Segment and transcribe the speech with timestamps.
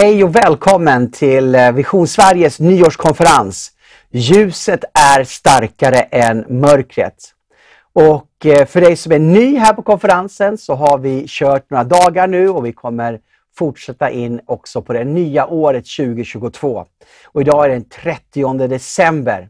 [0.00, 3.72] Hej och välkommen till eh, Vision Sveriges nyårskonferens.
[4.10, 7.14] Ljuset är starkare än mörkret.
[7.92, 11.84] Och eh, för dig som är ny här på konferensen så har vi kört några
[11.84, 13.20] dagar nu och vi kommer
[13.56, 16.84] fortsätta in också på det nya året 2022.
[17.26, 19.48] Och idag är det den 30 december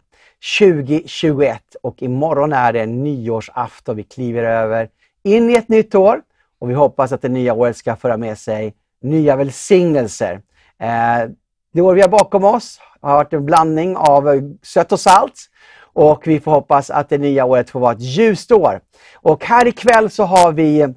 [0.59, 3.97] 2021 och imorgon är det nyårsafton.
[3.97, 4.89] Vi kliver över
[5.23, 6.21] in i ett nytt år
[6.59, 10.41] och vi hoppas att det nya året ska föra med sig nya välsignelser.
[10.81, 11.31] Eh,
[11.73, 15.49] det år vi har bakom oss har varit en blandning av eh, sött och salt
[15.93, 18.81] och vi får hoppas att det nya året får vara ett ljust år.
[19.15, 20.95] Och här ikväll så har vi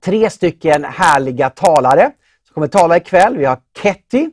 [0.00, 2.12] tre stycken härliga talare
[2.46, 3.38] som kommer tala ikväll.
[3.38, 4.30] Vi har Ketty,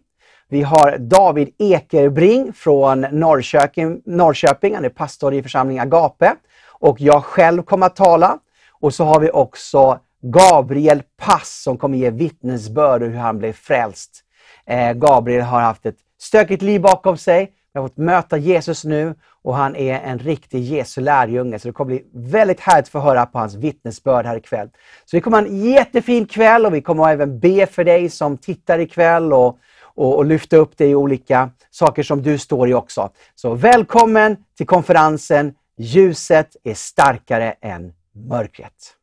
[0.50, 6.36] vi har David Ekerbring från Norrköping, Norrköping, han är pastor i församlingen Agape
[6.68, 8.40] och jag själv kommer att tala.
[8.82, 14.23] Och så har vi också Gabriel Pass som kommer ge vittnesbörd hur han blev frälst.
[14.65, 17.51] Eh, Gabriel har haft ett stökigt liv bakom sig.
[17.73, 21.59] han har fått möta Jesus nu och han är en riktig Jesu lärjunge.
[21.59, 24.70] Så det kommer bli väldigt härligt att få höra på hans vittnesbörd här ikväll.
[25.05, 28.37] Så vi kommer ha en jättefin kväll och vi kommer även be för dig som
[28.37, 32.73] tittar ikväll och, och, och lyfta upp dig i olika saker som du står i
[32.73, 33.09] också.
[33.35, 38.99] Så välkommen till konferensen Ljuset är starkare än mörkret.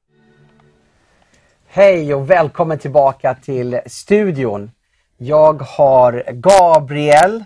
[1.77, 4.71] Hej och välkommen tillbaka till studion.
[5.17, 7.45] Jag har Gabriel,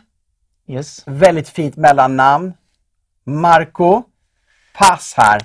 [0.66, 1.02] Yes.
[1.06, 2.52] väldigt fint mellannamn.
[3.24, 4.02] Marco,
[4.78, 5.40] pass här.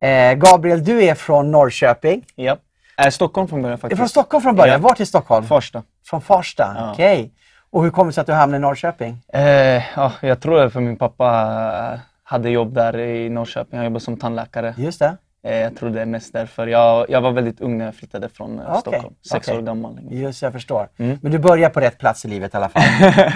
[0.00, 2.24] Eh, Gabriel, du är från Norrköping.
[2.34, 2.56] Ja.
[2.96, 3.98] Äh, Stockholm från början faktiskt.
[3.98, 4.82] från Stockholm från början.
[4.82, 4.88] Ja.
[4.88, 5.46] Vart i Stockholm?
[5.46, 5.82] Farsta.
[6.06, 6.92] Från Farsta, Ja.
[6.92, 7.32] okej.
[7.70, 9.18] Och hur kommer det sig att du hamnade i Norrköping?
[9.32, 13.76] Eh, ja, jag tror det för min pappa hade jobb där i Norrköping.
[13.76, 14.74] Han jobbade som tandläkare.
[14.78, 15.16] Just det.
[15.48, 16.66] Eh, jag tror det är mest därför.
[16.66, 19.14] Jag, jag var väldigt ung när jag flyttade från eh, Okej, Stockholm.
[19.30, 19.58] Sex okej.
[19.58, 19.98] år gammal.
[20.10, 20.88] Just jag förstår.
[20.96, 21.18] Mm.
[21.22, 22.82] Men du börjar på rätt plats i livet i alla fall.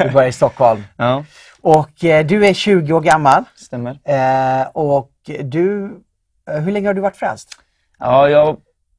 [0.06, 0.84] Du börjar i Stockholm.
[0.96, 1.24] Ja,
[1.60, 3.44] Och eh, du är 20 år gammal.
[3.56, 3.98] stämmer.
[4.04, 5.10] Eh, och
[5.44, 5.84] du,
[6.50, 7.48] eh, hur länge har du varit frälst?
[7.98, 8.56] Ja, jag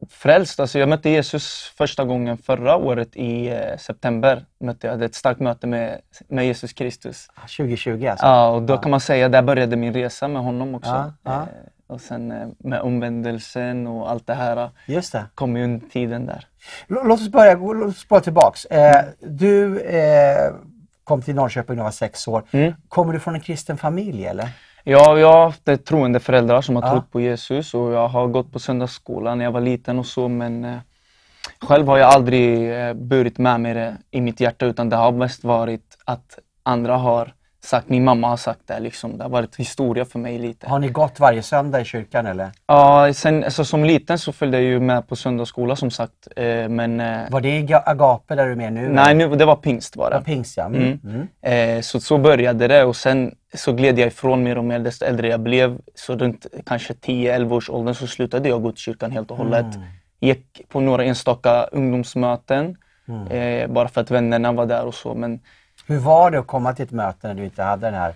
[0.10, 0.60] frälst.
[0.60, 4.46] Alltså, jag mötte Jesus första gången förra året i eh, september.
[4.60, 7.28] Mötte jag hade ett starkt möte med, med Jesus Kristus.
[7.58, 8.26] 2020 alltså?
[8.26, 10.90] Ja, och då kan man säga där började min resa med honom också.
[10.90, 11.48] Ja, ja.
[11.90, 14.70] Eh, och sen eh, med omvändelsen och allt det här.
[14.88, 15.26] Just det.
[15.36, 16.48] kom ju under tiden där.
[16.88, 18.66] Låt oss börja, låt oss spåra tillbaks.
[18.66, 20.54] Eh, du eh,
[21.04, 22.44] kom till Norrköping när du var sex år.
[22.52, 22.74] Mm.
[22.90, 24.50] Kommer du från en kristen familj eller?
[24.84, 26.92] Ja, jag har haft ett troende föräldrar som har Ja.
[26.92, 30.28] trott på Jesus och jag har gått på söndagsskolan när jag var liten och så
[30.28, 30.78] men eh,
[31.62, 35.12] själv har jag aldrig eh, burit med mig det i mitt hjärta utan det har
[35.12, 37.34] mest varit att andra har
[37.64, 39.18] sagt, min mamma har sagt det liksom.
[39.18, 40.70] Det har varit historia för mig lite.
[40.70, 42.50] Har ni gått varje söndag i kyrkan eller?
[42.68, 46.46] Ja, sen, alltså, som liten så följde jag ju med på söndagsskola som sagt eh,
[46.70, 48.90] men eh, Var det i Ga- Agape där du är med nu?
[48.90, 50.14] nej, nu, det var pingst bara.
[50.14, 50.66] Ja, pingst ja.
[50.66, 51.00] Mm.
[51.04, 51.28] Mm.
[51.42, 51.78] Mm.
[51.78, 55.06] Eh, så, så började det och sen så gled jag ifrån mer och mer desto
[55.06, 55.78] äldre jag blev.
[55.96, 59.76] Så runt kanske 10-11 års åldern så slutade jag gå till kyrkan helt och hållet.
[59.76, 59.88] Mm.
[60.20, 62.76] Gick på några enstaka ungdomsmöten
[63.08, 63.74] Mm.
[63.74, 65.16] bara för att vännerna var där och så.
[65.16, 65.40] Men
[65.88, 68.14] Hur var det att komma till ett möte när du inte hade den här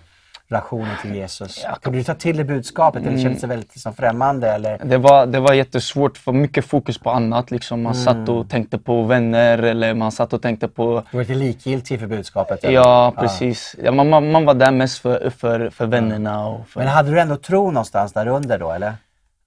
[0.50, 1.60] relationen till Jesus?
[1.64, 1.74] Ja.
[1.82, 3.22] Kunde du ta till dig budskapet eller Mm.
[3.22, 4.50] kändes det väldigt liksom, främmande?
[4.52, 4.78] Eller?
[4.84, 7.50] det var, det var jättesvårt för mycket fokus på annat.
[7.50, 7.82] Liksom.
[7.82, 8.04] Man Mm.
[8.04, 12.00] satt och tänkte på vänner eller man satt och tänkte på Du var lite likgiltig
[12.00, 12.64] för budskapet?
[12.64, 12.74] eller?
[12.74, 13.76] Ja, precis.
[13.84, 16.46] Ja, man, man, man var där mest för, för, för vännerna.
[16.48, 18.92] Och för, Men hade du ändå tro någonstans där under då eller?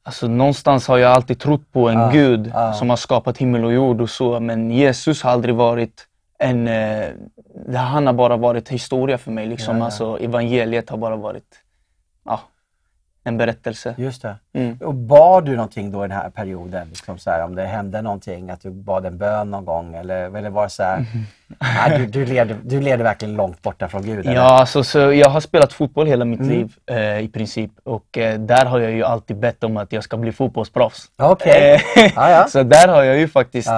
[0.04, 2.74] Alltså någonstans har jag alltid trott på en Ja, gud ja.
[2.74, 4.40] som har skapat himmel och jord och så.
[4.40, 6.08] Men Jesus har aldrig varit
[6.42, 6.68] en...
[6.68, 7.10] Eh,
[7.68, 9.46] det- han har bara varit historia för mig.
[9.48, 9.76] Liksom.
[9.76, 9.86] Ja, ja.
[9.86, 11.44] Alltså, evangeliet har bara varit
[12.26, 12.40] ja,
[13.24, 13.96] en berättelse.
[13.98, 14.36] Just det.
[14.54, 14.78] Mm.
[14.82, 16.88] Och bad du någonting då i den här perioden?
[16.90, 19.96] Liksom så här, om det hände någonting, att du bad en bön någon gång?
[19.96, 21.06] Eller, eller var det så här,
[21.90, 22.58] nej, du, du, leder,
[22.98, 24.20] du verkligen långt borta från Gud?
[24.20, 24.36] Eller?
[24.36, 26.52] Ja, alltså, så jag har spelat fotboll hela mitt Mm.
[26.52, 27.72] liv eh, i princip.
[27.84, 31.12] Och eh, där har jag ju alltid bett om att jag ska bli fotbollsproffs.
[31.18, 31.74] Okej.
[31.96, 32.48] Eh, Ja, ja.
[32.50, 33.70] Så där har jag ju faktiskt.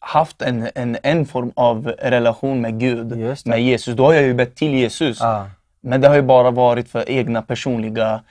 [0.00, 3.96] Haft en, en, en form av relation med Gud, med Jesus.
[3.96, 5.18] Då har jag ju bett till Jesus.
[5.20, 5.46] Ja.
[5.82, 8.22] Men det har ju bara varit för egna personliga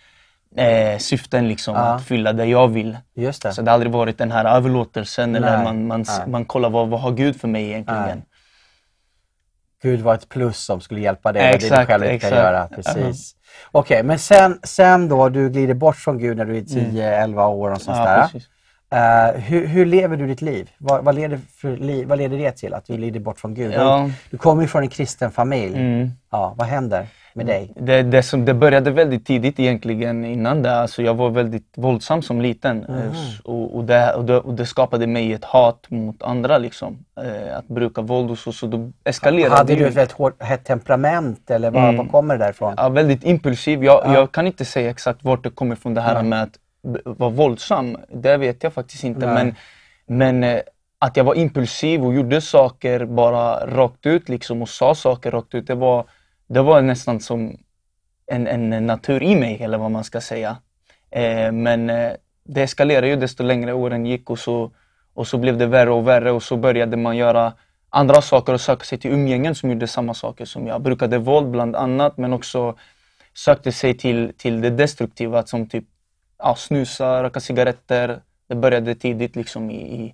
[0.56, 1.81] eh, syften, liksom, Ja.
[1.81, 2.98] att fylla det jag vill.
[3.16, 3.54] Just det.
[3.54, 6.27] Så det har aldrig varit den här överlåtelsen eller Nej, man, man, nej.
[6.27, 8.04] man kollar vad, vad har Gud för mig egentligen.
[8.06, 8.22] Nej.
[9.81, 12.15] Gud var ett plus som skulle hjälpa dig med det du exakt, själv inte kan
[12.15, 12.36] exakt.
[12.36, 12.68] göra.
[12.68, 13.36] Precis.
[13.72, 17.72] Okej, men sen, sen då, du glider bort från Gud när du är 10-11 år
[17.72, 18.10] och sånt Mm.
[18.10, 18.24] Ja, där.
[18.24, 18.50] precis.
[18.91, 20.69] Eh, hur, hur lever du ditt liv?
[20.77, 21.39] Vad, vad, leder
[21.77, 22.07] liv?
[22.07, 23.74] vad leder det till, att du glider bort från Gud?
[23.74, 24.09] Ja.
[24.30, 25.77] Du kommer ju från en kristen familj.
[25.77, 26.12] Mm.
[26.31, 27.07] Ja, vad händer?
[27.33, 27.74] med dig?
[27.75, 30.75] Det, det, som, det började väldigt tidigt egentligen innan det.
[30.75, 33.12] Alltså jag var väldigt våldsam som liten mm.
[33.44, 36.57] och, och, det, och, det, och, det, skapade mig ett hat mot andra.
[36.57, 37.06] Liksom.
[37.21, 40.65] Eh, att bruka våld och så, så då eskalerade Hade du ett väldigt hårt, hett
[40.65, 41.97] temperament eller var, mm.
[41.97, 42.74] var kommer det därifrån?
[42.77, 43.83] Ja, väldigt impulsiv.
[43.83, 44.13] Jag, ja.
[44.13, 46.57] jag kan inte säga exakt vart det kommer ifrån det här med att
[47.06, 47.98] vara våldsam.
[48.10, 49.28] Det vet jag faktiskt inte.
[49.28, 49.56] Men,
[50.06, 50.62] men eh,
[51.00, 55.56] att jag var impulsiv och gjorde saker bara rakt ut liksom och sa saker rakt
[55.56, 55.68] ut.
[55.68, 56.06] Det var,
[56.48, 57.58] det var nästan som
[58.28, 60.58] en, en natur i mig eller vad man ska säga.
[61.12, 62.12] Eh, men eh,
[62.44, 64.72] det eskalerade ju desto längre åren gick och så,
[65.14, 67.54] och så blev det värre och värre och så började man göra
[67.90, 70.82] andra saker och söka sig till umgängen som gjorde samma saker som jag.
[70.82, 72.75] Brukade våld bland annat men också
[73.34, 75.86] sökte sig till, till det destruktiva som typ
[76.39, 78.19] ja, snusa, röka cigaretter.
[78.47, 80.13] Det började tidigt liksom i, i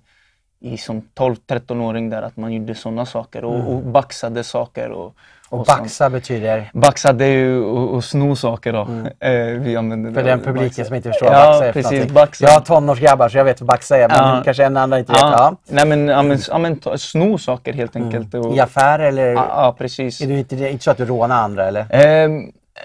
[0.60, 3.66] i som 12-13-åring där att man gjorde sådana saker och, mm.
[3.66, 4.90] och baxade saker.
[4.90, 5.14] Och,
[5.48, 6.12] och, och baxa sånt.
[6.12, 6.70] betyder?
[6.72, 8.82] Baxade är ju och, sno saker då.
[8.82, 9.06] Mm.
[9.20, 10.84] Eh, vi använder För den publiken baxa.
[10.84, 12.44] som inte förstår vad baxa är precis, baxa.
[12.44, 14.42] Jag har tonårsgrabbar så jag vet vad baxa är men ja.
[14.44, 15.20] kanske en annan inte vet.
[15.20, 15.56] Ja.
[15.68, 18.06] Nej men, ja, men, ja, men sno saker helt mm.
[18.06, 18.34] enkelt.
[18.34, 18.52] Mm.
[18.52, 19.32] I affärer eller?
[19.32, 20.20] Ja, precis.
[20.20, 21.80] Är det inte, inte så att du rånar andra eller?
[21.80, 22.28] Eh,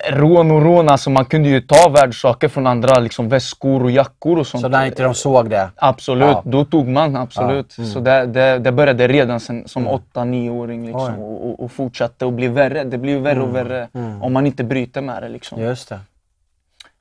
[0.10, 4.40] rån och rån, alltså man kunde ju ta värdesaker från andra, liksom väskor och jackor
[4.40, 4.62] och sånt.
[4.62, 5.70] Så när inte de såg det?
[5.76, 6.42] Absolut, ja.
[6.46, 7.74] då tog man absolut.
[7.78, 7.84] Ja.
[7.84, 7.94] Mm.
[7.94, 10.00] Så det, det, det, började redan sen, som mm.
[10.14, 12.84] 8-9-åring liksom, och, och, och, fortsatte att bli värre.
[12.84, 13.50] Det blir värre mm.
[13.50, 14.22] och värre mm.
[14.22, 15.30] om man inte bryter med det.
[15.30, 15.62] Liksom.
[15.62, 16.00] Just det.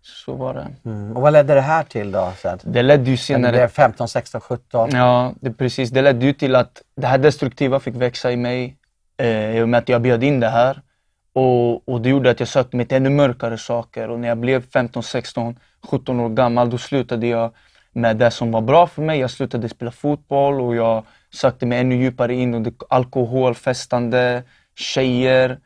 [0.02, 0.90] Så var det.
[0.90, 1.16] Mm.
[1.16, 2.32] Och vad ledde det här till då?
[2.36, 2.58] Sen?
[2.62, 3.56] Det ledde ju senare...
[3.56, 4.90] Det 15, 16, 17?
[4.92, 5.90] Ja, det, precis.
[5.90, 8.76] Det ledde ju till att det här destruktiva fick växa i mig
[9.16, 10.82] eh, i och med att jag bjöd in det här.
[11.40, 14.10] Och, och det gjorde att jag sökte mig till ännu mörkare saker.
[14.10, 17.52] Och när jag blev 15, 16, 17 år gammal då slutade jag
[17.92, 19.20] med det som var bra för mig.
[19.20, 24.42] Jag slutade spela fotboll och jag sökte mig ännu djupare in under alkohol, festande,
[24.74, 25.58] tjejer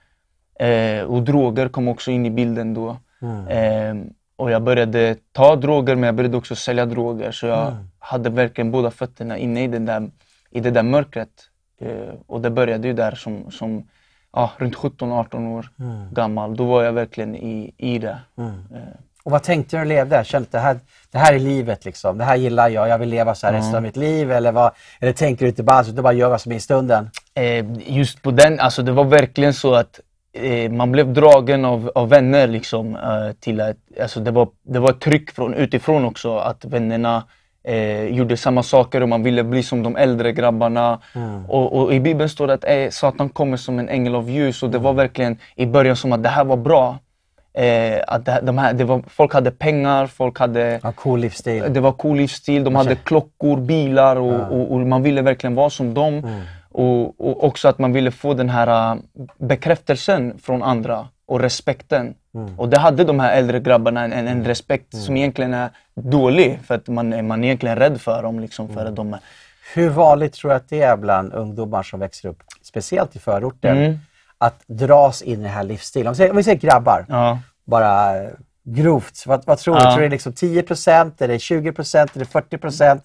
[0.60, 2.96] eh, och droger kom också in i bilden då.
[3.22, 3.48] Mm.
[3.48, 4.06] Eh,
[4.36, 7.88] och jag började ta droger men jag började också sälja droger så jag mm.
[7.98, 10.10] hade verkligen båda fötterna inne i det där,
[10.50, 11.50] i det där mörkret.
[11.80, 13.84] Eh, och det började ju där som, som
[14.34, 16.14] ja, runt 17-18 år mm.
[16.14, 16.56] gammal.
[16.56, 18.19] Då var jag verkligen i, i det.
[18.38, 18.50] Mm.
[18.50, 18.81] Eh.
[19.25, 20.25] Och vad tänkte du när du levde?
[20.25, 20.78] Kände det här,
[21.10, 22.19] det här är livet liksom.
[22.19, 22.88] Det här gillar jag.
[22.88, 24.32] Jag vill leva så här resten av mitt liv.
[24.32, 27.10] Eller, vad, eller tänkte du inte bara, du bara gör vad som är i stunden?
[27.34, 30.00] Eh, just på den, alltså det var verkligen så att
[30.32, 32.96] eh, man blev dragen av, av vänner liksom.
[32.96, 37.25] Eh, till att, alltså det, var, det var ett tryck från utifrån också att vännerna
[37.64, 41.00] eh, gjorde samma saker och man ville bli som de äldre grabbarna.
[41.14, 41.46] Mm.
[41.46, 44.62] Och, och, i Bibeln står det att eh, Satan kommer som en ängel av ljus
[44.62, 44.96] och det var mm.
[44.96, 46.99] verkligen i början som att det här var bra.
[47.58, 50.81] Eh, att det, de här, det var, folk hade pengar, folk hade...
[50.82, 51.64] Ja, cool livsstil.
[51.69, 54.46] Det var cool livsstil, de hade klockor, bilar och, ja.
[54.46, 56.14] och, och, man ville verkligen vara som dem.
[56.14, 56.40] Mm.
[56.70, 59.00] Och, och, också att man ville få den här uh,
[59.38, 62.14] bekräftelsen från andra och respekten.
[62.34, 62.58] Mm.
[62.58, 65.04] Och det hade de här äldre grabbarna en, en, en respekt mm.
[65.04, 68.40] som egentligen är dålig för att man, man är egentligen rädd för dem.
[68.40, 68.94] Liksom, för mm.
[68.94, 69.20] de är...
[69.75, 73.76] Hur vanligt tror du att det är bland ungdomar som växer upp, speciellt i förorten,
[73.76, 73.98] mm.
[74.38, 76.06] att dras in i den här livsstilen?
[76.06, 77.38] Om vi säger, om vi säger grabbar, ja.
[77.64, 78.14] bara
[78.64, 79.25] grovt.
[79.26, 79.81] Vad, vad tror du?
[79.81, 79.90] Ja.
[79.90, 83.00] Tror du det är liksom 10% eller 20% eller 40%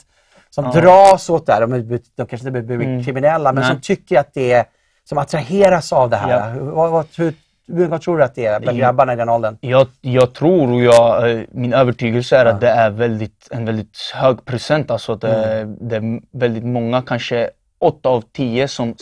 [0.50, 0.72] som ja.
[0.72, 1.62] dras åt det här?
[1.62, 3.04] De, de kanske inte blir mm.
[3.04, 3.72] kriminella, men Nej.
[3.72, 4.66] som tycker att det är,
[5.04, 6.56] som attraheras av det här.
[6.56, 6.64] Ja.
[6.64, 7.34] Vad, vad, hur
[7.70, 9.58] vad tror du att det är bland grabbarna i den åldern?
[9.62, 12.52] Jag, jag tror och jag, eh, min övertygelse är ja.
[12.52, 14.92] att det är väldigt, en väldigt hög procent.
[14.92, 15.78] Alltså det, mm.
[15.82, 17.50] det är väldigt många, kanske
[17.80, 18.96] 8 av 10 som,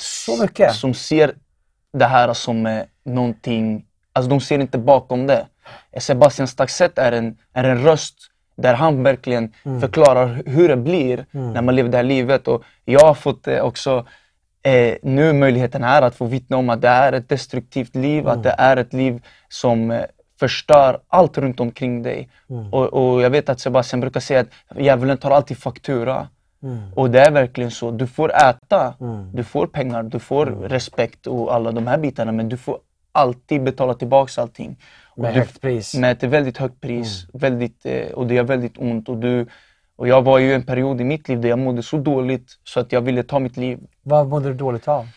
[0.73, 1.33] som ser
[1.93, 5.45] det här som eh, någonting, alltså de ser inte bakom det.
[5.97, 8.15] Sebastian Staxet är en, är en röst
[8.55, 9.81] där han verkligen mm.
[9.81, 11.53] förklarar hur det blir mm.
[11.53, 12.47] när man lever det här livet.
[12.47, 14.05] Och jag har fått eh, också
[14.67, 18.31] eh, nu möjligheten är att få vittna om att det är ett destruktivt liv, mm.
[18.33, 20.01] att det är ett liv som eh,
[20.39, 22.29] förstör allt runt omkring dig.
[22.49, 22.73] Mm.
[22.73, 24.47] Och, och, jag vet att Sebastian brukar säga att
[24.79, 26.27] djävulen tar alltid faktura.
[26.63, 26.93] Mm.
[26.95, 27.91] Och det är verkligen så.
[27.91, 29.31] Du får äta, mm.
[29.33, 30.69] du får pengar, du får mm.
[30.69, 32.79] respekt och alla de här bitarna men du får
[33.11, 34.77] alltid betala tillbaka allting.
[35.15, 35.95] Med högt pris?
[35.95, 37.23] Med ett väldigt högt pris.
[37.23, 37.39] Mm.
[37.41, 39.09] Väldigt, eh, och det gör väldigt ont.
[39.09, 39.45] Och du,
[39.97, 42.79] och jag var ju en period i mitt liv där jag mådde så dåligt så
[42.79, 43.79] att jag ville ta mitt liv.
[44.03, 45.07] Vad mådde du dåligt av?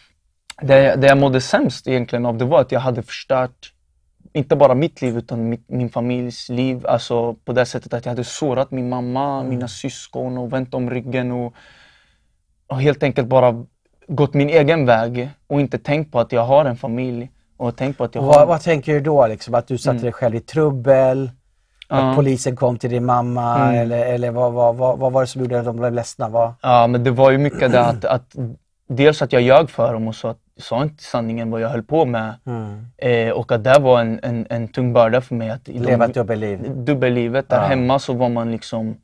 [0.63, 3.73] Det, det jag mådde sämst egentligen av det var att jag hade förstört
[4.33, 6.87] inte bara mitt liv utan mitt, min familjs liv.
[6.87, 9.49] Alltså på det sättet att jag hade sårat min mamma, mm.
[9.49, 11.55] mina syskon och vänt om ryggen och,
[12.67, 13.67] och helt enkelt bara
[14.09, 17.31] gått min egen väg och inte tänkt på att jag har en familj.
[17.57, 18.47] Och tänkt på att jag vad, har...
[18.47, 19.27] vad tänker du då?
[19.27, 20.03] Liksom, att du satte mm.
[20.03, 21.31] dig själv i trubbel?
[21.91, 23.75] Att polisen kom till din mamma mm.
[23.83, 26.29] eller, eller vad, vad, vad, vad, var det som gjorde att de blev ledsna?
[26.29, 26.53] Vad?
[26.63, 28.37] Ja, men det var ju mycket det att, att
[28.89, 32.05] dels att jag ljög för dem och att, sa inte sanningen vad jag höll på
[32.05, 32.35] med.
[32.47, 32.87] Mm.
[32.97, 35.51] Eh, och att det var en, en, en tung börda för mig.
[35.51, 36.71] Att Leva ett dubbelliv.
[36.75, 37.49] Dubbellivet.
[37.49, 37.63] Där ja.
[37.63, 38.97] hemma så var man liksom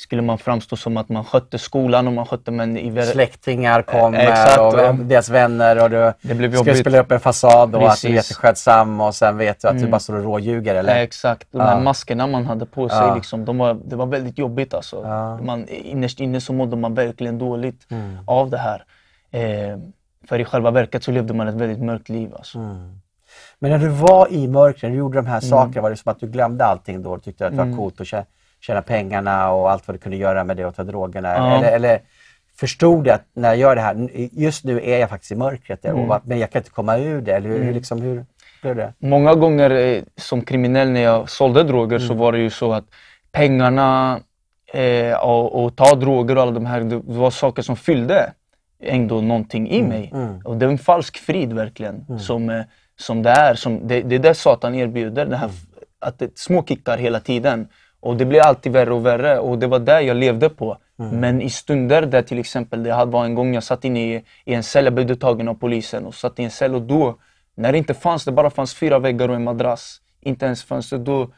[0.00, 4.26] skulle man framstå som att man skötte skolan och man skötte men i Släktingar kommer
[4.26, 7.80] eh, och, och deras vänner och du det blev skulle spela upp en fasad och
[7.80, 7.94] Precis.
[7.94, 9.84] att du är jätteskötsam och sen vet du att mm.
[9.84, 10.96] du bara står och råljuger eller?
[10.96, 13.14] Eh, exakt, de här maskerna man hade på sig ja.
[13.14, 15.02] liksom, de var, det var väldigt jobbigt alltså.
[15.04, 15.36] Ja.
[15.42, 18.18] Man, innerst inne så mådde man verkligen dåligt mm.
[18.26, 18.84] av det här.
[19.30, 19.78] Eh,
[20.28, 22.58] för i själva verket så levde man ett väldigt mörkt liv alltså.
[22.58, 23.00] Mm.
[23.58, 25.50] Men när du var i mörkret, när du gjorde de här mm.
[25.50, 27.76] sakerna, var det som att du glömde allting då och tyckte att det var mm.
[27.76, 28.06] coolt att
[28.60, 31.28] tjäna pengarna och allt vad du kunde göra med det och ta drogerna?
[31.28, 31.56] Ja.
[31.56, 32.00] Eller, eller
[32.60, 35.84] förstod du att när jag gör det här, just nu är jag faktiskt i mörkret
[35.84, 36.10] mm.
[36.10, 37.32] och, men jag kan inte komma ur det?
[37.32, 37.74] Eller hur, mm.
[37.74, 38.24] liksom, hur
[38.62, 38.92] blev det?
[38.98, 42.08] Många gånger eh, som kriminell när jag sålde droger mm.
[42.08, 42.84] så var det ju så att
[43.32, 44.20] pengarna
[44.72, 48.32] eh, och, och, ta droger och alla de här, det var saker som fyllde
[48.82, 49.88] ändå någonting i mm.
[49.88, 50.10] mig.
[50.14, 50.40] Mm.
[50.44, 52.18] Och det är en falsk frid verkligen mm.
[52.18, 52.62] som, eh,
[52.96, 53.54] som det är.
[53.54, 55.50] Som, det, det är det Satan erbjuder, det här,
[55.98, 57.68] att det, små kickar hela tiden.
[58.00, 60.78] Och det blir alltid värre och värre och det var det jag levde på.
[60.98, 61.20] Mm.
[61.20, 64.54] Men i stunder där till exempel, det var en gång jag satt inne i, i
[64.54, 67.18] en cell, jag blev tagen av polisen och satt i en cell och då,
[67.54, 70.98] när det inte fanns, det bara fanns fyra väggar och en madrass, inte ens fönster,
[70.98, 71.32] då,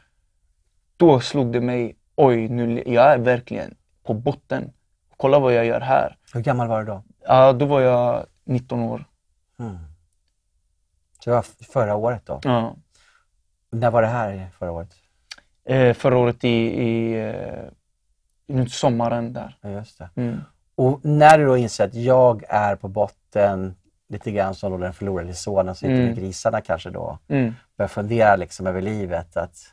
[0.97, 4.73] då slog det mig, oj, nu, jag är verkligen på botten.
[5.17, 6.17] Kolla vad jag gör här.
[6.33, 7.03] Hur gammal var du då?
[7.27, 9.05] Ja, då var jag 19 år.
[9.59, 9.77] Mm.
[11.19, 12.39] Så det var förra året då?
[12.43, 12.75] Ja.
[13.69, 14.95] När var det här förra året?
[15.65, 17.19] Eh, förra året i, i
[18.47, 19.57] eh, sommaren där.
[19.61, 20.09] Ja, just det.
[20.15, 20.41] Mm.
[20.75, 23.75] Och när du då inser att jag är på botten,
[24.09, 26.05] lite grann som då den förlorade sonen som sitter mm.
[26.05, 27.53] med grisarna kanske då, mm.
[27.77, 29.37] börjar fundera liksom över livet.
[29.37, 29.72] att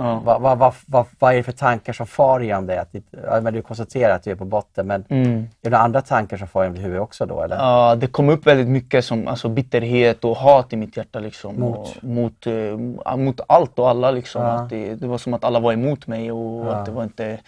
[0.00, 0.20] Ja.
[0.24, 2.78] Vad, vad, vad, vad, vad är det för tankar som far genom dig?
[2.78, 2.88] Att,
[3.24, 5.48] ja, men du konstaterar att du är på botten, men mm.
[5.62, 7.42] är det andra tankar som far genom ditt huvud också då?
[7.42, 7.56] Eller?
[7.56, 11.18] Ja, det kom upp väldigt mycket som alltså, bitterhet och hat i mitt hjärta.
[11.18, 11.78] Liksom, mot?
[11.78, 12.76] Och, mot, uh,
[13.16, 14.10] mot allt och alla.
[14.10, 14.42] Liksom.
[14.42, 14.48] Ja.
[14.48, 16.72] Att det, det, var som att alla var emot mig och ja.
[16.72, 17.38] att det var inte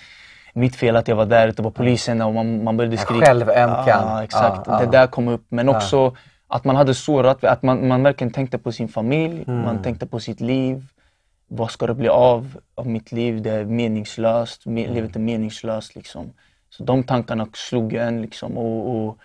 [0.52, 3.26] mitt fel att jag var där, det var polisen och man, man började skrika.
[3.26, 3.86] Självömkan.
[3.86, 4.64] Ja, exakt.
[4.64, 5.44] Det där kom upp.
[5.48, 6.16] Men också
[6.48, 9.62] att man hade sårat, att man, man verkligen tänkte på sin familj, mm.
[9.62, 10.86] man tänkte på sitt liv
[11.54, 13.42] vad ska det bli av, av mitt liv?
[13.42, 14.94] Det är meningslöst, mm.
[14.94, 15.94] livet är meningslöst.
[15.94, 16.32] Liksom.
[16.70, 18.58] Så de tankarna slog en liksom.
[18.58, 19.18] Och, och,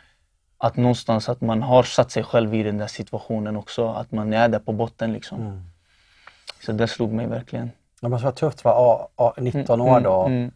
[0.57, 3.87] att någonstans att man har satt sig själv i den där situationen också.
[3.87, 5.41] Att man är där på botten liksom.
[5.41, 5.61] Mm.
[6.65, 7.71] Så det slog mig verkligen.
[8.01, 10.51] Det måste vara tufft att vara 19 år då och mm, mm.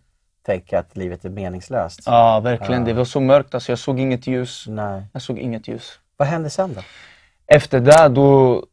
[0.45, 1.99] tänka att livet är meningslöst.
[2.05, 2.81] Ja, verkligen.
[2.81, 2.87] Ja.
[2.87, 3.53] Det var så mörkt.
[3.53, 4.65] Alltså, jag såg inget ljus.
[4.67, 5.03] Nej.
[5.13, 5.99] Jag såg inget ljus.
[6.17, 6.81] Vad hände sen då?
[7.47, 8.63] Efter det då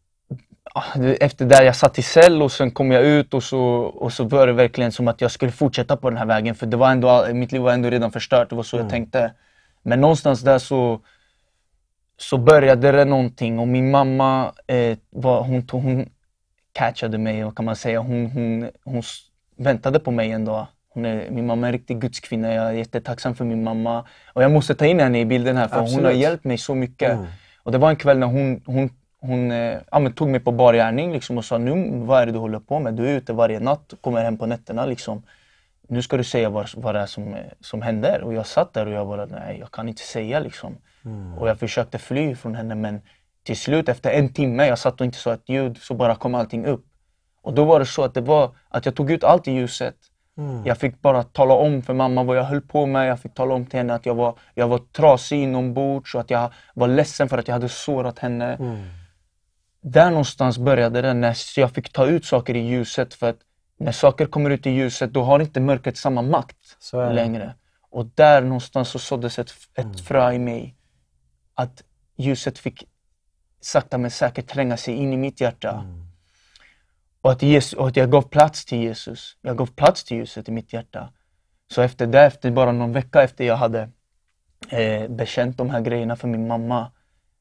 [1.21, 4.25] efter det jag satt i cell och sen kom jag ut och så, och så
[4.25, 6.91] var det verkligen som att jag skulle fortsätta på den här vägen för det var
[6.91, 8.85] ändå, mitt liv var ändå redan förstört, det var så mm.
[8.85, 9.33] jag tänkte.
[9.83, 11.01] Men någonstans där så,
[12.17, 16.09] så började det någonting och min mamma eh, var, hon, hon
[16.73, 18.01] catchade mig och kan man säga.
[18.01, 19.03] Hon, hon, hon
[19.57, 20.67] väntade på mig en dag.
[20.95, 24.05] Är, min mamma är en riktig gudskvinna, jag är jättetacksam för min mamma.
[24.33, 25.97] Och jag måste ta in henne i bilden här för Absolut.
[25.97, 27.13] hon har hjälpt mig så mycket.
[27.13, 27.27] Mm.
[27.63, 30.75] Och det var en kväll när hon, hon hon eh, ja, tog mig på bar
[30.75, 32.95] gärning liksom, och sa nu, vad är det du håller på med?
[32.95, 34.87] Du är ute varje natt, kommer hem på nätterna.
[34.87, 35.23] Liksom.
[35.89, 38.23] Nu ska du säga vad, vad det är som, eh, som händer.
[38.23, 40.77] Och jag satt där och jag bara, nej jag kan inte säga liksom.
[41.05, 41.39] Mm.
[41.39, 43.01] Och jag försökte fly från henne men
[43.43, 46.35] till slut efter en timme, jag satt och inte sa ett ljud, så bara kom
[46.35, 46.85] allting upp.
[47.43, 49.95] Och då var det så att det var att jag tog ut allt i ljuset.
[50.39, 50.67] Mm.
[50.67, 53.09] Jag fick bara tala om för mamma vad jag höll på med.
[53.09, 56.31] Jag fick tala om till henne att jag var, jag var trasig inombords och att
[56.31, 58.55] jag var ledsen för att jag hade sårat henne.
[58.55, 58.79] Mm
[59.81, 63.39] där någonstans började det när jag fick ta ut saker i ljuset för att
[63.79, 66.57] när saker kommer ut i ljuset då har inte mörkret samma makt
[66.93, 67.55] längre.
[67.91, 69.97] Och där någonstans så såddes ett, ett mm.
[69.97, 70.77] frö i mig.
[71.55, 71.83] Att
[72.17, 72.85] ljuset fick
[73.61, 75.71] sakta men säkert tränga sig in i mitt hjärta.
[75.71, 76.05] Mm.
[77.21, 79.37] Och, att Jesus, och att jag gav plats till Jesus.
[79.43, 81.13] Jag gav plats till ljuset i mitt hjärta.
[81.71, 83.89] Så efter det, efter bara någon vecka efter jag hade
[84.69, 86.93] eh, bekänt de här grejerna för min mamma,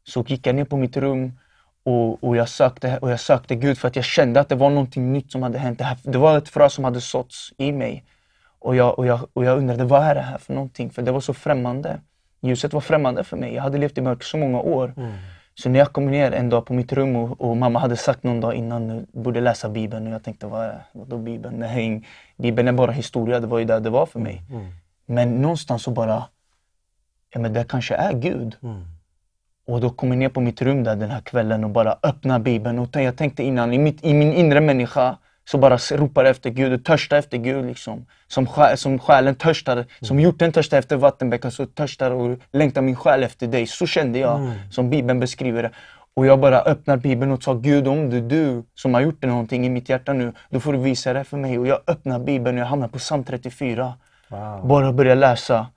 [0.04, 1.40] så gick jag ner på mitt rum
[1.88, 4.70] och, och, jag sökte, och jag sökte Gud för att jag kände att det var
[4.70, 5.82] någonting nytt som hade hänt.
[6.04, 8.04] Det, var ett frö som hade såtts i mig.
[8.60, 10.90] Och jag, och, jag, och jag undrade, vad är det här för någonting?
[10.90, 12.00] För det var så främmande.
[12.42, 13.54] Ljuset var främmande för mig.
[13.54, 14.94] Jag hade levt i mörker så många år.
[14.98, 15.12] Mm.
[15.56, 18.24] Så när jag kom ner en dag på mitt rum och, och mamma hade sagt
[18.24, 20.08] någon dag innan, du borde läsa Bibeln.
[20.08, 21.56] Och jag tänkte, vad är vadå Bibeln?
[21.60, 22.04] Nej,
[22.38, 24.42] Bibeln är bara historia, det var ju det det var för mig.
[24.50, 24.66] Mm.
[25.06, 26.24] Men någonstans så bara,
[27.34, 28.56] ja men det kanske är Gud.
[28.64, 28.97] Mm.
[29.68, 32.44] Och då kom jag ner på mitt rum där den här kvällen och bara öppnade
[32.44, 32.80] Bibeln.
[32.80, 36.74] Och jag tänkte innan, i, mitt, i min inre människa så bara ropar efter Gud
[36.74, 37.66] och törstar efter Gud.
[37.66, 38.06] Liksom.
[38.28, 43.24] Som, som själen törstar, som hjorten törstar efter vattenbäckar så törstar och längtar min själ
[43.24, 43.68] efter dig.
[43.68, 45.72] Så kände jag, som Bibeln beskriver det.
[46.14, 49.24] Och jag bara öppnar Bibeln och sa Gud om det är du som har gjort
[49.24, 51.60] någonting i mitt hjärta nu, då får du visa det för mig.
[51.60, 53.94] Och jag öppnar Bibeln och jag hamnar på psalm 34.
[54.30, 54.68] Wow.
[54.68, 55.68] Bara börjar läsa.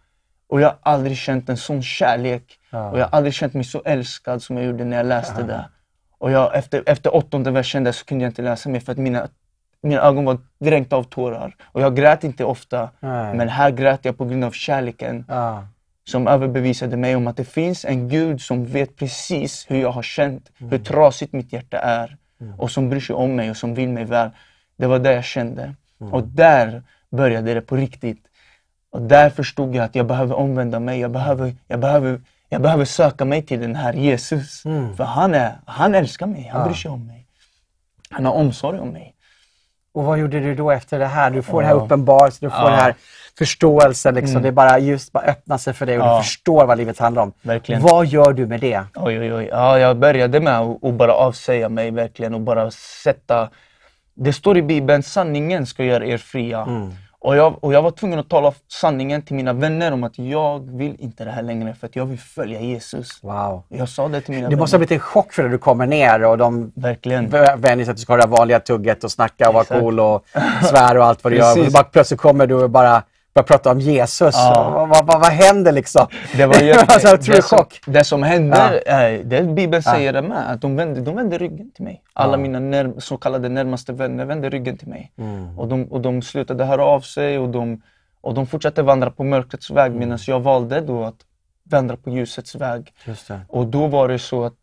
[0.48, 2.59] Och jag har aldrig känt en sån kärlek.
[2.70, 2.90] Ja.
[2.90, 5.64] Och jag har aldrig känt mig så älskad som jag gjorde när jag läste det.
[6.18, 8.98] Och jag, efter, efter åttonde versen där så kunde jag inte läsa mer för att
[8.98, 9.28] mina,
[9.82, 11.56] mina ögon var dränkta av tårar.
[11.64, 13.34] Och jag grät inte ofta, Nej.
[13.34, 15.66] men här grät jag på grund av kärleken Ja.
[16.04, 20.02] som överbevisade mig om att det finns en Gud som vet precis hur jag har
[20.02, 22.16] känt, hur trasigt mitt hjärta är
[22.58, 24.30] och som bryr sig om mig och som vill mig väl.
[24.76, 25.74] Det var det jag kände.
[25.98, 28.24] Och där började det på riktigt.
[28.90, 31.00] Och där förstod jag att jag behöver omvända mig.
[31.00, 32.20] Jag behöver, jag behöver,
[32.52, 34.62] jag behöver söka mig till den här Jesus.
[34.96, 37.26] För han, är, han älskar mig, han bryr sig om mig.
[38.10, 39.14] Han har omsorg om mig.
[39.92, 41.30] Och vad gjorde du då efter det här?
[41.30, 41.82] Du får den här Ja.
[41.84, 42.70] uppenbarelsen, du får Ja.
[42.70, 42.94] den här
[43.38, 44.14] förståelsen.
[44.14, 44.30] Liksom.
[44.30, 44.42] Mm.
[44.42, 46.16] Det är bara just bara öppna sig för dig och Ja.
[46.16, 47.32] du förstår vad livet handlar om.
[47.42, 47.82] Verkligen.
[47.82, 48.84] Vad gör du med det?
[48.94, 49.48] Oj, oj, oj.
[49.50, 52.70] Ja, jag började med att bara avsäga mig verkligen och bara
[53.04, 53.48] sätta...
[54.14, 56.62] Det står i Bibeln, sanningen ska göra er fria.
[56.62, 56.92] Mm.
[57.22, 60.76] Och, jag, och jag var tvungen att tala sanningen till mina vänner om att jag
[60.76, 63.22] vill inte det här längre för att jag vill följa Jesus.
[63.22, 63.62] Wow.
[63.68, 64.86] Jag sa det till mina Det måste ha vänner.
[64.86, 67.28] blivit en chock för dig när du kommer ner och de Verkligen.
[67.56, 70.24] vänjer sig att du ska ha det vanliga tugget och snacka och vara cool och
[70.70, 71.66] svär och allt vad du gör.
[71.66, 73.02] Och bara, plötsligt kommer du och bara
[73.34, 74.34] börjar prata om Jesus.
[74.34, 74.70] Ja.
[74.74, 76.06] Vad, vad, vad, vad händer liksom?
[76.36, 80.22] Det var ju, alltså, det det, som, det som hände, eh, det Bibeln säger det
[80.22, 82.02] med, att de vände, de vände ryggen till mig.
[82.12, 82.36] Alla Ja.
[82.36, 85.12] mina när, så kallade närmaste vänner vände ryggen till mig.
[85.18, 85.58] Mm.
[85.58, 87.82] Och, de, och de slutade höra av sig och de,
[88.20, 91.20] och de fortsatte vandra på mörkrets väg medan jag valde då att
[91.70, 92.92] vandra på ljusets väg.
[93.48, 94.54] Och då var det så att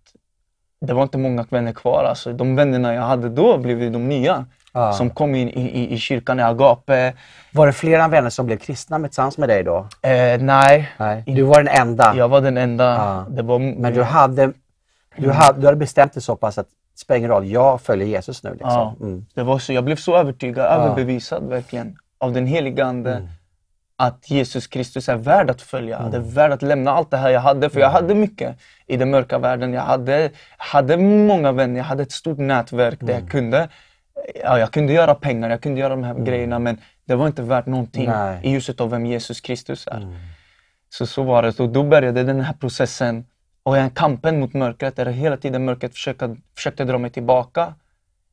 [0.81, 2.03] det var inte många vänner kvar.
[2.03, 4.45] Alltså, de vännerna jag hade då blev de nya.
[4.77, 4.93] Ja.
[4.93, 7.13] Som kom in i, i, i kyrkan i Agape.
[7.53, 9.77] Var det flera vänner som blev kristna med- tillsammans med dig då?
[10.01, 11.23] Eh, nej, Nej.
[11.27, 12.13] Du var den enda.
[12.17, 12.83] jag var den enda.
[12.85, 13.25] Ja.
[13.29, 14.51] Det var, Men du hade,
[15.17, 18.07] du, hade, du hade bestämt dig så pass att det spelar ingen roll, jag följer
[18.07, 18.49] Jesus nu.
[18.51, 18.69] Liksom.
[18.69, 18.95] Ja.
[19.01, 19.25] Mm.
[19.33, 23.27] Det var så, jag blev så övertygad, överbevisad verkligen av den helige Ande Mm.
[23.99, 26.09] att Jesus Kristus är värd att följa.
[26.11, 28.55] Det är värd att lämna allt det här jag hade, för jag hade mycket
[28.87, 29.73] i den mörka världen.
[29.73, 33.21] Jag hade, hade många vänner, jag hade ett stort nätverk där Mm.
[33.23, 33.69] jag kunde
[34.43, 37.41] Ja, jag kunde göra pengar, jag kunde göra de här grejerna men det var inte
[37.41, 38.19] värt någonting Mm.
[38.19, 38.39] Nej.
[38.43, 39.97] i ljuset av vem Jesus Kristus är.
[39.97, 40.15] Mm.
[40.89, 41.59] Så så var det.
[41.59, 43.25] Och då började den här processen
[43.63, 47.73] och den kampen mot mörkret, där hela tiden mörkret försökte, försökte dra mig tillbaka.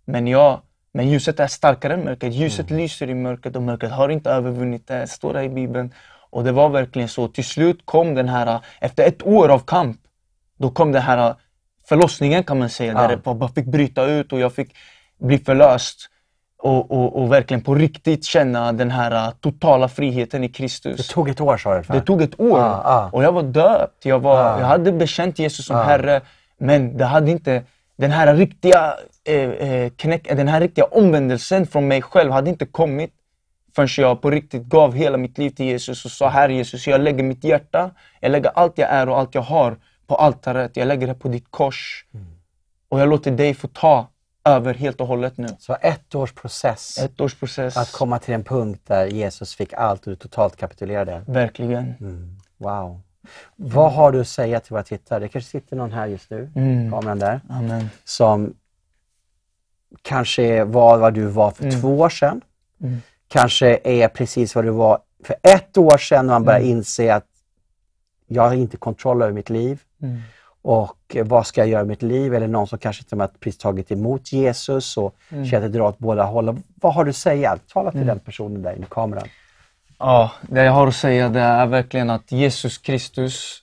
[0.04, 0.61] Men, jag,
[0.92, 2.35] men ljuset är starkare än mörkret.
[2.35, 5.07] Ljuset lyser i mörkret och mörkret har inte övervunnit det.
[5.07, 5.94] står det i Bibeln.
[6.30, 7.28] Och det var verkligen så.
[7.28, 10.00] Till slut kom den här, efter ett år av kamp,
[10.59, 11.35] då kom den här
[11.88, 12.92] förlossningen kan man säga.
[12.92, 13.00] Ja.
[13.00, 14.76] Där det bara fick bryta ut och jag fick
[15.18, 16.11] bli förlöst.
[16.59, 20.96] Och, och, och verkligen på riktigt känna den här totala friheten i Kristus.
[21.09, 21.83] Det tog ett år sa du.
[21.88, 23.11] Det tog ett år Ja, ja.
[23.12, 24.05] och jag var döpt.
[24.05, 24.61] Jag, var, Ja.
[24.61, 25.83] jag hade bekänt Jesus som Ja.
[25.83, 26.20] Herre,
[26.59, 27.62] men det hade inte
[27.96, 28.94] den här riktiga
[29.29, 33.11] eh, eh, knäck, den här riktiga omvändelsen från mig själv hade inte kommit
[33.77, 37.00] förrän jag på riktigt gav hela mitt liv till Jesus och sa Herre Jesus, jag
[37.00, 40.77] lägger mitt hjärta, jag lägger allt jag är och allt jag har på altaret.
[40.77, 42.27] Jag lägger det på ditt kors Mm.
[42.88, 44.09] och jag låter dig få ta
[44.44, 45.48] över helt och hållet nu.
[45.59, 47.76] Så ett års process Ett års process.
[47.76, 51.22] att komma till en punkt där Jesus fick allt och du totalt kapitulerade.
[51.26, 51.94] Verkligen.
[52.00, 52.37] Mm.
[52.57, 53.00] Wow.
[53.57, 55.20] Vad har du att säga till våra tittare?
[55.20, 56.90] Det kanske sitter någon här just nu, Mm.
[56.90, 57.88] kameran där, Amen.
[58.04, 58.54] som
[60.02, 61.80] kanske var vad du var för Mm.
[61.80, 62.40] två år sedan.
[62.80, 63.00] Mm.
[63.28, 66.70] Kanske är precis vad du var för ett år sedan när man börjar Mm.
[66.70, 67.26] inse att
[68.26, 69.80] jag har inte kontroll över mitt liv.
[70.64, 72.35] Och eh, vad ska jag göra med mitt liv?
[72.35, 75.46] Eller någon som kanske till och med precis tagit emot Jesus och Mm.
[75.46, 76.62] känner att det drar åt båda hållen.
[76.81, 77.59] Vad har du att säga?
[77.72, 78.09] Tala till Mm.
[78.09, 79.29] den personen där i kameran.
[79.98, 83.62] Ja, det jag har att säga det är verkligen att Jesus Kristus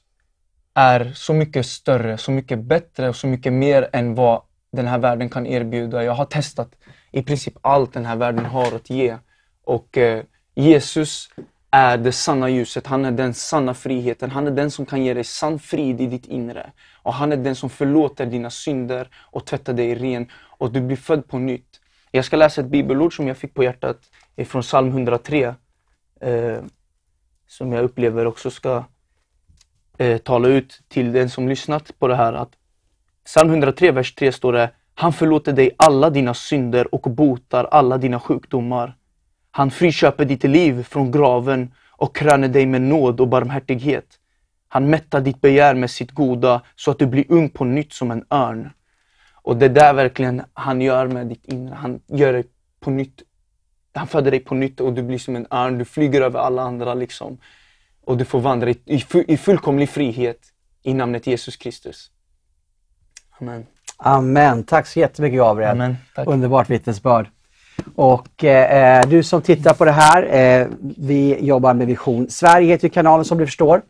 [0.73, 4.97] är så mycket större, så mycket bättre och så mycket mer än vad den här
[4.97, 6.03] världen kan erbjuda.
[6.03, 6.69] Jag har testat
[7.11, 9.17] i princip allt den här världen har att ge.
[9.65, 10.23] Och eh,
[10.55, 11.29] Jesus
[11.71, 15.13] är det sanna ljuset, han är den sanna friheten, han är den som kan ge
[15.13, 16.71] dig sann frid i ditt inre.
[17.03, 20.97] Och han är den som förlåter dina synder och tvättar dig ren och du blir
[20.97, 21.79] född på nytt.
[22.11, 23.97] Jag ska läsa ett bibelord som jag fick på hjärtat
[24.45, 25.55] från psalm 103
[26.21, 26.59] eh,
[27.47, 28.83] som jag upplever också ska
[29.97, 32.33] eh, tala ut till den som lyssnat på det här.
[32.33, 32.51] Att
[33.25, 37.97] psalm 103, vers 3 står det Han förlåter dig alla dina synder och botar alla
[37.97, 38.95] dina sjukdomar.
[39.51, 44.19] Han friköper ditt liv från graven och kröner dig med nåd och barmhärtighet.
[44.73, 48.11] Han mättar ditt begär med sitt goda så att du blir ung på nytt som
[48.11, 48.69] en örn.
[49.33, 51.75] Och det är där verkligen han gör med ditt inre.
[51.75, 52.43] Han gör dig
[52.79, 53.21] på nytt.
[53.93, 55.77] Han föder dig på nytt och du blir som en örn.
[55.77, 57.37] Du flyger över alla andra liksom.
[58.05, 60.39] Och du får vandra i, i, i fullkomlig frihet
[60.83, 62.11] i namnet Jesus Kristus.
[63.39, 63.65] Amen.
[63.97, 64.63] Amen.
[64.63, 65.71] Tack så jättemycket Gabriel.
[65.71, 65.97] Amen.
[66.15, 66.27] Tack.
[66.27, 67.27] Underbart vittnesbörd.
[67.95, 72.89] Och eh, du som tittar på det här, eh, vi jobbar med Vision Sverige heter
[72.89, 73.81] kanalen som du förstår.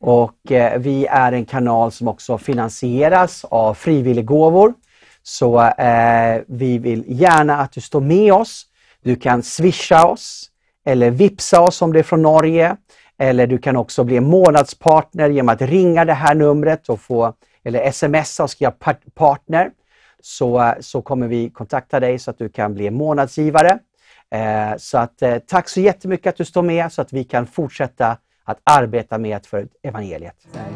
[0.00, 4.74] Och eh, vi är en kanal som också finansieras av frivilliggåvor.
[5.22, 8.66] Så eh, vi vill gärna att du står med oss.
[9.02, 10.50] Du kan swisha oss
[10.84, 12.76] eller vipsa oss om det är från Norge.
[13.18, 17.34] Eller du kan också bli månadspartner genom att ringa det här numret och få,
[17.64, 18.72] eller smsa och skriva
[19.14, 19.70] partner.
[20.22, 23.78] Så, eh, så kommer vi kontakta dig så att du kan bli månadsgivare.
[24.34, 27.46] Eh, så att, eh, tack så jättemycket att du står med så att vi kan
[27.46, 28.16] fortsätta
[28.50, 30.34] att arbeta med för evangeliet.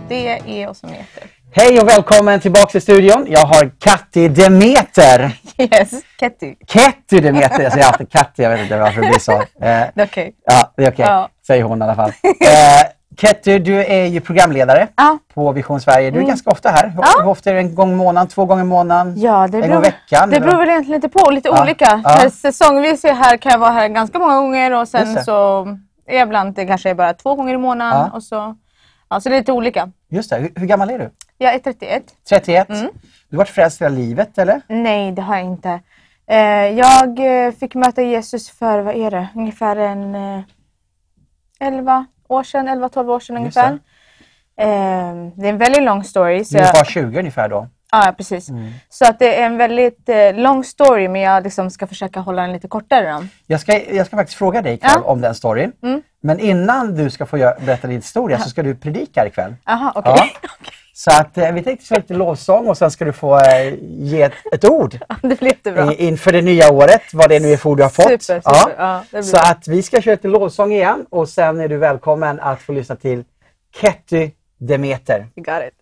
[0.08, 0.28] Det
[0.62, 1.22] är oss som heter.
[1.56, 3.26] Hej och välkommen tillbaka till studion.
[3.28, 5.38] Jag har Katti Demeter.
[5.58, 6.54] Yes, Ketty.
[6.66, 7.62] Ketty Demeter.
[7.62, 9.32] Jag säger alltid Katti, jag vet inte varför det blir så.
[9.32, 10.34] Eh, Det är okej.
[10.46, 11.04] ja, det är okej.
[11.08, 11.28] Ja.
[11.46, 12.10] Säger hon i alla fall.
[12.24, 15.18] Eh, Ketty, du är ju programledare Ja.
[15.34, 16.10] på Vision Sverige.
[16.10, 16.88] Du är ganska ofta här.
[16.88, 17.24] Hur, Ja.
[17.26, 17.60] ofta är det?
[17.60, 18.28] En gång i månaden?
[18.28, 19.14] Två gånger i månaden?
[19.16, 20.30] Ja, det en gång i veckan?
[20.30, 22.02] det beror väl egentligen lite på, lite olika.
[22.42, 25.66] Säsongvis är här, kan jag vara här ganska många gånger och sen så
[26.06, 28.00] ibland det kanske är bara två gånger i månaden.
[28.00, 28.16] Ja.
[28.16, 28.56] Och så,
[29.08, 29.90] ja, så det är lite olika.
[30.08, 30.36] Just det.
[30.36, 31.10] Hur, hur gammal är du?
[31.38, 32.02] Jag är 31.
[32.28, 32.68] 31?
[32.68, 32.88] Mm.
[33.28, 34.60] Du har varit frälst hela livet eller?
[34.68, 35.80] Nej, det har jag inte.
[36.26, 36.38] Eh,
[36.78, 40.40] jag eh, fick möta Jesus för, vad är det, ungefär en eh,
[41.60, 43.72] 11 år sedan, 11-12 år sedan Just ungefär.
[44.56, 46.44] Eh, det är en väldigt lång story.
[46.44, 47.68] Så Du jag, var 20 ungefär då?
[48.04, 48.48] Ja, precis.
[48.48, 48.72] Mm.
[48.88, 52.42] Så att det är en väldigt eh, lång story men jag liksom ska försöka hålla
[52.42, 53.12] den lite kortare.
[53.12, 53.26] Då.
[53.46, 55.00] Jag ska, jag ska faktiskt fråga dig ikväll Ja.
[55.10, 55.72] om den storyn.
[55.82, 56.02] Mm.
[56.22, 59.54] Men innan du ska få göra, berätta din historia så ska du predika ikväll.
[59.66, 60.12] Jaha, okej.
[60.42, 60.48] Ja.
[60.96, 64.22] Så att eh, vi tänkte köra lite lovsång och sen ska du få eh, ge
[64.22, 65.94] ett, ett ord det blir jättebra.
[65.94, 68.04] inför det nya året, vad det nu är för ord du har fått.
[68.04, 68.40] Super, super.
[68.44, 68.70] Ja.
[68.78, 69.40] Ja, det blir Så bra.
[69.42, 72.96] att vi ska köra lite lovsång igen och sen är du välkommen att få lyssna
[72.96, 73.24] till
[73.80, 75.18] Ketty Demeter.
[75.36, 75.74] You got it.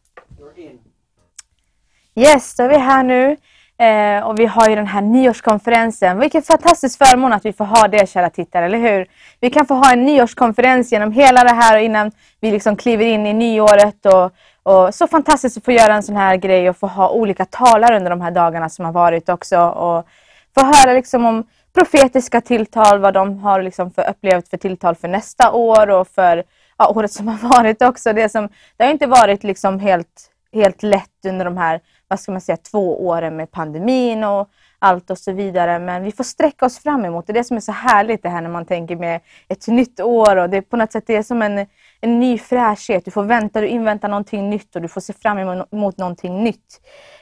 [2.15, 3.37] Yes, då är vi här nu.
[3.79, 6.19] Eh, och vi har ju den här nyårskonferensen.
[6.19, 9.07] Vilken fantastisk förmån att vi får ha det kära tittare, eller hur?
[9.41, 13.05] Vi kan få ha en nyårskonferens genom hela det här och innan vi liksom kliver
[13.05, 14.07] in i nyåret.
[14.07, 17.45] Och, och så fantastiskt att få göra en sån här grej och få ha olika
[17.45, 19.59] talare under de här dagarna som har varit också.
[19.61, 20.07] Och
[20.55, 21.45] få höra liksom om
[21.75, 26.45] profetiska tilltal, vad de har liksom för upplevt för tilltal för nästa år och för
[26.79, 28.13] ja, året som har varit också.
[28.13, 31.81] Det, som, det har inte varit liksom helt, helt lätt under de här
[32.13, 34.49] vad ska man säga, två åren med pandemin och
[34.79, 35.79] allt och så vidare.
[35.79, 37.31] Men vi får sträcka oss fram emot det.
[37.31, 40.37] är det som är så härligt det här när man tänker med ett nytt år
[40.37, 41.67] och det är på något sätt det är som en,
[42.01, 43.05] en ny fräschhet.
[43.05, 46.81] Du får vänta, du inväntar någonting nytt och du får se fram emot någonting nytt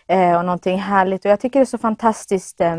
[0.09, 1.25] eh, och någonting härligt.
[1.25, 2.61] Och jag tycker det är så fantastiskt.
[2.61, 2.77] Eh,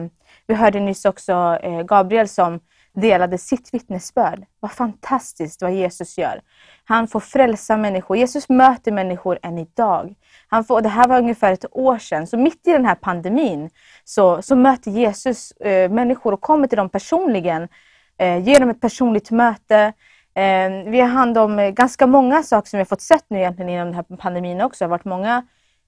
[0.47, 2.59] vi hörde nyss också eh, Gabriel som
[2.93, 4.45] delade sitt vittnesbörd.
[4.59, 6.41] Vad fantastiskt vad Jesus gör.
[6.85, 8.17] Han får frälsa människor.
[8.17, 10.15] Jesus möter människor än idag.
[10.47, 12.27] Han får, det här var ungefär ett år sedan.
[12.27, 13.69] Så mitt i den här pandemin
[14.03, 17.67] så, så möter Jesus eh, människor och kommer till dem personligen.
[18.17, 19.93] Eh, ger dem ett personligt möte.
[20.35, 23.37] Eh, vi har hand om eh, ganska många saker som vi har fått sett nu
[23.37, 24.83] egentligen inom den här pandemin också.
[24.83, 25.43] Det har varit många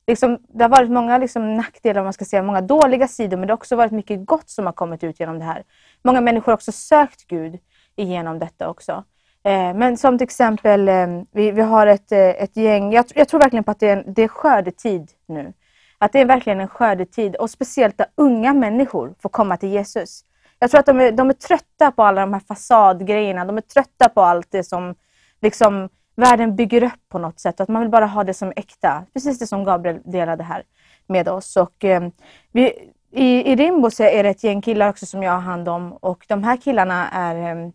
[0.07, 3.47] Liksom, det har varit många liksom, nackdelar, om man ska säga, många dåliga sidor, men
[3.47, 5.63] det har också varit mycket gott som har kommit ut genom det här.
[6.03, 7.59] Många människor har också sökt Gud
[7.95, 9.03] igenom detta också.
[9.43, 13.27] Eh, men som till exempel, eh, vi, vi har ett, eh, ett gäng, jag, jag
[13.27, 15.53] tror verkligen på att det är, en, det är skördetid nu.
[15.97, 20.23] Att det är verkligen en skördetid och speciellt där unga människor får komma till Jesus.
[20.59, 23.61] Jag tror att de är, de är trötta på alla de här fasadgrejerna, de är
[23.61, 24.95] trötta på allt det som
[25.41, 27.59] liksom världen bygger upp på något sätt.
[27.59, 29.05] Att man vill bara ha det som äkta.
[29.13, 30.63] Precis det som Gabriel delade här
[31.07, 31.57] med oss.
[31.57, 32.09] Och, eh,
[32.51, 35.69] vi, i, I Rimbo så är det ett gäng killar också som jag har hand
[35.69, 37.71] om och de här killarna är ehm,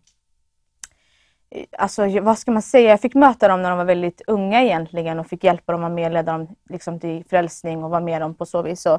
[1.79, 5.19] Alltså vad ska man säga, jag fick möta dem när de var väldigt unga egentligen
[5.19, 8.47] och fick hjälpa dem och medleda dem liksom, till frälsning och vara med dem på
[8.47, 8.83] så vis.
[8.83, 8.99] Så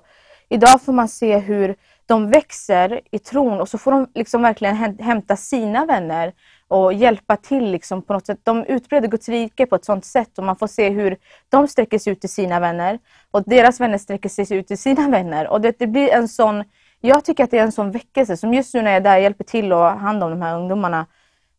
[0.49, 1.75] idag får man se hur
[2.05, 6.33] de växer i tron och så får de liksom verkligen hämta sina vänner
[6.69, 8.39] och hjälpa till liksom på något sätt.
[8.43, 11.17] De utbreder Guds rike på ett sådant sätt och man får se hur
[11.49, 12.99] de sträcker sig ut till sina vänner
[13.31, 15.47] och deras vänner sträcker sig ut till sina vänner.
[15.47, 16.63] Och det, det blir en sån,
[17.01, 19.17] jag tycker att det är en sån väckelse som just nu när jag är där
[19.17, 21.05] och hjälper till och har hand om de här ungdomarna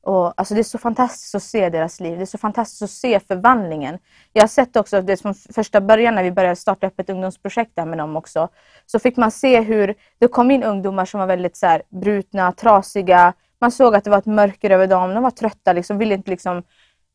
[0.02, 2.16] och, alltså det är så fantastiskt att se deras liv.
[2.16, 3.98] Det är så fantastiskt att se förvandlingen.
[4.32, 7.72] Jag har sett också det från första början när vi började starta upp ett ungdomsprojekt
[7.74, 8.48] där med dem också.
[8.86, 12.52] Så fick man se hur det kom in ungdomar som var väldigt så här, brutna,
[12.52, 13.32] trasiga.
[13.60, 15.14] Man såg att det var ett mörker över dem.
[15.14, 16.62] De var trötta, liksom, ville inte liksom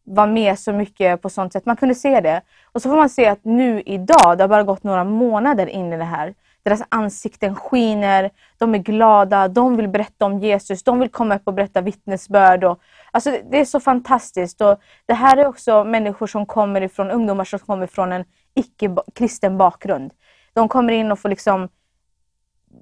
[0.06, 1.66] vara med så mycket på sånt sätt.
[1.66, 2.42] Man kunde se det.
[2.72, 5.94] Och så får man se att nu idag, det har bara gått några månader in
[5.94, 6.34] i det här.
[6.64, 11.42] deras ansikten skiner, de är glada, de vill berätta om Jesus, de vill komma upp
[11.46, 12.64] och berätta vittnesbörd.
[12.64, 12.80] Och,
[13.12, 14.62] alltså, det är så fantastiskt.
[14.62, 19.58] Och det här är också människor som kommer ifrån, ungdomar som kommer från en icke-kristen
[19.58, 20.12] bakgrund.
[20.54, 21.70] De kommer in och får liksom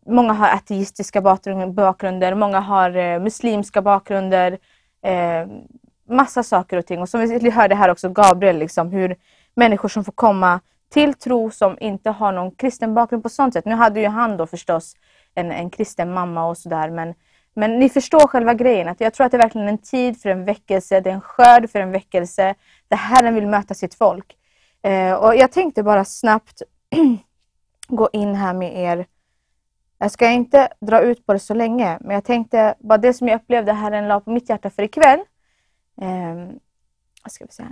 [0.06, 4.58] Många har ateistiska bakgrunder, många har eh, muslimska bakgrunder.
[5.04, 5.48] Eh,
[6.10, 7.02] massa saker och ting.
[7.02, 9.16] Och som vi hörde här också, Gabriel, liksom, hur
[9.56, 13.66] människor som får komma till tro som inte har någon kristen bakgrund på sånt sätt.
[13.66, 14.96] Nu hade ju han då förstås
[15.36, 17.14] en, en kristen mamma och sådär men,
[17.54, 18.88] men ni förstår själva grejen.
[18.88, 21.22] Att jag tror att det är verkligen en tid för en väckelse, det är en
[21.22, 22.56] skörd för en väckelse
[22.88, 24.36] där Herren vill möta sitt folk.
[24.82, 26.62] Eh, och Jag tänkte bara snabbt
[27.88, 29.06] gå in här med er.
[30.04, 33.28] Jag ska inte dra ut på det så länge men jag tänkte bara det som
[33.28, 35.20] jag upplevde Herren la på mitt hjärta för ikväll.
[36.02, 36.50] Eh,
[37.30, 37.64] ska vi se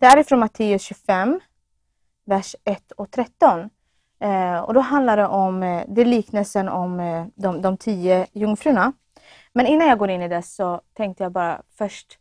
[0.00, 0.18] här.
[0.18, 1.40] Är från Matteus 25,
[2.24, 3.70] vers 1 och 13.
[4.20, 8.92] Eh, och då handlar det om eh, det liknelsen om eh, de, de tio jungfrurna.
[9.52, 12.18] Men innan jag går in i det så tänkte jag bara först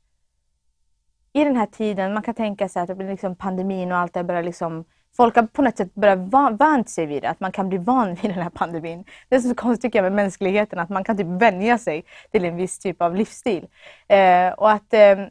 [1.34, 4.14] i den här tiden, man kan tänka sig att det blir liksom pandemin och allt
[4.14, 4.86] det börjar liksom
[5.18, 6.20] Folk har på något sätt börjat
[6.60, 9.06] vant sig vid det, att man kan bli van vid den här pandemin.
[9.30, 12.46] Det är så konstigt tycker jag med mänskligheten, att man kan typ vänja sig till
[12.46, 13.68] en viss typ av livsstil.
[14.08, 15.28] Eh, och att eh,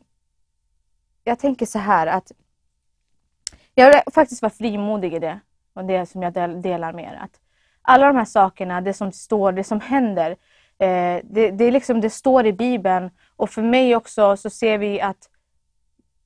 [1.24, 2.32] jag tänker så här att
[3.74, 5.40] jag vill faktiskt vara frimodig i det.
[5.74, 7.18] Och det som jag delar med er.
[7.22, 7.40] Att
[7.82, 10.30] alla de här sakerna, det som står, det som händer.
[10.78, 13.10] Eh, det, det, är liksom, det står i Bibeln.
[13.36, 15.28] Och för mig också så ser vi att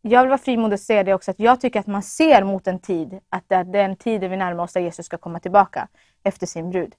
[0.06, 2.66] jag vill vara frimodig och säga det också att jag tycker att man ser mot
[2.66, 5.88] en tid, att det är den tiden vi närmar oss där Jesus ska komma tillbaka
[6.22, 6.94] efter sin brud.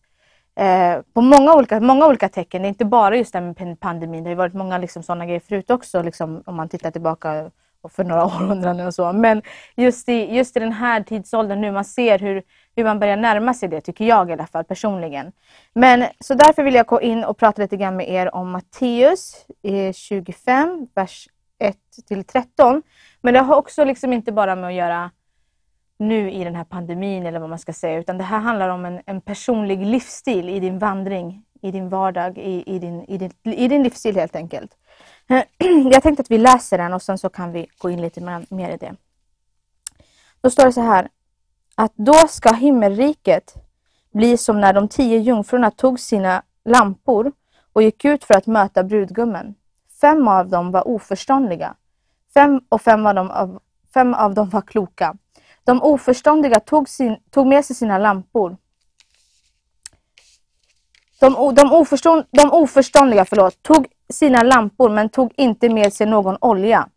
[0.56, 4.24] Eh, på många olika, många olika tecken, det är inte bara just det med pandemin,
[4.24, 7.52] det har varit många liksom sådana grejer förut också, liksom, om man tittar tillbaka
[7.90, 9.14] för några århundraden och så.
[9.14, 9.42] Men
[9.76, 12.44] just i, just i den här tidsåldern nu, man ser hur,
[12.76, 15.32] hur man börjar närma sig det, tycker jag i alla fall personligen.
[15.74, 19.46] Men så därför vill jag gå in och prata lite grann med er om Matteus
[19.64, 21.28] eh, 25, vers
[21.60, 22.84] 1 till 13.
[23.22, 25.12] Men det har också liksom inte bara med att göra
[25.98, 28.86] nu i den här pandemin eller vad man ska säga, utan det här handlar om
[28.86, 33.32] en, en personlig livsstil i din vandring, i din vardag, i, i, din, i, din,
[33.44, 34.78] i din livsstil helt enkelt.
[35.92, 38.70] Jag tänkte att vi läser den och sen så kan vi gå in lite mer
[38.70, 38.96] i det.
[40.42, 41.10] Då står det så här,
[41.76, 43.54] att då ska himmelriket
[44.14, 47.32] bli som när de tio jungfrurna tog sina lampor
[47.74, 49.56] och gick ut för att möta brudgummen.
[50.06, 51.76] Fem av dem var oförståndiga
[52.36, 53.60] fem och fem av dem,
[53.94, 55.16] fem av dem var kloka.
[55.64, 58.58] De oförståndiga tog, sin, tog med sig sina lampor.
[61.20, 66.38] De, de, oförstånd, de oförståndiga förlåt, tog sina lampor men tog inte med sig någon
[66.42, 66.90] olja.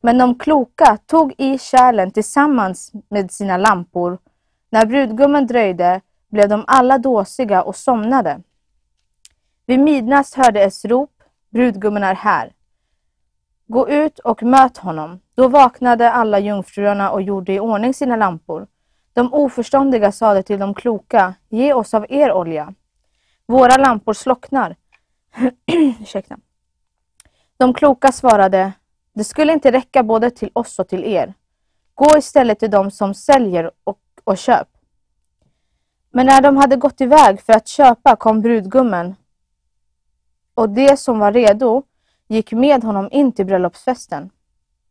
[0.00, 4.18] Men de kloka tog i kärlen tillsammans med sina lampor.
[4.70, 8.40] När brudgummen dröjde blev de alla dåsiga och somnade.
[9.66, 11.17] Vid midnatt hördes rop,
[11.50, 12.52] brudgummen är här.
[13.66, 15.20] Gå ut och möt honom.
[15.34, 18.66] Då vaknade alla jungfrurna och gjorde i ordning sina lampor.
[19.12, 22.74] De oförståndiga sade till de kloka, ge oss av er olja.
[23.46, 24.76] Våra lampor slocknar.
[26.00, 26.38] Ursäkta.
[27.56, 28.72] De kloka svarade,
[29.12, 31.34] det skulle inte räcka både till oss och till er.
[31.94, 34.68] Gå istället till dem som säljer och, och köp.
[36.10, 39.16] Men när de hade gått iväg för att köpa kom brudgummen
[40.58, 41.82] och det som var redo
[42.28, 44.30] gick med honom in till bröllopsfesten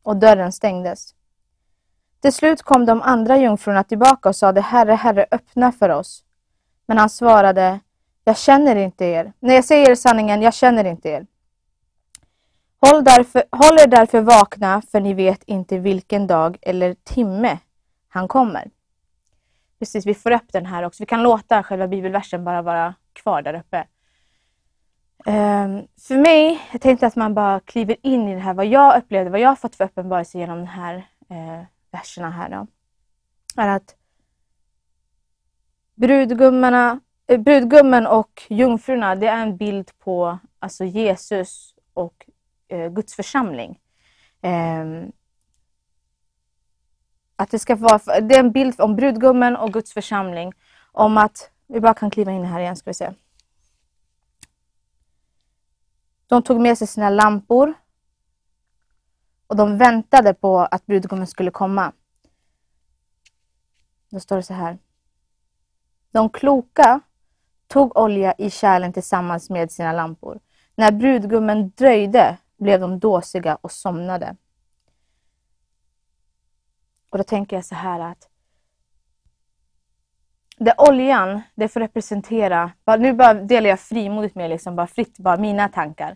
[0.03, 1.15] och dörren stängdes.
[2.21, 6.23] Till slut kom de andra jungfrurna tillbaka och sade Herre, Herre, öppna för oss.
[6.85, 7.79] Men han svarade,
[8.23, 9.33] jag känner inte er.
[9.39, 11.25] När jag säger sanningen, jag känner inte er.
[12.81, 17.57] Håll, därför, håll er därför vakna, för ni vet inte vilken dag eller timme
[18.09, 18.69] han kommer.
[19.79, 21.03] Precis, vi får upp den här också.
[21.03, 23.85] Vi kan låta själva bibelversen bara vara kvar där uppe.
[25.25, 28.97] Um, för mig, jag tänkte att man bara kliver in i det här, vad jag
[28.97, 30.95] upplevde, vad jag har fått för uppenbarelse genom de här
[31.31, 32.67] uh, verserna här då,
[33.61, 33.95] är att
[35.95, 42.29] brudgummarna, eh, brudgummen och jungfrurna, det är en bild på alltså Jesus och
[42.67, 43.79] eh, Guds församling.
[44.41, 44.85] Eh,
[47.35, 50.53] att det ska vara, det är en bild om brudgummen och Guds församling.
[50.91, 53.13] Om att, vi bara kan kliva in här igen ska vi se.
[56.27, 57.73] De tog med sig sina lampor
[59.47, 61.93] och de väntade på att brudgummen skulle komma.
[64.09, 64.77] Då står det så här.
[66.11, 66.99] De kloka
[67.67, 70.39] tog olja i kärlen tillsammans med sina lampor.
[70.75, 74.35] När brudgummen dröjde blev de dåsiga och somnade.
[77.09, 78.29] Och då tänker jag så här att
[80.59, 85.19] det oljan, det får representera, bara, nu bara delar jag frimodigt med liksom, bara fritt,
[85.19, 86.15] bara mina tankar.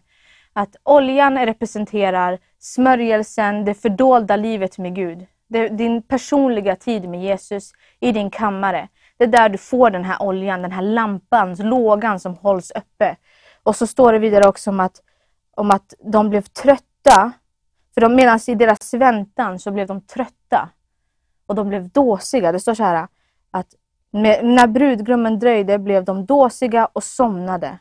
[0.54, 5.26] Att oljan representerar smörjelsen, det fördolda livet med Gud.
[5.48, 8.88] Det, din personliga tid med Jesus i din kammare.
[9.18, 13.16] Det är där du får den här oljan, den här lampan, lågan som hålls uppe.
[13.64, 15.02] Och så står det vidare också om att,
[15.56, 17.32] om att de blev trötta,
[17.94, 20.70] för de, medan i deras väntan så blev de trötta.
[21.46, 22.52] Och de blev dåsiga.
[22.52, 23.08] Det står så här
[23.52, 23.68] att
[24.12, 27.78] med, när brudgummen dröjde blev de dåsiga och somnade.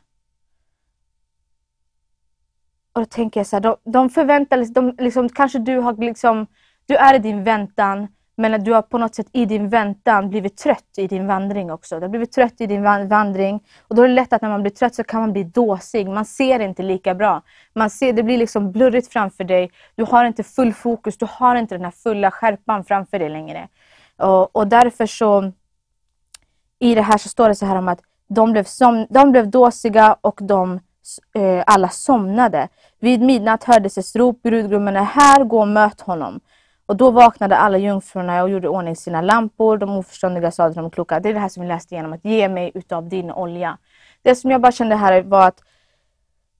[2.93, 5.97] Och då tänker jag så här, de, de förväntar sig, de, liksom, kanske du har
[5.97, 6.47] liksom,
[6.87, 10.57] du är i din väntan, men du har på något sätt i din väntan blivit
[10.57, 11.97] trött i din vandring också.
[11.97, 14.62] Du har blivit trött i din vandring och då är det lätt att när man
[14.62, 16.09] blir trött så kan man bli dåsig.
[16.09, 17.43] Man ser inte lika bra.
[17.75, 19.71] Man ser, det blir liksom blurrigt framför dig.
[19.95, 23.69] Du har inte full fokus, du har inte den här fulla skärpan framför dig längre.
[24.16, 25.53] Och, och därför så,
[26.81, 29.51] i det här så står det så här om att de blev, som, de blev
[29.51, 30.81] dåsiga och de
[31.35, 32.69] eh, alla somnade.
[33.01, 36.40] Vid midnatt hördes ett rop, brudgummen är här, gå och möt honom.
[36.87, 39.79] Och då vaknade alla jungfrurna och gjorde ordning sina lampor.
[39.79, 42.25] De oförståndiga sade till de kloka, det är det här som vi läste igenom, att
[42.25, 43.79] ge mig utav din olja.
[44.23, 45.61] Det som jag bara kände här var att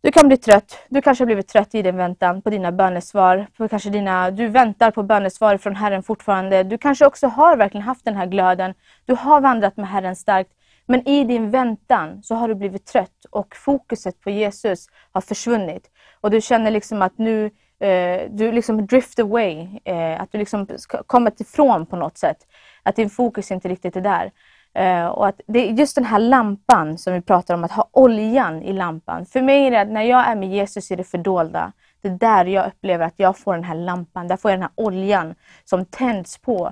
[0.03, 0.79] du kan bli trött.
[0.89, 3.47] Du kanske har blivit trött i din väntan på dina bönesvar.
[3.57, 6.63] På kanske dina, du väntar på bönesvar från Herren fortfarande.
[6.63, 8.75] Du kanske också har verkligen haft den här glöden.
[9.05, 10.51] Du har vandrat med Herren starkt.
[10.87, 15.91] Men i din väntan så har du blivit trött och fokuset på Jesus har försvunnit.
[16.21, 20.67] Och du känner liksom att nu, eh, du liksom drift away, eh, att du liksom
[21.07, 22.37] kommit ifrån på något sätt.
[22.83, 24.31] Att din fokus inte riktigt är där.
[24.79, 27.89] Uh, och att det är just den här lampan som vi pratar om, att ha
[27.93, 29.27] oljan i lampan.
[29.27, 32.13] För mig är det att när jag är med Jesus i det fördolda, det är
[32.13, 35.35] där jag upplever att jag får den här lampan, där får jag den här oljan
[35.65, 36.67] som tänds på.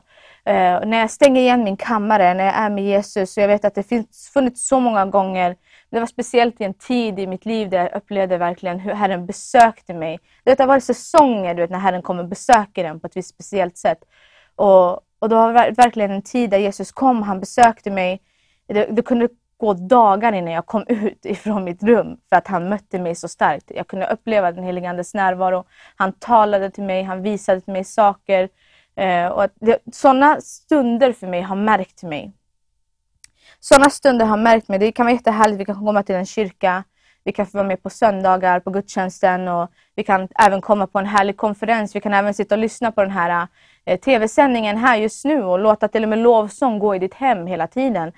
[0.48, 3.64] Uh, när jag stänger igen min kammare, när jag är med Jesus, och jag vet
[3.64, 5.56] att det finns funnits så många gånger,
[5.90, 9.26] det var speciellt i en tid i mitt liv där jag upplevde verkligen hur Herren
[9.26, 10.18] besökte mig.
[10.44, 13.34] Det har varit säsonger du vet, när Herren kommer och besöker en på ett visst
[13.34, 13.98] speciellt sätt.
[14.56, 18.20] Och, och det var verkligen en tid där Jesus kom, han besökte mig.
[18.66, 22.68] Det, det, kunde gå dagar innan jag kom ut ifrån mitt rum för att han
[22.68, 23.70] mötte mig så starkt.
[23.74, 25.64] Jag kunde uppleva den helige Andes närvaro.
[25.96, 28.48] Han talade till mig, han visade till mig saker.
[28.96, 32.32] Eh, och det, sådana stunder för mig har märkt mig.
[33.60, 34.78] Sådana stunder har märkt mig.
[34.78, 35.60] Det kan vara jättehärligt.
[35.60, 36.84] Vi kan komma till en kyrka.
[37.24, 40.98] Vi kan få vara med på söndagar på gudstjänsten och vi kan även komma på
[40.98, 41.96] en härlig konferens.
[41.96, 43.46] Vi kan även sitta och lyssna på den här
[43.88, 47.46] Eh, tv-sändningen här just nu och låta till och med lovsång gå i ditt hem
[47.46, 48.12] hela tiden.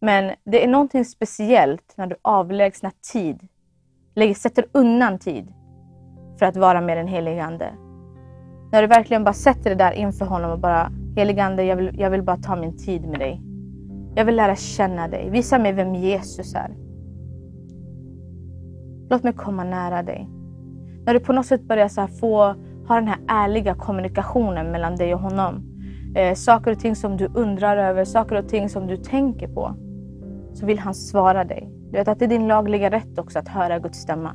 [0.00, 3.48] Men det är någonting speciellt när du avlägsnar tid,
[4.36, 5.52] sätter undan tid
[6.38, 7.72] för att vara med den helige Ande.
[8.72, 12.00] När du verkligen bara sätter det där inför honom och bara, helige Ande, jag vill,
[12.00, 13.42] jag vill bara ta min tid med dig.
[14.14, 15.30] Jag vill lära känna dig.
[15.30, 16.76] Visa mig vem Jesus är.
[19.10, 20.28] Låt mig komma nära dig.
[21.06, 22.54] När du på något sätt börjar så få
[22.88, 25.62] ha den här ärliga kommunikationen mellan dig och honom.
[26.16, 29.74] Eh, saker och ting som du undrar över, saker och ting som du tänker på.
[30.54, 31.68] Så vill han svara dig.
[31.90, 34.34] Du vet att det är din lagliga rätt också att höra Guds stämma.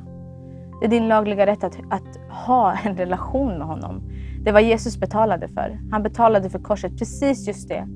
[0.80, 4.02] Det är din lagliga rätt att, att ha en relation med honom.
[4.44, 5.78] Det var Jesus betalade för.
[5.90, 7.86] Han betalade för korset, precis just det.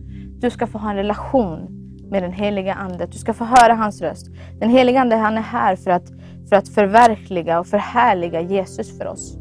[0.41, 1.69] Du ska få ha en relation
[2.11, 3.07] med den heliga Ande.
[3.07, 4.27] Du ska få höra hans röst.
[4.61, 6.09] Den heliga Ande han är här för att,
[6.49, 9.39] för att förverkliga och förhärliga Jesus för oss.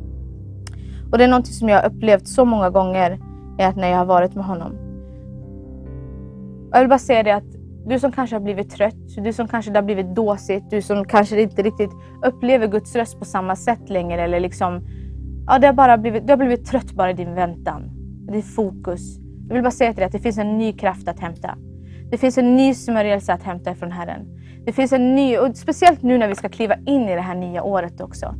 [1.11, 3.19] Och det är något som jag har upplevt så många gånger
[3.57, 4.73] när jag har varit med honom.
[6.71, 7.55] Jag vill bara säga det att
[7.87, 11.05] du som kanske har blivit trött, du som kanske det har blivit dåsigt, du som
[11.05, 11.91] kanske inte riktigt
[12.25, 14.81] upplever Guds röst på samma sätt längre eller liksom,
[15.47, 17.91] ja, det har bara blivit, du har blivit trött bara i din väntan,
[18.29, 19.17] i ditt fokus.
[19.47, 21.57] Jag vill bara säga till dig att det finns en ny kraft att hämta.
[22.11, 24.21] Det finns en ny smörjelse att hämta från Herren.
[24.65, 27.35] Det finns en ny, och speciellt nu när vi ska kliva in i det här
[27.35, 28.35] nya året också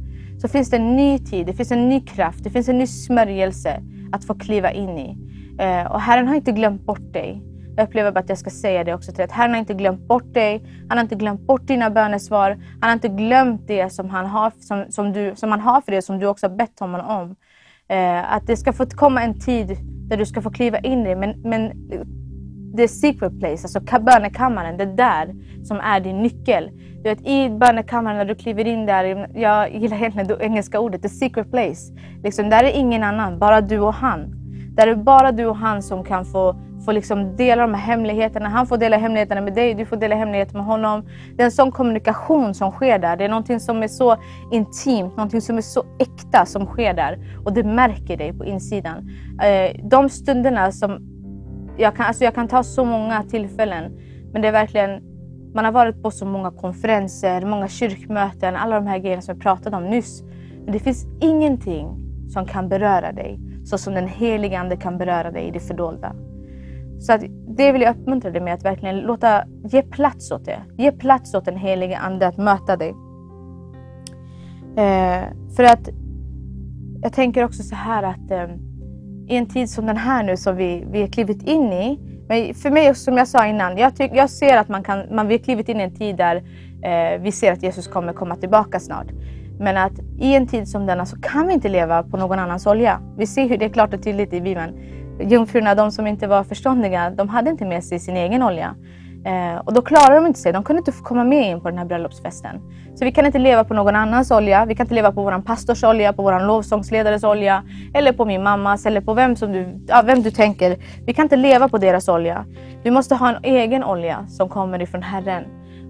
[0.46, 2.88] så finns det en ny tid, det finns en ny kraft, det finns en ny
[2.88, 3.82] smörjelse
[4.12, 5.18] att få kliva in i.
[5.60, 7.42] Eh, och Herren har inte glömt bort dig.
[7.76, 9.28] Jag upplever bara att jag ska säga det också till dig.
[9.32, 10.64] Herren har inte glömt bort dig.
[10.90, 12.50] Han har inte glömt bort dina bönesvar.
[12.82, 15.92] Han har inte glömt det som han har, som, som du, som han har för
[15.92, 17.36] dig, som du också har bett honom om.
[17.98, 19.78] Eh, att det ska få komma en tid
[20.10, 21.16] där du ska få kliva in i det.
[21.16, 21.72] Men, men
[22.78, 26.72] the secret place, alltså bönekammaren, det är där som är din nyckel.
[27.04, 31.02] Du vet, I bönekammaren när du kliver in där, jag gillar egentligen det engelska ordet,
[31.02, 31.94] the secret place.
[32.24, 34.36] Liksom, där är ingen annan, bara du och han.
[34.76, 36.56] Där är bara du och han som kan få,
[36.86, 38.50] få liksom dela de här hemligheterna.
[38.50, 41.06] Han får dela hemligheterna med dig, du får dela hemligheter med honom.
[41.36, 43.18] Det är en sån kommunikation som sker där.
[43.18, 44.18] Det är någonting som är så
[44.52, 47.20] intimt, någonting som är så äkta som sker där.
[47.46, 49.10] Och det märker dig på insidan.
[49.44, 51.15] Eh, de stunderna som
[51.78, 53.92] jag kan, alltså jag kan ta så många tillfällen
[54.34, 55.02] Men det är verkligen,
[55.54, 59.42] man har varit på så många konferenser, många kyrkmöten, alla de här grejerna som jag
[59.42, 60.24] pratade om nyss.
[60.64, 61.98] Men det finns ingenting
[62.30, 66.16] som kan beröra dig så som den helige Ande kan beröra dig i det fördolda.
[67.00, 70.62] Så att det vill jag uppmuntra dig med, att verkligen låta, ge plats åt det.
[70.78, 72.90] Ge plats åt den helige Ande att möta dig.
[74.78, 75.24] Eh,
[75.56, 75.90] för att
[77.02, 78.48] jag tänker också så här att eh,
[79.28, 82.00] i en tid som den här nu som vi, vi har klivit in i.
[82.28, 85.28] Men för mig, som jag sa innan, jag, tyck, jag ser att man kan, man,
[85.28, 86.36] vi har klivit in i en tid där
[86.84, 89.08] eh, vi ser att Jesus kommer komma tillbaka snart.
[89.60, 92.68] Men att i en tid som denna så kan vi inte leva på någon annans
[92.68, 93.02] olja.
[93.18, 94.74] Vi ser hur det är klart och tydligt i Bibeln.
[95.20, 98.76] Jungfrurna, de som inte var förståndiga, de hade inte med sig sin egen olja.
[99.26, 100.54] Eh, och då klarade de inte sig.
[100.54, 102.62] De kunde inte komma med in på den här bröllopsfesten.
[102.96, 104.66] Så vi kan inte leva på någon annans olja.
[104.66, 107.64] Vi kan inte leva på vår pastors olja, på vår lovsångsledares olja,
[107.94, 110.78] eller på min mammas, eller på vem, som du, ja, vem du tänker.
[111.06, 112.46] Vi kan inte leva på deras olja.
[112.84, 115.44] Vi måste ha en egen olja som kommer ifrån Herren.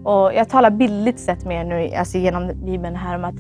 [0.06, 3.36] Och jag talar bildligt sett med er nu, alltså genom Bibeln här om att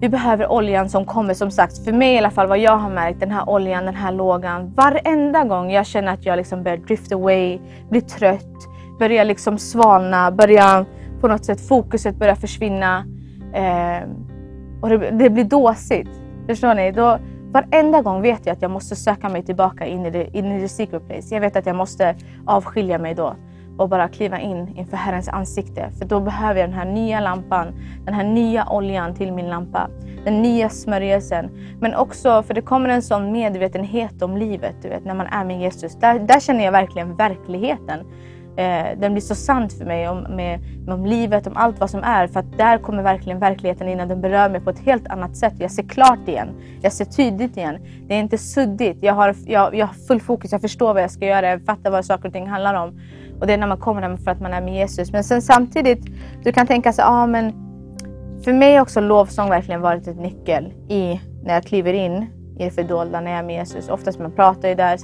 [0.00, 2.90] vi behöver oljan som kommer, som sagt, för mig i alla fall, vad jag har
[2.90, 4.74] märkt, den här oljan, den här lågan.
[4.74, 7.58] Varenda gång jag känner att jag liksom börjar drift away,
[7.90, 8.71] blir trött,
[9.02, 10.86] börjar liksom svalna, börjar
[11.20, 13.04] på något sätt fokuset börjar försvinna.
[13.54, 14.08] Eh,
[14.80, 16.10] och det, det, blir dåsigt.
[16.46, 16.92] Förstår ni?
[16.92, 17.18] Då,
[17.52, 20.60] varenda gång vet jag att jag måste söka mig tillbaka in i, det in i
[20.60, 21.34] the secret place.
[21.34, 22.14] Jag vet att jag måste
[22.46, 23.36] avskilja mig då
[23.78, 25.90] och bara kliva in inför Herrens ansikte.
[25.98, 27.66] För då behöver jag den här nya lampan,
[28.04, 29.88] den här nya oljan till min lampa.
[30.24, 31.50] Den nya smörjelsen.
[31.80, 35.44] Men också, för det kommer en sån medvetenhet om livet, du vet, när man är
[35.44, 35.94] med Jesus.
[36.00, 38.00] Där, där känner jag verkligen verkligheten.
[38.56, 42.04] Eh, den blir så sant för mig om, med, om livet, om allt vad som
[42.04, 42.26] är.
[42.26, 45.36] För att där kommer verkligen verkligheten in och den berör mig på ett helt annat
[45.36, 45.54] sätt.
[45.58, 46.48] Jag ser klart igen.
[46.82, 47.78] Jag ser tydligt igen.
[48.08, 48.98] Det är inte suddigt.
[49.00, 50.52] Jag har, jag, jag har full fokus.
[50.52, 51.48] Jag förstår vad jag ska göra.
[51.48, 53.00] Jag fattar vad saker och ting handlar om.
[53.40, 55.12] Och det är när man kommer för att man är med Jesus.
[55.12, 56.06] Men sen samtidigt,
[56.44, 57.52] du kan tänka sig, ah, men
[58.44, 62.26] för mig har också lovsång verkligen varit ett nyckel i när jag kliver in
[62.58, 63.88] i det fördolda när jag är med Jesus.
[63.88, 64.98] Oftast man pratar ju där,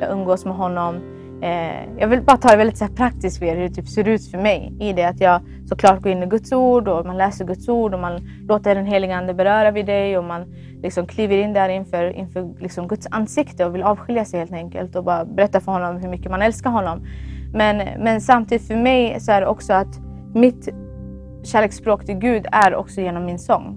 [0.00, 1.00] jag umgås med honom.
[1.42, 4.08] Eh, jag vill bara ta det väldigt så praktiskt för er hur det typ ser
[4.08, 4.72] ut för mig.
[4.80, 7.94] I det att jag såklart går in i Guds ord och man läser Guds ord
[7.94, 11.68] och man låter den heliga Ande beröra vid dig och man liksom kliver in där
[11.68, 15.72] inför, inför liksom Guds ansikte och vill avskilja sig helt enkelt och bara berätta för
[15.72, 17.06] honom hur mycket man älskar honom.
[17.54, 20.00] Men, men samtidigt för mig så är det också att
[20.34, 20.68] mitt
[21.42, 23.76] kärleksspråk till Gud är också genom min sång.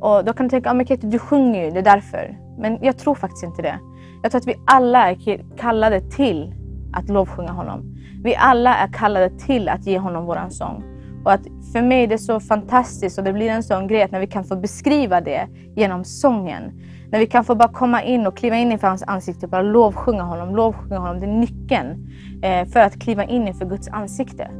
[0.00, 2.38] Och då kan du tänka, ah, men Katie, du sjunger ju, det är därför.
[2.58, 3.78] Men jag tror faktiskt inte det.
[4.22, 6.54] Jag tror att vi alla är kallade till
[6.96, 7.96] att lovsjunga honom.
[8.22, 10.84] Vi alla är kallade till att ge honom våran sång.
[11.24, 11.40] Och att
[11.72, 14.26] för mig är det så fantastiskt och det blir en sån grej att när vi
[14.26, 16.62] kan få beskriva det genom sången.
[17.10, 19.62] När vi kan få bara komma in och kliva in inför hans ansikte och bara
[19.62, 20.56] lovsjunga honom.
[20.56, 22.08] Lovsjunga honom, det är nyckeln
[22.42, 24.50] eh, för att kliva in inför Guds ansikte.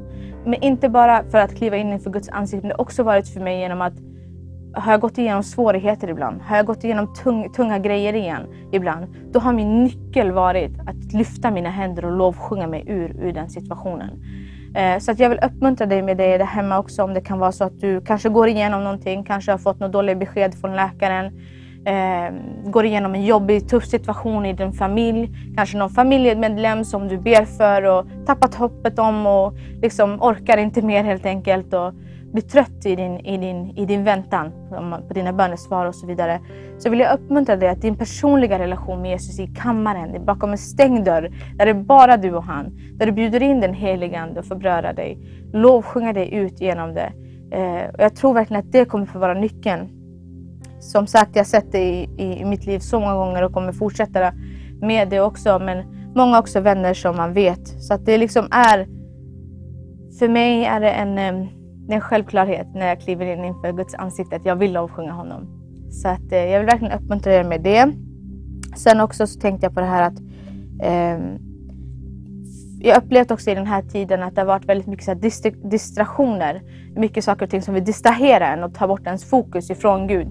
[0.44, 3.28] Men inte bara för att kliva in inför Guds ansikte, men det har också varit
[3.28, 3.94] för mig genom att
[4.76, 9.06] har jag gått igenom svårigheter ibland, har jag gått igenom tung, tunga grejer igen ibland,
[9.32, 13.50] då har min nyckel varit att lyfta mina händer och lovsjunga mig ur, ur den
[13.50, 14.10] situationen.
[14.74, 17.38] Eh, så att jag vill uppmuntra dig med det där hemma också om det kan
[17.38, 20.76] vara så att du kanske går igenom någonting, kanske har fått något dåligt besked från
[20.76, 21.26] läkaren,
[21.86, 22.34] eh,
[22.70, 25.30] går igenom en jobbig, tuff situation i din familj.
[25.56, 30.82] Kanske någon familjemedlem som du ber för och tappat hoppet om och liksom orkar inte
[30.82, 31.74] mer helt enkelt.
[31.74, 31.94] Och
[32.32, 34.52] blir trött i din, i din, i din väntan
[35.08, 36.40] på dina bönesvar och så vidare.
[36.78, 40.58] Så vill jag uppmuntra dig att din personliga relation med Jesus i kammaren, bakom en
[40.58, 44.20] stängd dörr, där det är bara du och han, där du bjuder in den helige
[44.20, 45.18] Ande och får dig,
[45.52, 47.12] lovsjunga dig ut genom det.
[47.50, 49.88] Eh, och jag tror verkligen att det kommer få vara nyckeln
[50.86, 52.08] som sagt, jag har sett det i,
[52.40, 54.32] i, mitt liv så många gånger och kommer fortsätta
[54.80, 55.58] med det också.
[55.58, 57.68] Men många också vänner som man vet.
[57.82, 58.88] Så att det liksom är...
[60.18, 61.18] För mig är det en,
[61.86, 65.12] det är en självklarhet när jag kliver in inför Guds ansikte att jag vill lovsjunga
[65.12, 65.46] honom.
[65.90, 67.92] Så att eh, jag vill verkligen uppmuntra er med det.
[68.76, 70.20] Sen också så tänkte jag på det här att
[70.82, 71.18] eh,
[72.80, 75.14] jag upplevt också i den här tiden att det har varit väldigt mycket så
[75.68, 76.62] distraktioner.
[76.96, 80.28] Mycket saker och ting som vill distrahera en och ta bort ens fokus ifrån Gud.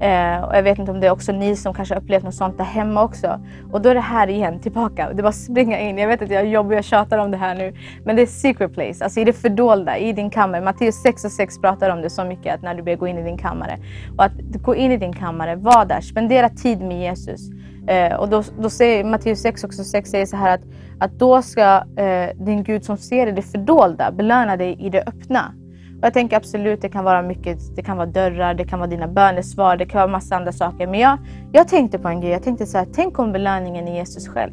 [0.00, 2.58] Eh, och jag vet inte om det är också ni som kanske upplevt något sånt
[2.58, 3.40] där hemma också.
[3.72, 5.08] Och då är det här igen, tillbaka.
[5.12, 5.98] Det är bara att springa in.
[5.98, 7.74] Jag vet att jag jobbar och tjatar om det här nu.
[8.04, 10.60] Men det är secret place, alltså i det fördolda, i din kammare.
[10.60, 13.18] Matteus 6 och 6 pratar om det så mycket, att när du börjar gå in
[13.18, 13.78] i din kammare.
[14.16, 14.32] Och att
[14.62, 17.40] gå in i din kammare, var där, spendera tid med Jesus.
[17.88, 20.60] Eh, och då, då säger Matteus 6 också 6 säger så här att,
[20.98, 25.02] att då ska eh, din Gud som ser i det fördolda belöna dig i det
[25.06, 25.54] öppna.
[25.98, 27.76] Och jag tänker absolut, det kan vara mycket.
[27.76, 30.86] Det kan vara dörrar, det kan vara dina bönesvar, det kan vara massa andra saker.
[30.86, 31.18] Men jag,
[31.52, 32.30] jag tänkte på en grej.
[32.30, 34.52] Jag tänkte så här, tänk om belöningen är Jesus själv.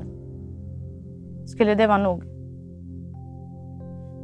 [1.46, 2.24] Skulle det vara nog?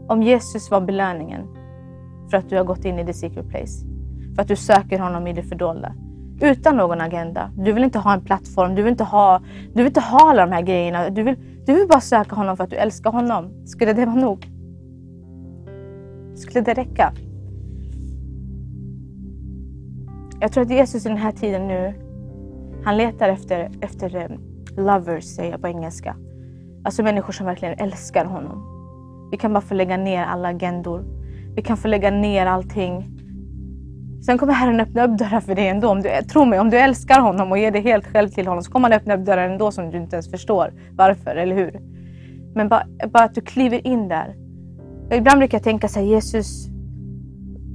[0.07, 1.47] Om Jesus var belöningen
[2.30, 3.86] för att du har gått in i the secret place.
[4.36, 5.95] För att du söker honom i det fördolda.
[6.41, 7.51] Utan någon agenda.
[7.57, 9.41] Du vill inte ha en plattform, du vill inte ha,
[9.74, 11.09] du vill inte ha alla de här grejerna.
[11.09, 13.65] Du vill, du vill bara söka honom för att du älskar honom.
[13.65, 14.47] Skulle det vara nog?
[16.41, 17.13] Skulle det räcka?
[20.39, 21.93] Jag tror att Jesus i den här tiden nu,
[22.83, 24.29] han letar efter, efter eh,
[24.77, 26.15] lovers, säger jag på engelska.
[26.83, 28.67] Alltså människor som verkligen älskar honom.
[29.31, 31.03] Vi kan bara få lägga ner alla agendor.
[31.55, 33.19] Vi kan få lägga ner allting.
[34.25, 35.89] Sen kommer Herren öppna upp dörrar för dig ändå.
[35.89, 38.63] Om du, tro mig, om du älskar honom och ger dig helt själv till honom
[38.63, 41.81] så kommer han öppna upp dörrar ändå som du inte ens förstår varför, eller hur?
[42.55, 44.35] Men bara, bara att du kliver in där
[45.16, 46.68] ibland brukar jag tänka så här, Jesus,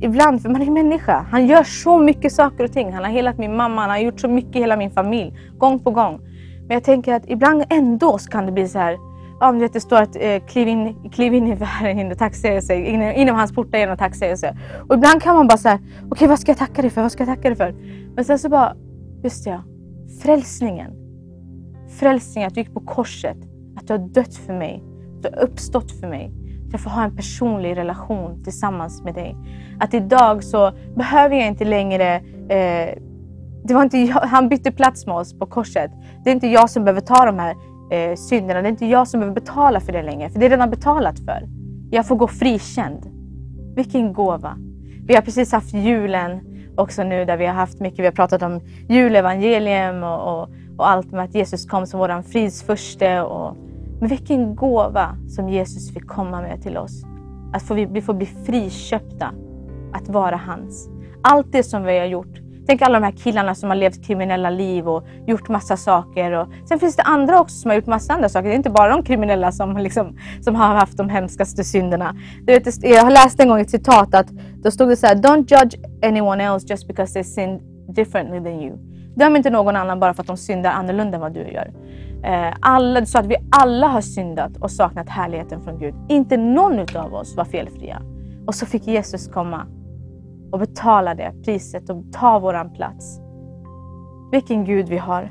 [0.01, 1.27] ibland, för man är människa.
[1.31, 2.93] Han gör så mycket saker och ting.
[2.93, 5.79] Han har helat min mamma, han har gjort så mycket i hela min familj, gång
[5.79, 6.21] på gång.
[6.69, 8.97] Men jag tänker att ibland ändå så kan det bli så här,
[9.41, 13.13] ja, vet, det står att eh, kliv, in, kliv in i världen genom tacksägelse, inom,
[13.13, 14.57] inom hans portar genom tacksägelse.
[14.89, 17.03] Och ibland kan man bara säga, okej okay, vad ska jag tacka dig för?
[17.03, 17.75] Vad ska jag tacka dig för?
[18.15, 18.77] Men sen så bara,
[19.25, 19.63] just det ja,
[20.23, 20.91] frälsningen.
[21.99, 23.37] Frälsningen, att du gick på korset,
[23.77, 24.83] att du har dött för mig,
[25.17, 26.33] att du har uppstått för mig.
[26.67, 29.37] Att jag får ha en personlig relation tillsammans med dig.
[29.81, 32.15] Att idag så behöver jag inte längre
[32.49, 32.99] eh,
[33.67, 35.91] det var inte jag, han bytte plats med oss på korset.
[36.25, 37.55] Det är inte jag som behöver ta de här
[37.91, 38.63] eh, synderna.
[38.63, 41.19] Det är inte jag som behöver betala för det längre, för det är redan betalat
[41.19, 41.49] för.
[41.91, 43.11] Jag får gå frikänd.
[43.77, 44.57] Vilken gåva!
[45.07, 46.41] Vi har precis haft julen
[46.77, 50.91] också nu där vi har haft mycket, vi har pratat om julevangelium och, och, och
[50.91, 53.21] allt med att Jesus kom som våran fridsförste.
[53.21, 53.57] Och,
[54.01, 57.05] men vilken gåva som Jesus fick komma med till oss.
[57.53, 59.33] Att få, vi får bli friköpta
[59.93, 60.89] att vara hans.
[61.23, 64.51] Allt det som vi har gjort, Tänk alla de här killarna som har levt kriminella
[64.51, 66.33] liv och gjort massa saker.
[66.33, 68.49] Och sen finns det andra också som har gjort massa andra saker.
[68.49, 72.17] Det är inte bara de kriminella som, liksom, som har haft de hemskaste synderna.
[72.43, 74.27] Du vet, jag läste en gång ett citat att
[74.63, 77.61] då stod det så här, Don't judge anyone else just because they sin
[77.95, 78.77] differently than you.
[79.17, 81.71] Döm inte någon annan bara för att de syndar annorlunda än vad du gör.
[82.27, 85.95] Eh, alla, så sa att vi alla har syndat och saknat härligheten från Gud.
[86.09, 88.03] Inte någon av oss var felfria.
[88.47, 89.67] Och så fick Jesus komma
[90.53, 93.21] och betala det priset och ta våran plats.
[94.33, 95.31] Vilken Gud vi har.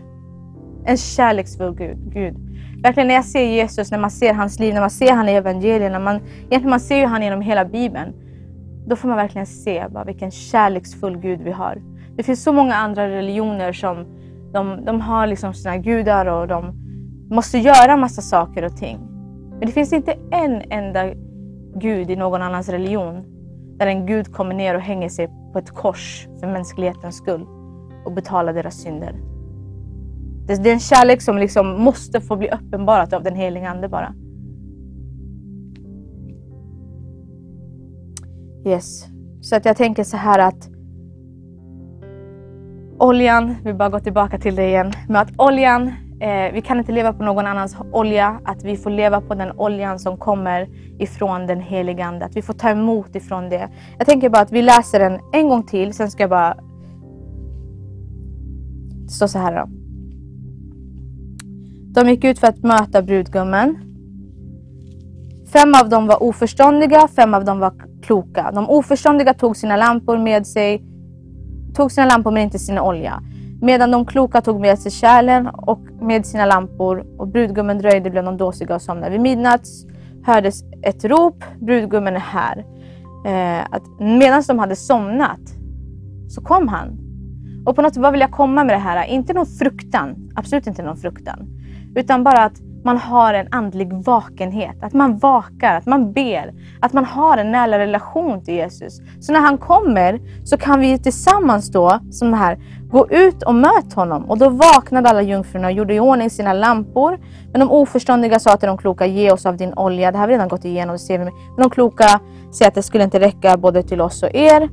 [0.86, 1.98] En kärleksfull Gud.
[2.14, 2.36] Gud.
[2.84, 5.32] Verkligen när jag ser Jesus, när man ser hans liv, när man ser han i
[5.32, 8.14] evangelierna, man, egentligen man ser ju han genom hela Bibeln.
[8.88, 11.82] Då får man verkligen se bara vilken kärleksfull Gud vi har.
[12.18, 14.06] Det finns så många andra religioner som
[14.54, 16.85] de, de har liksom sina gudar och de
[17.30, 19.00] måste göra massa saker och ting.
[19.50, 21.14] Men det finns inte en enda
[21.76, 23.24] Gud i någon annans religion
[23.78, 27.46] där en Gud kommer ner och hänger sig på ett kors för mänsklighetens skull
[28.06, 29.16] och betalar deras synder.
[30.48, 34.14] Det är en kärlek som liksom måste få bli uppenbarat av den heliga Ande bara.
[38.66, 39.06] Yes.
[39.42, 40.70] Så att jag tänker så här att
[43.00, 45.92] oljan, vi bara går tillbaka till det igen, med att oljan
[46.26, 49.52] Eh, vi kan inte leva på någon annans olja, att vi får leva på den
[49.58, 50.68] oljan som kommer
[51.00, 52.26] ifrån den helige Ande.
[52.26, 53.70] Att vi får ta emot ifrån det.
[53.98, 56.58] Jag tänker bara att vi läser den en gång till, sen ska jag bara...
[59.06, 59.70] Det står så här då.
[62.02, 63.78] De gick ut för att möta brudgummen.
[65.54, 68.52] Fem av dem var oförståndiga, fem av dem var kloka.
[68.52, 70.84] De oförståndiga tog sina lampor med sig,
[71.76, 73.24] tog sina lampor men inte sin olja.
[73.62, 78.24] Medan de kloka tog med sig kärlen och med sina lampor och brudgummen dröjde blev
[78.24, 79.12] de dåsiga och somnade.
[79.12, 79.68] Vid midnatt
[80.24, 82.66] hördes ett rop, brudgummen är här.
[83.26, 85.40] Eh, medan de hade somnat
[86.30, 86.98] så kom han.
[87.66, 89.06] Och på något sätt, vad vill jag komma med det här?
[89.06, 91.48] Inte någon fruktan, absolut inte någon fruktan.
[91.96, 96.94] Utan bara att man har en andlig vakenhet, att man vakar, att man ber, att
[96.94, 99.02] man har en nära relation till Jesus.
[99.20, 102.58] Så när han kommer så kan vi tillsammans då, som här,
[102.92, 104.26] gå ut och möta honom.
[104.26, 107.20] Och då vaknade alla jungfrurna och gjorde i ordning sina lampor.
[107.52, 110.12] Men de oförståndiga sa till de kloka, ge oss av din olja.
[110.12, 111.26] Det här har vi redan gått igenom, det ser vi.
[111.26, 112.20] Men de kloka
[112.52, 114.70] säger att det skulle inte räcka både till oss och er.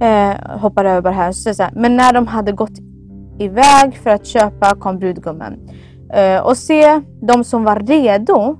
[0.00, 1.32] Eh, hoppar över bara här.
[1.32, 1.72] Så, så här.
[1.74, 2.78] Men när de hade gått
[3.38, 5.58] iväg för att köpa kom brudgummen.
[6.12, 8.56] Eh, och se, de som var redo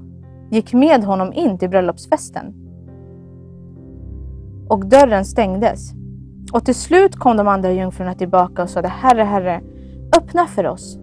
[0.51, 2.55] gick med honom in till bröllopsfesten.
[4.68, 5.92] Och dörren stängdes.
[6.53, 9.61] Och till slut kom de andra jungfrurna tillbaka och sade Herre, Herre,
[10.18, 10.98] öppna för oss.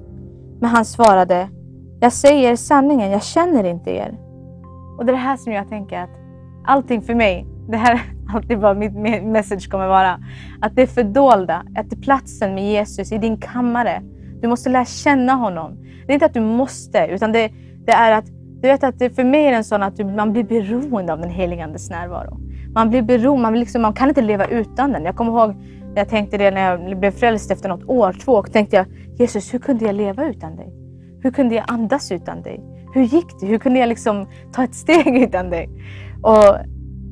[0.60, 1.50] Men han svarade
[2.00, 4.18] Jag säger sanningen, jag känner inte er.
[4.98, 6.10] Och det är det här som jag tänker att
[6.66, 8.02] allting för mig, det här är
[8.36, 10.20] alltid vad mitt message kommer vara.
[10.62, 14.02] Att det är fördolda, att det är platsen med Jesus i din kammare.
[14.42, 15.78] Du måste lära känna honom.
[16.06, 17.52] Det är inte att du måste, utan det,
[17.86, 18.26] det är att
[18.62, 21.20] Du vet att det för mig är det en sån att man blir beroende av
[21.20, 22.38] den helige Andes närvaro.
[22.74, 25.06] Man blir beroende, man, liksom, man kan inte leva utan den.
[25.06, 25.56] Jag kommer ihåg
[25.98, 28.86] när jag tänkte det när jag blev frälst efter något år, två, och tänkte jag
[29.20, 30.74] Jesus, hur kunde jag leva utan dig?
[31.24, 32.62] Hur kunde jag andas utan dig?
[32.94, 33.48] Hur gick det?
[33.48, 35.70] Hur kunde jag liksom ta ett steg utan dig?
[36.24, 36.50] Och,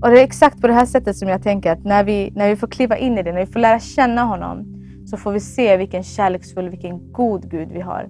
[0.02, 2.50] och det är exakt på det här sättet som jag tänker att när vi, när
[2.50, 5.40] vi får kliva in i det, när vi får lära känna honom, så får vi
[5.40, 8.10] se vilken kärleksfull, vilken god Gud vi har.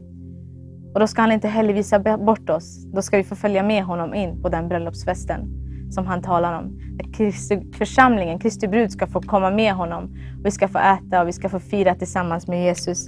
[0.93, 2.86] Och då ska han inte heller visa bort oss.
[2.93, 5.48] Då ska vi få följa med honom in på den bröllopsfesten
[5.91, 6.80] som han talar om.
[7.14, 10.16] Kristi, församlingen, Kristi brud, ska få komma med honom.
[10.43, 13.08] Vi ska få äta och vi ska få fira tillsammans med Jesus.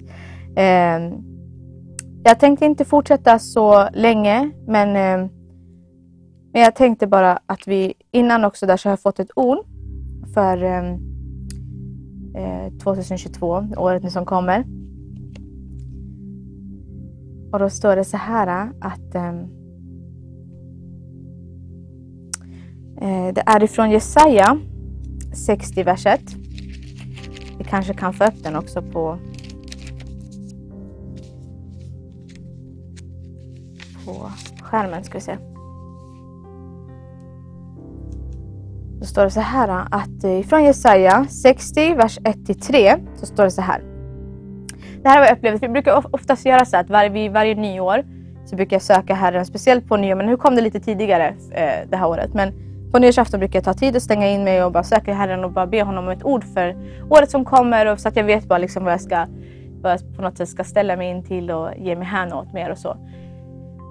[0.55, 1.13] Ehm,
[2.23, 5.29] jag tänkte inte fortsätta så länge, men, ehm,
[6.53, 9.57] men jag tänkte bara att vi innan också där så har jag fått ett ord
[10.33, 11.16] för ehm,
[12.37, 14.65] Eh, 2022, året året som kommer.
[17.51, 19.29] Och då står det så här eh, att eh,
[23.01, 24.59] eh, det är ifrån Jesaja
[25.33, 26.21] 60 vers 1.
[27.57, 29.17] Vi kanske kan få upp den också på
[34.05, 34.31] på
[34.61, 35.37] skärmen ska vi se.
[38.99, 43.43] Då står det så här att eh, ifrån Jesaja 60 vers 1 3 så står
[43.43, 43.81] det så här.
[45.03, 45.63] Det här har jag upplevt.
[45.63, 48.05] Vi brukar oftast göra så att varje, varje nyår
[48.45, 51.89] så brukar jag söka Herren, speciellt på nyår, men nu kom det lite tidigare eh,
[51.89, 52.33] det här året.
[52.33, 52.53] Men
[52.91, 55.51] på nyårsafton brukar jag ta tid och stänga in mig och bara söka Herren och
[55.51, 56.75] bara be honom om ett ord för
[57.09, 59.25] året som kommer och så att jag vet bara liksom vad jag ska
[59.81, 62.53] vad jag på något sätt ska ställa mig in till och ge mig hän åt
[62.53, 62.97] mer och så.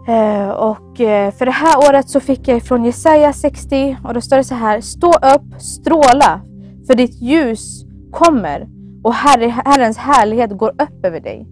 [0.08, 4.20] Eh, och eh, för det här året så fick jag från Jesaja 60 och då
[4.20, 4.80] står det så här.
[4.80, 6.40] Stå upp, stråla,
[6.86, 8.68] för ditt ljus kommer
[9.04, 11.46] och Herrens härlighet går upp över dig.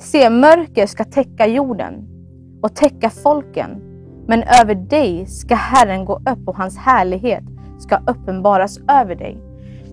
[0.00, 2.08] Se, mörker ska täcka jorden
[2.62, 3.70] och täcka folken,
[4.26, 7.44] men över dig ska Herren gå upp och hans härlighet
[7.78, 9.38] ska uppenbaras över dig.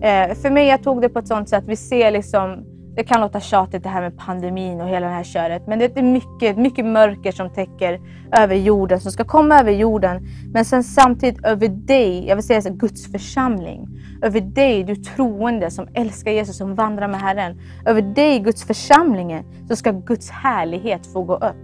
[0.00, 2.64] Eh, för mig, jag tog det på ett sånt sätt, vi ser liksom
[2.98, 5.66] det kan låta tjatigt det här med pandemin och hela det här köret.
[5.66, 8.00] Men det är mycket, mycket mörker som täcker
[8.36, 10.26] över jorden, som ska komma över jorden.
[10.52, 13.88] Men sen samtidigt över dig, jag vill säga så, Guds församling.
[14.22, 17.60] Över dig, du troende som älskar Jesus, som vandrar med Herren.
[17.86, 21.56] Över dig, Guds församling, så ska Guds härlighet få gå upp.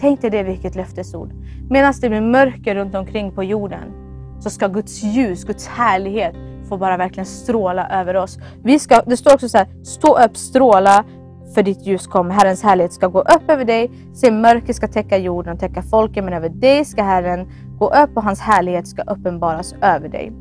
[0.00, 1.32] Tänk dig det, vilket löftesord.
[1.70, 3.92] Medan det blir mörker runt omkring på jorden,
[4.40, 6.34] så ska Guds ljus, Guds härlighet
[6.68, 8.38] får bara verkligen stråla över oss.
[8.64, 11.04] Vi ska, det står också så här, stå upp, stråla,
[11.54, 12.34] för ditt ljus kommer.
[12.34, 13.90] Herrens härlighet ska gå upp över dig.
[14.14, 17.48] Se, mörker ska täcka jorden och täcka folken, men över dig ska Herren
[17.78, 20.32] gå upp och hans härlighet ska uppenbaras över dig.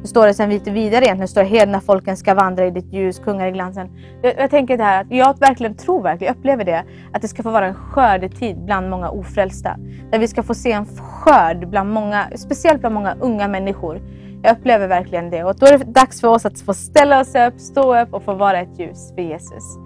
[0.00, 2.92] Nu står det sen lite vidare egentligen, det står hedna folken ska vandra i ditt
[2.92, 3.88] ljus, kungar i glansen.
[4.22, 7.42] Jag, jag tänker det här att jag verkligen tror, verkligen, upplever det, att det ska
[7.42, 9.76] få vara en skördetid bland många ofrälsta.
[10.10, 14.00] Där vi ska få se en skörd bland många, speciellt bland många unga människor
[14.44, 15.44] jag upplever verkligen det.
[15.44, 18.22] Och då är det dags för oss att få ställa oss upp, stå upp och
[18.22, 19.76] få vara ett ljus för Jesus.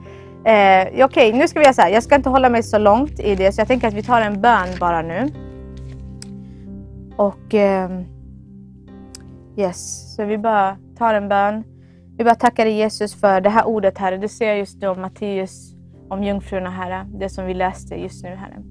[0.45, 1.91] Eh, Okej, okay, nu ska vi göra så här.
[1.91, 4.21] Jag ska inte hålla mig så långt i det, så jag tänker att vi tar
[4.21, 5.33] en bön bara nu.
[7.17, 7.91] Och eh,
[9.57, 11.65] yes, så vi bara tar en bön.
[12.17, 14.17] Vi bara tackar dig Jesus för det här ordet Herre.
[14.17, 15.75] Du ser just nu om Matteus,
[16.09, 17.07] om jungfrurna Herre.
[17.15, 18.63] Det som vi läste just nu Herre.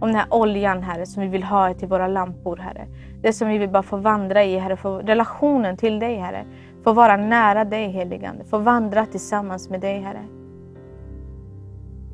[0.00, 2.86] Om den här oljan Herre som vi vill ha till våra lampor Herre.
[3.22, 6.44] Det som vi vill bara få vandra i, Herre, få relationen till dig, Herre.
[6.84, 8.44] Få vara nära dig, heligande.
[8.44, 10.22] Få vandra tillsammans med dig, Herre.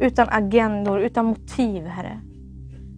[0.00, 2.20] Utan agendor, utan motiv, Herre.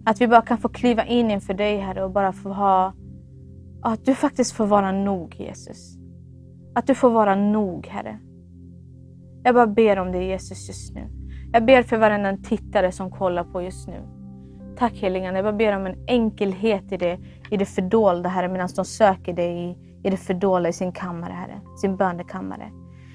[0.04, 2.92] Att vi bara kan få kliva in inför dig, Herre, och bara få ha...
[3.82, 5.96] Att du faktiskt får vara nog, Jesus.
[6.74, 8.18] Att du får vara nog, Herre.
[9.42, 11.08] Jag bara ber om det, Jesus, just nu.
[11.52, 14.15] Jag ber för varenda tittare som kollar på just nu.
[14.78, 15.38] Tack heligande.
[15.38, 17.18] Jag bara ber om en enkelhet i det,
[17.50, 21.32] i det fördolda Herre, medan de söker dig i, i det fördolda i sin kammare
[21.32, 22.70] Herre, sin bönekammare.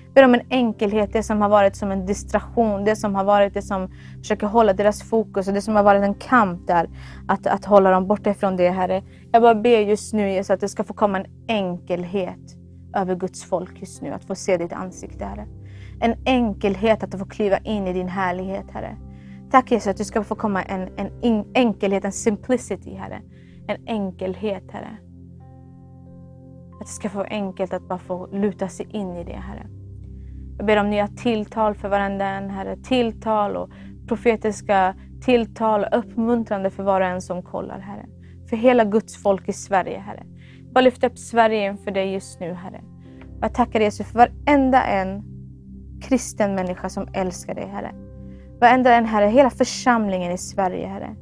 [0.05, 3.23] Jag ber om en enkelhet, det som har varit som en distraktion, det som har
[3.23, 3.89] varit det som
[4.19, 6.89] försöker hålla deras fokus och det som har varit en kamp där,
[7.27, 9.03] att, att hålla dem borta ifrån det Herre.
[9.31, 12.57] Jag bara ber just nu Jesus, att det ska få komma en enkelhet
[12.95, 15.47] över Guds folk just nu, att få se ditt ansikte Herre.
[16.01, 18.97] En enkelhet att få kliva in i din härlighet Herre.
[19.51, 23.21] Tack Jesus att du ska få komma en, en enkelhet, en simplicity Herre.
[23.67, 24.97] En enkelhet Herre.
[26.73, 29.67] Att det ska få enkelt att bara få luta sig in i det Herre.
[30.57, 32.77] Jag ber om nya tilltal för varenda en Herre.
[32.77, 33.69] Tilltal och
[34.07, 38.05] profetiska tilltal och uppmuntrande för var och en som kollar Herre.
[38.49, 40.23] För hela Guds folk i Sverige Herre.
[40.73, 42.81] Bara lyft upp Sverige inför dig just nu Herre.
[43.41, 45.23] Jag tackar Jesus för varenda en
[46.01, 48.10] kristen människa som älskar dig Herre.
[48.61, 51.15] Varenda en Herre, hela församlingen i Sverige Herre.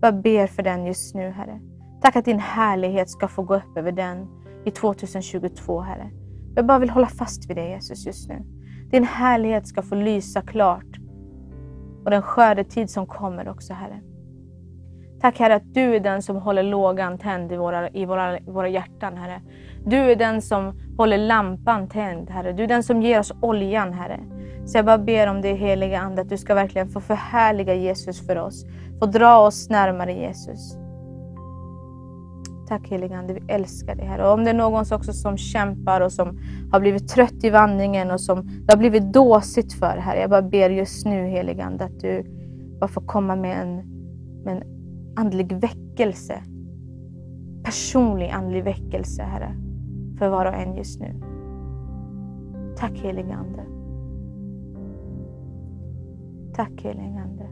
[0.00, 1.60] Jag ber för den just nu Herre.
[2.02, 4.26] Tack att din härlighet ska få gå upp över den
[4.64, 6.10] i 2022, Herre.
[6.54, 8.42] Jag bara vill hålla fast vid dig Jesus just nu.
[8.90, 10.98] Din härlighet ska få lysa klart.
[12.04, 14.00] Och den skördetid som kommer också, Herre.
[15.20, 18.68] Tack Herre att du är den som håller lågan tänd i våra, i våra, våra
[18.68, 19.42] hjärtan, Herre.
[19.84, 22.52] Du är den som håller lampan tänd, Herre.
[22.52, 24.20] Du är den som ger oss oljan, Herre.
[24.66, 28.26] Så jag bara ber om det heliga Ande, att du ska verkligen få förhärliga Jesus
[28.26, 28.64] för oss.
[28.98, 30.76] Få dra oss närmare Jesus.
[32.68, 34.26] Tack helige Ande, vi älskar dig Herre.
[34.26, 36.38] Och om det är någon också som kämpar och som
[36.72, 40.20] har blivit trött i vandringen och som det har blivit dåsigt för Herre.
[40.20, 42.24] Jag bara ber just nu helige Ande att du
[42.80, 43.76] bara får komma med en,
[44.44, 44.62] med en
[45.16, 46.42] andlig väckelse.
[47.64, 49.67] Personlig andlig väckelse Herre.
[50.18, 51.14] För var och en just nu.
[52.76, 53.64] Tack helige Ande.
[56.54, 57.48] Tack helige Ande.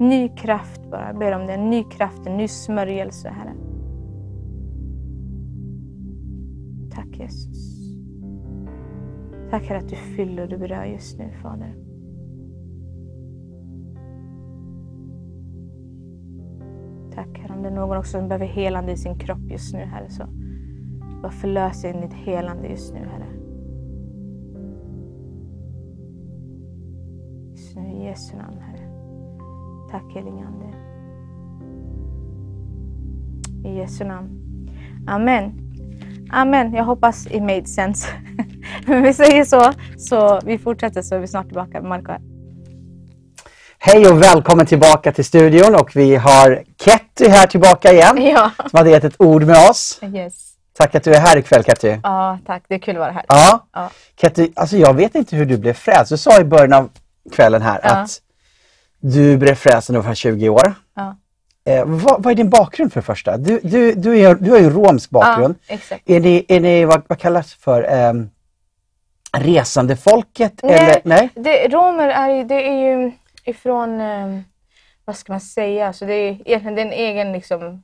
[0.00, 1.56] Ny kraft bara, jag ber om det.
[1.56, 3.54] Ny kraft, en ny smörjelse Herre.
[6.90, 7.74] Tack Jesus.
[9.50, 11.74] Tack Herre att du fyller och du berör just nu Fader.
[17.14, 17.54] Tack Herre.
[17.56, 20.22] Om det är någon också som behöver helande i sin kropp just nu Herre så
[21.24, 23.26] bara förlös in ditt helande just nu Herre.
[27.52, 28.88] Just nu i Jesu namn Herre.
[29.90, 30.76] Tack helige Ande.
[33.68, 34.28] I Jesu namn.
[35.06, 35.52] Amen.
[36.32, 36.74] Amen.
[36.74, 38.08] Jag hoppas it made sense.
[38.86, 41.82] Men vi säger så, så vi fortsätter så är vi snart tillbaka.
[41.82, 42.12] Marco.
[43.78, 48.50] Hej och välkommen tillbaka till studion och vi har Ketty här tillbaka igen Ja.
[48.70, 50.00] som har delat ett ord med oss.
[50.02, 50.53] Yes.
[50.78, 51.96] Tack att du är här ikväll Ketty.
[52.02, 52.62] Ja, tack.
[52.68, 53.24] Det är kul att vara här.
[53.28, 53.66] Ja.
[53.72, 53.90] Ja.
[54.20, 56.10] Ketty, alltså jag vet inte hur du blev frälst.
[56.10, 56.90] Du sa i början av
[57.32, 57.90] kvällen här Ja.
[57.90, 58.20] att
[59.00, 60.74] du blev frälst när du var 20 år.
[60.94, 61.16] Ja.
[61.66, 63.36] Eh, vad, vad är din bakgrund för det första?
[63.36, 65.54] Du, du, du, är, du har ju romsk bakgrund.
[65.66, 66.10] Ja, exakt.
[66.10, 68.30] Är ni, är ni vad, vad kallas för ehm,
[69.36, 70.60] resandefolket?
[70.62, 70.74] Nej.
[70.74, 71.28] Eller, nej?
[71.34, 73.12] Det, romer är, det är ju
[73.44, 74.40] ifrån, eh,
[75.04, 77.82] vad ska man säga, så det är egentligen en egen liksom,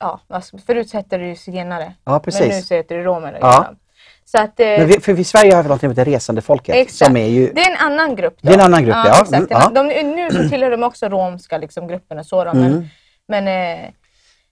[0.00, 1.94] ja, ska- förut hette det ju zigenare.
[2.04, 2.66] Ja, Men nu precis.
[2.68, 3.38] så heter det romer.
[3.40, 3.58] Ja.
[3.58, 3.76] liksom.
[4.24, 6.74] Så att, eh, Men vi, för vi i Sverige har vi något som heter resandefolket.
[6.76, 7.06] Exakt.
[7.06, 8.34] Som är ju, Det är en annan grupp.
[8.40, 8.48] Då.
[8.48, 9.08] Det är en annan grupp, ja.
[9.20, 9.32] exakt.
[9.32, 9.70] Mm, ja.
[9.74, 12.24] De, nu så tillhör de också romska liksom, grupperna.
[12.24, 12.88] Så då, Mm.
[13.26, 13.90] men, men, eh,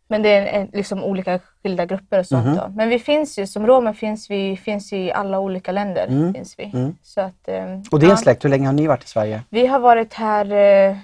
[0.09, 2.59] men det är liksom olika skilda grupper och sånt.
[2.59, 2.69] Då.
[2.77, 6.07] Men vi finns ju, som romer finns vi finns i alla olika länder.
[6.07, 6.35] Mm.
[6.35, 6.65] Finns vi.
[6.75, 6.97] Mm.
[7.03, 8.17] Så att, eh, och det är en ja.
[8.17, 8.45] släkt.
[8.45, 9.43] Hur länge har ni varit i Sverige?
[9.51, 10.97] Vi har varit här eh,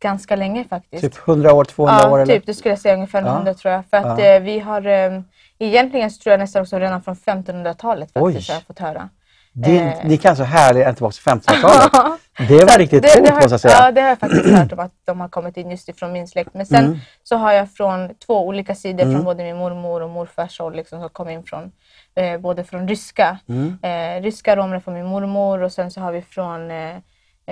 [0.00, 1.02] ganska länge faktiskt.
[1.02, 2.18] Typ 100 år, 200 ja, år?
[2.18, 2.34] Eller?
[2.34, 2.46] typ.
[2.46, 3.28] Det skulle jag säga ungefär Ja.
[3.36, 3.84] 100 tror jag.
[3.90, 4.24] För att Ja.
[4.24, 5.20] eh, vi har eh,
[5.58, 8.32] egentligen så tror jag nästan också redan från 1500-talet Oj.
[8.32, 9.08] faktiskt har jag fått höra.
[9.52, 9.92] Det, eh.
[10.04, 12.20] Ni kan så härligt ända tillbaka till 1500-talet.
[12.48, 13.74] Det var riktigt det, coolt måste jag säga.
[13.80, 16.28] Ja, det har jag faktiskt hört om att de har kommit in just ifrån min
[16.28, 16.50] släkt.
[16.54, 16.98] Men sen Mm.
[17.22, 19.14] så har jag från två olika sidor, Mm.
[19.14, 21.72] från både min mormor och morfars håll, liksom, som kom in från
[22.14, 23.78] eh, både från ryska, Mm.
[23.82, 26.70] eh, ryska romer från min mormor och sen så har vi från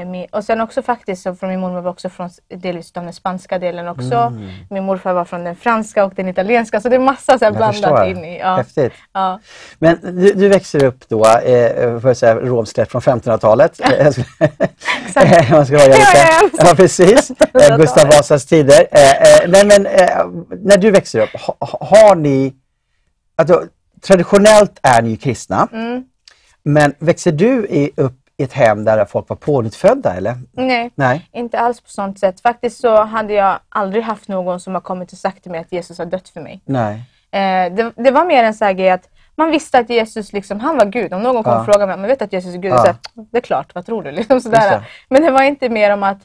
[0.04, 3.58] min, och sen också faktiskt så från min mormor var också från delvis den spanska
[3.58, 4.14] delen också.
[4.14, 4.48] Mm.
[4.70, 7.52] Min morfar var från den franska och den italienska så det är massa så här
[7.52, 8.04] blandat förstår.
[8.04, 8.38] in i.
[8.38, 8.92] Ja, Häftigt.
[9.12, 9.40] ja.
[9.78, 13.80] Men du, du växer upp då, eh, får jag säga, romsläkt från 1500-talet.
[15.06, 15.50] Exakt.
[15.50, 16.50] Man ska vara lite.
[16.58, 17.30] Ja, precis.
[17.40, 17.80] Eh, 1500-talet.
[17.80, 18.86] Gustav Vasas tider.
[18.92, 20.26] Eh, eh, nej, men, eh,
[20.62, 22.54] när du växer upp, ha, har ni...
[23.36, 23.64] Alltså,
[24.06, 26.04] traditionellt är ni kristna, Mm.
[26.62, 30.34] men växer du i, upp i ett hem där folk var pånyttfödda eller?
[30.52, 30.90] Nej.
[30.94, 31.28] Nej.
[31.32, 32.40] Inte alls på sånt sätt.
[32.40, 35.72] Faktiskt så hade jag aldrig haft någon som har kommit och sagt till mig att
[35.72, 36.60] Jesus har dött för mig.
[36.64, 36.94] Nej.
[37.30, 40.60] Eh, det, det var mer en sån här grej att man visste att Jesus, liksom,
[40.60, 41.12] han var Gud.
[41.14, 41.58] Om någon kom Ja.
[41.58, 42.72] och frågade mig, men vet att Jesus är Gud?
[42.72, 42.78] Ja.
[42.78, 42.96] Så här,
[43.32, 44.10] det är klart, vad tror du?
[44.12, 44.88] Liksom sådär.
[45.08, 46.18] Men det var inte mer om att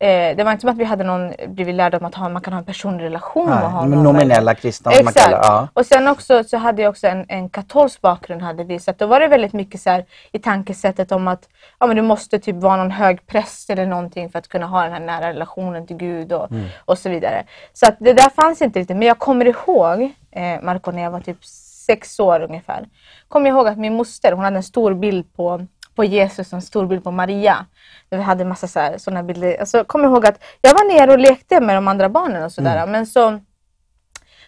[0.00, 2.42] eh, det var inte som att vi hade någon, blivit lärda om att ha, man
[2.42, 3.64] kan ha en personlig relation med Nej.
[3.70, 3.90] honom.
[3.90, 5.18] Men nominella kristna Exakt.
[5.18, 5.68] kallar ja.
[5.72, 8.78] Och sen också så hade jag också en, en katolsk bakgrund hade vi.
[8.78, 12.02] Så då var det väldigt mycket så här, i tankesättet om att ja, men du
[12.02, 15.28] måste typ vara någon hög präst eller någonting för att kunna ha den här nära
[15.28, 16.64] relationen till Gud och, Mm.
[16.84, 17.44] och så vidare.
[17.72, 18.96] Så att det där fanns inte riktigt.
[18.96, 21.44] Men jag kommer ihåg, eh, Marco, när jag var typ
[21.86, 22.86] sex år ungefär.
[23.28, 26.56] Kommer jag ihåg att min moster, hon hade en stor bild på på Jesus och
[26.56, 27.66] en stor bild på Maria.
[28.10, 29.60] Vi hade massa sådana bilder.
[29.60, 32.76] Alltså, jag ihåg att jag var nere och lekte med de andra barnen och sådär.
[32.76, 32.90] Mm.
[32.90, 33.40] Men så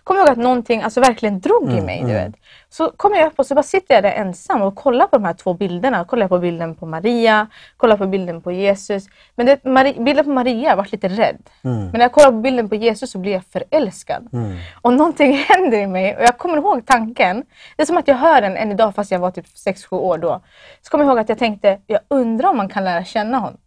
[0.04, 2.00] kommer jag ihåg att någonting alltså, verkligen drog Mm, i mig.
[2.00, 2.34] Du vet.
[2.68, 5.24] Så kommer jag upp och så bara sitter jag där ensam och kollar på de
[5.24, 6.04] här två bilderna.
[6.04, 7.46] Kollar jag på bilden på Maria,
[7.76, 9.06] kollar på bilden på Jesus.
[9.34, 11.42] Men det, Mari, bilden på Maria var lite rädd.
[11.64, 11.78] Mm.
[11.80, 14.28] Men när jag kollar på bilden på Jesus så blir jag förälskad.
[14.32, 14.56] Mm.
[14.82, 17.44] Och någonting händer i mig och jag kommer ihåg tanken.
[17.76, 20.18] Det är som att jag hör den än idag fast jag var typ 6-7 år
[20.18, 20.40] då.
[20.82, 23.58] Så kommer jag ihåg att jag tänkte, jag undrar om man kan lära känna honom.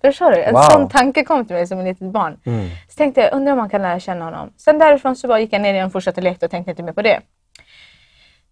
[0.00, 0.42] Förstår du?
[0.42, 0.62] En Wow.
[0.62, 2.38] sån tanke kom till mig som ett litet barn.
[2.88, 4.52] Så tänkte jag, undrar om man kan lära känna honom.
[4.56, 6.92] Sen därifrån så bara gick jag ner igen och fortsatte leka och tänkte inte mer
[6.92, 7.20] på det.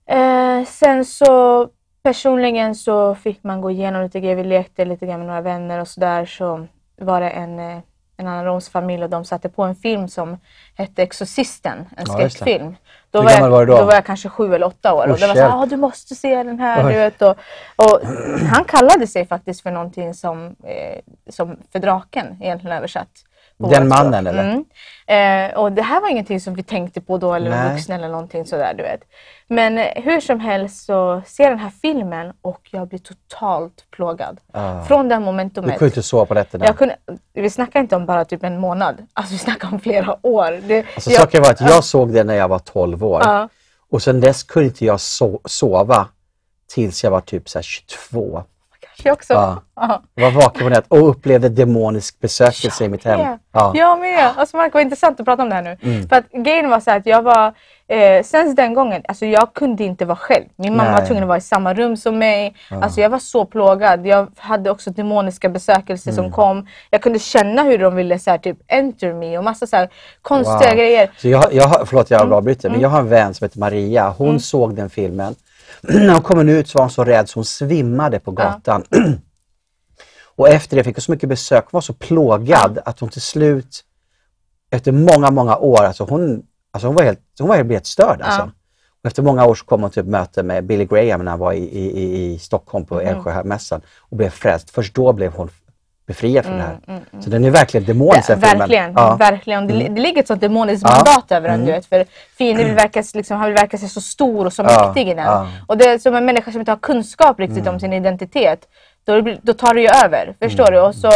[0.06, 1.68] Eh, sen så
[2.02, 4.36] personligen så fick man gå igenom lite grejer.
[4.36, 6.24] Vi lekte lite grann med några vänner och sådär.
[6.24, 6.66] Så
[7.00, 7.78] var det en, eh,
[8.16, 10.38] en annan romsk familj och de satte på en film som
[10.74, 12.76] hette Exorcisten, en Ja, skräckfilm.
[13.10, 13.84] Då Hur var, jag, var du då?
[13.84, 15.06] var jag kanske sju eller åtta år.
[15.06, 16.86] och Usch, det var så här, ah, du måste se den här.
[16.86, 16.92] Oj.
[16.92, 17.36] Du vet, och,
[17.76, 18.00] och
[18.52, 21.00] han kallade sig faktiskt för någonting som, eh,
[21.30, 23.08] som för draken egentligen översatt.
[23.70, 24.44] Den mannen, eller?
[24.50, 24.64] Mm.
[25.06, 28.08] Eh, och det här var ingenting som vi tänkte på då eller var vuxna eller
[28.08, 29.00] någonting sådär du vet.
[29.48, 33.84] Men eh, hur som helst så ser jag den här filmen och jag blir totalt
[33.90, 34.40] plågad.
[34.52, 34.84] Ah.
[34.84, 35.78] Från den Du momentumet.
[35.78, 36.64] kunde inte sova på nätterna.
[36.64, 36.96] Jag kunde,
[37.32, 39.06] vi snackar inte om bara typ en månad.
[39.12, 40.60] Alltså vi snackar om flera år.
[40.68, 43.22] Det, Alltså, jag- saken var att jag såg det när jag var 12 år.
[43.24, 43.48] Ja.
[43.90, 46.08] Och sen dess kunde inte jag so sova
[46.74, 48.42] tills jag var typ så här 22.
[49.02, 49.32] Jag också.
[49.32, 49.62] Ja.
[49.76, 50.02] Ja.
[50.14, 53.18] Jag var vaken på nätet och upplevde demonisk besökelse i mitt hem.
[53.18, 53.38] med.
[53.52, 53.64] Ja.
[53.66, 53.76] Mm.
[53.78, 54.30] Jag med.
[54.36, 56.06] Alltså Mark, vad intressant att prata om det här nu.
[56.08, 57.54] För att grejen var så att jag var,
[57.88, 60.44] eh, sen den gången, alltså jag kunde inte vara själv.
[60.56, 61.00] Min mamma Nej.
[61.00, 62.54] var tvungen att vara i samma rum som mig.
[62.82, 64.06] Alltså jag var så plågad.
[64.06, 66.24] Jag hade också demoniska besökelser Mm.
[66.24, 66.66] som kom.
[66.90, 69.88] Jag kunde känna hur de ville så här, typ enter me och massa så här
[70.22, 70.76] konstiga Wow.
[70.76, 71.10] grejer.
[71.18, 72.28] Så jag, jag, förlåt Mm.
[72.28, 74.14] jag avbryter, men jag har en vän som heter Maria.
[74.18, 75.34] Hon såg den filmen.
[75.88, 78.84] När hon kom ut så var hon så rädd så hon svimmade på gatan.
[80.36, 83.22] och efter det fick hon så mycket besök, hon var så plågad att hon till
[83.22, 83.84] slut,
[84.70, 88.20] efter många, många år, alltså hon, alltså hon var helt, hon var helt, helt störd.
[88.22, 88.50] Alltså.
[89.02, 91.40] Och efter många år så kom hon till ett möte med Billy Graham när han
[91.40, 93.14] var i, i, i, i Stockholm på Mm.
[93.14, 94.70] Älvsjömässan och blev frälst.
[94.70, 95.48] Först då blev hon
[96.06, 97.00] befriad från det här.
[97.20, 98.30] Så den är verkligen demonisk.
[98.30, 99.06] Mm, Verkligen, Ja.
[99.06, 99.18] Mm.
[99.18, 99.66] verkligen.
[99.66, 100.90] Det, det ligger ett sånt demoniskt Ja.
[100.96, 101.64] mandat över den.
[101.64, 102.04] Du vet, för
[102.38, 105.14] fienden vill verka, liksom, han vill verka sig så stor och så Ja, mäktig i
[105.14, 105.24] den.
[105.24, 105.46] ja.
[105.66, 108.68] Och det är som en människa som inte har kunskap riktigt om sin identitet.
[109.04, 110.34] Då, då tar det ju över.
[110.40, 110.74] Förstår Mm.
[110.74, 110.80] du?
[110.80, 111.10] Och så,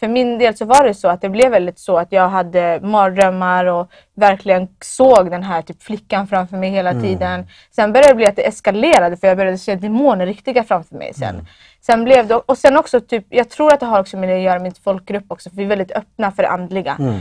[0.00, 2.80] för min del så var det så att det blev väldigt så att jag hade
[2.82, 7.02] mardrömmar och verkligen såg den här typ, flickan framför mig hela Mm.
[7.02, 7.46] tiden.
[7.76, 11.14] Sen började det bli att det eskalerade för jag började se demoner riktiga framför mig
[11.14, 11.46] sen.
[11.82, 14.34] Sen blev det, och sen också, typ, jag tror att det har också med det
[14.34, 16.96] att göra med folkgrupp också, för vi är väldigt öppna för det andliga.
[16.98, 17.20] Mm.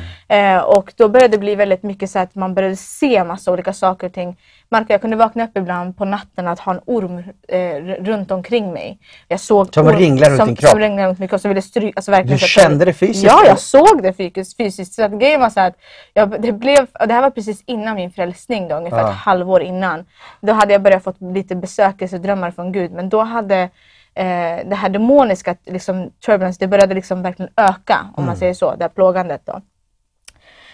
[0.58, 3.74] Eh, och då började det bli väldigt mycket så att man började se massa olika
[3.74, 4.38] saker och ting.
[4.72, 8.74] Marka, jag kunde vakna upp ibland på natten att ha en orm eh, runt omkring
[8.74, 9.00] mig.
[9.28, 10.70] Jag såg Som orm- ringlar runt som, din kropp?
[10.70, 11.94] Som ringlade runt min kropp, som ville stryka.
[11.96, 14.58] Alltså verkligen Du kände det fysiskt, Ja, jag såg det fysiskt.
[14.58, 14.94] fysiskt.
[14.94, 15.76] Så att grejen var så att
[16.14, 19.10] jag, det, blev, det här var precis innan min frälsning, då, ungefär Ja.
[19.10, 20.06] ett halvår innan.
[20.42, 22.92] Då hade jag börjat få lite besökelsedrömmar från Gud.
[22.92, 23.70] Men då hade
[24.14, 28.76] eh, det här demoniska liksom, turbulence, det började liksom verkligen öka, om man säger så,
[28.76, 29.42] det här plågandet.
[29.46, 29.62] Då.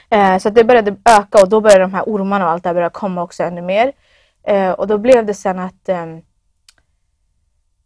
[0.09, 2.69] Eh, så att det började öka och då började de här ormarna och allt det
[2.69, 3.91] här börja komma också ännu mer.
[4.43, 6.21] Eh, och då blev det sen att ehm,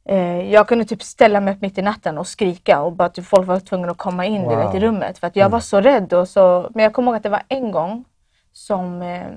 [0.06, 3.26] eh, jag kunde typ ställa mig upp mitt i natten och skrika och bara typ
[3.26, 4.58] folk var tvungna att komma in Wow.
[4.58, 5.18] vet, i rummet.
[5.18, 6.14] För att jag var så rädd.
[6.14, 8.06] Och så, men jag kommer ihåg att det var en gång
[8.52, 9.28] som eh,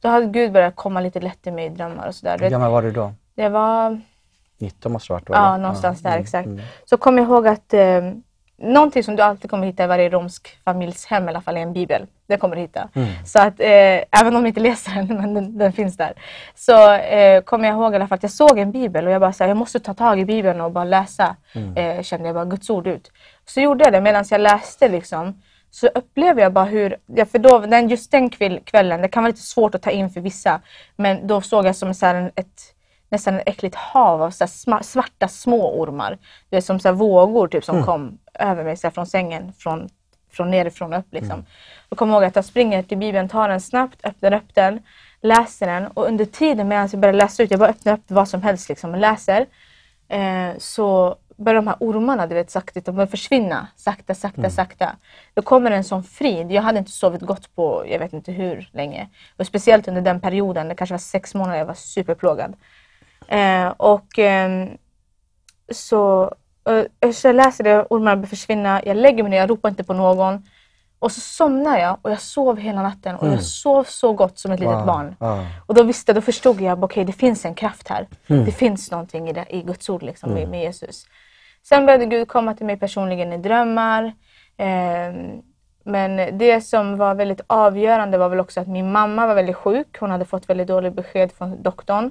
[0.00, 2.38] då hade Gud börjat komma lite lätt till mig i drömmar och sådär.
[2.38, 3.12] Hur gammal var du då?
[3.34, 4.00] Det var
[4.58, 5.28] 19 måste ha varit?
[5.28, 6.46] Ja, någonstans där mm, exakt.
[6.46, 6.60] mm.
[6.84, 8.00] Så kom jag ihåg att eh,
[8.58, 11.60] någonting som du alltid kommer hitta i varje romsk familjs hem i alla fall är
[11.60, 12.06] en bibel.
[12.26, 12.88] Det kommer du hitta.
[12.94, 13.08] Mm.
[13.26, 16.12] Så att eh, även om du inte läser den, men den, den finns där.
[16.54, 19.20] Så eh, kommer jag ihåg i alla fall att jag såg en bibel och jag
[19.20, 21.36] bara här, jag måste ta tag i bibeln och bara läsa.
[21.52, 21.76] Mm.
[21.76, 23.10] Eh, kände jag bara Guds ord ut.
[23.46, 25.42] Så gjorde jag det medan jag läste liksom.
[25.70, 29.22] Så upplevde jag bara hur, ja, för då, den, just den kväll, kvällen, det kan
[29.22, 30.60] vara lite svårt att ta in för vissa.
[30.96, 32.74] Men då såg jag som så här, ett
[33.08, 34.46] nästan ett äckligt hav av så
[34.82, 36.18] svarta små ormar.
[36.48, 39.88] Det är som så vågor typ, som kom över mig så från sängen, från,
[40.30, 41.12] från nerifrån och upp.
[41.12, 41.44] Liksom.
[41.88, 44.80] Jag kommer ihåg att jag springer till Bibeln, tar den snabbt, öppnar upp den,
[45.20, 48.28] läser den och under tiden medan jag börjar läsa ut, jag bara öppnar upp vad
[48.28, 49.46] som helst liksom, och läser,
[50.08, 53.68] eh, så börjar de här ormarna du vet, sakta, de börjar försvinna.
[53.76, 54.96] Sakta, sakta, sakta.
[55.34, 56.52] Då kommer en sån frid.
[56.52, 59.08] Jag hade inte sovit gott på jag vet inte hur länge.
[59.36, 62.56] Och speciellt under den perioden, det kanske var sex månader, jag var superplågad.
[63.28, 64.68] Eh, och ehm,
[65.72, 66.34] så,
[67.02, 68.82] eh, så jag läser det, ormarna börjar försvinna.
[68.84, 70.42] Jag lägger mig ner, jag ropar inte på någon.
[71.00, 74.52] Och så somnar jag och jag sov hela natten och jag sov så gott som
[74.52, 74.86] ett litet Wow.
[74.86, 75.16] barn.
[75.20, 75.46] Ja.
[75.66, 78.06] Och då visste då förstod jag, okej det finns en kraft här.
[78.26, 81.06] Det finns någonting i, det, i Guds ord liksom, med, med Jesus.
[81.68, 84.12] Sen började Gud komma till mig personligen i drömmar.
[84.56, 85.42] Ehm,
[85.84, 89.96] men det som var väldigt avgörande var väl också att min mamma var väldigt sjuk.
[90.00, 92.10] Hon hade fått väldigt dåligt besked från doktorn.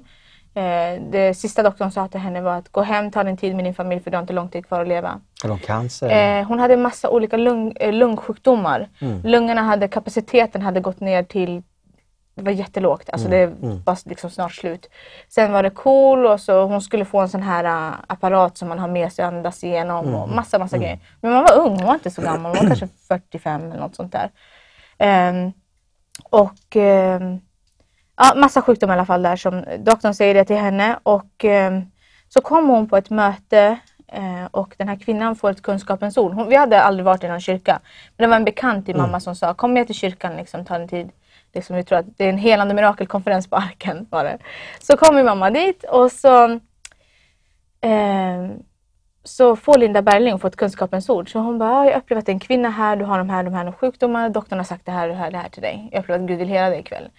[0.57, 3.65] Eh, det sista doktorn sa till henne var att gå hem, ta din tid med
[3.65, 5.21] din familj för du har inte lång tid kvar att leva.
[5.43, 6.39] Har de cancer?
[6.39, 8.89] Eh, hon hade en massa olika lung, eh, lungsjukdomar.
[9.23, 11.63] Lungorna hade, kapaciteten hade gått ner till
[12.35, 13.09] det var jättelågt.
[13.09, 13.45] Alltså det
[13.85, 14.89] var liksom snart slut.
[15.29, 18.69] Sen var det KOL och så hon skulle få en sån här uh, apparat som
[18.69, 20.99] man har med sig och andas igenom och massa massa grejer.
[21.21, 22.55] Men man var ung, hon var inte så gammal.
[22.55, 24.31] Hon var kanske 45 eller något sånt där.
[24.97, 25.51] Ehm,
[26.29, 27.39] och ehm,
[28.17, 31.81] ja, massa sjukdomar i alla fall där som doktorn säger det till henne och ehm,
[32.29, 36.33] så kom hon på ett möte eh, och den här kvinnan får ett kunskapens ord.
[36.33, 37.79] Hon, vi hade aldrig varit i någon kyrka.
[38.17, 40.75] Men det var en bekant till mamma som sa kom med till kyrkan, liksom, ta
[40.75, 41.09] en tid.
[41.53, 44.07] Liksom, vi tror att det är en helande mirakelkonferens på Arken.
[44.09, 44.37] Var det.
[44.79, 46.59] Så kom min mamma dit och så
[47.81, 48.63] ehm,
[49.27, 51.31] så får Linda Berling fått kunskapens ord.
[51.31, 53.29] Så hon bara, "Ja, jag upplever att det är en kvinna här, du har de
[53.29, 55.61] här, de här sjukdomarna, doktorn har sagt det här och det här, det här till
[55.61, 55.89] dig.
[55.91, 57.09] Jag upplever att Gud vill hela dig ikväll.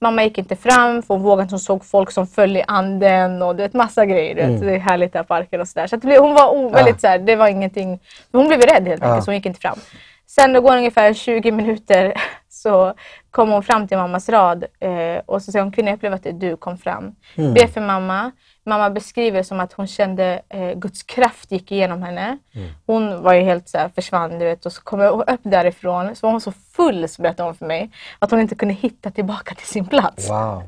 [0.00, 3.42] Mamma gick inte fram för hon vågade inte, hon såg folk som föll i anden
[3.42, 4.34] och du vet massa grejer.
[4.34, 5.86] Du vet, det är härligt där på Arken och sådär.
[5.86, 8.00] Så det blev, hon var väldigt såhär, det var ingenting,
[8.32, 9.78] hon blev rädd helt enkelt så hon gick inte fram.
[10.26, 12.14] Sen då går det ungefär 20 minuter
[12.48, 12.94] så
[13.30, 16.22] kommer hon fram till mammas rad eh, och så säger hon, kvinna jag upplever att
[16.22, 17.14] det är du, kom fram.
[17.54, 18.30] Be för mamma.
[18.68, 22.38] Mamma beskriver som att hon kände eh, Guds kraft gick igenom henne.
[22.86, 26.16] Hon var ju helt så här, försvann du vet och så kom jag upp därifrån
[26.16, 29.10] så var hon så full så berättade hon för mig att hon inte kunde hitta
[29.10, 30.30] tillbaka till sin plats.
[30.30, 30.62] Wow.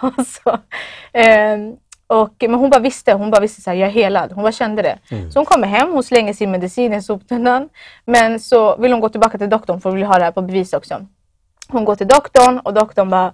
[0.00, 0.58] och så,
[1.12, 1.76] ehm,
[2.06, 4.32] och, men hon bara visste, hon bara visste att jag är helad.
[4.32, 4.98] Hon bara kände det.
[5.32, 7.68] Så hon kommer hem, hon slänger sin medicin i soptunnan.
[8.04, 10.42] Men så vill hon gå tillbaka till doktorn för hon vill ha det här på
[10.42, 11.06] bevis också.
[11.68, 13.32] Hon går till doktorn och doktorn bara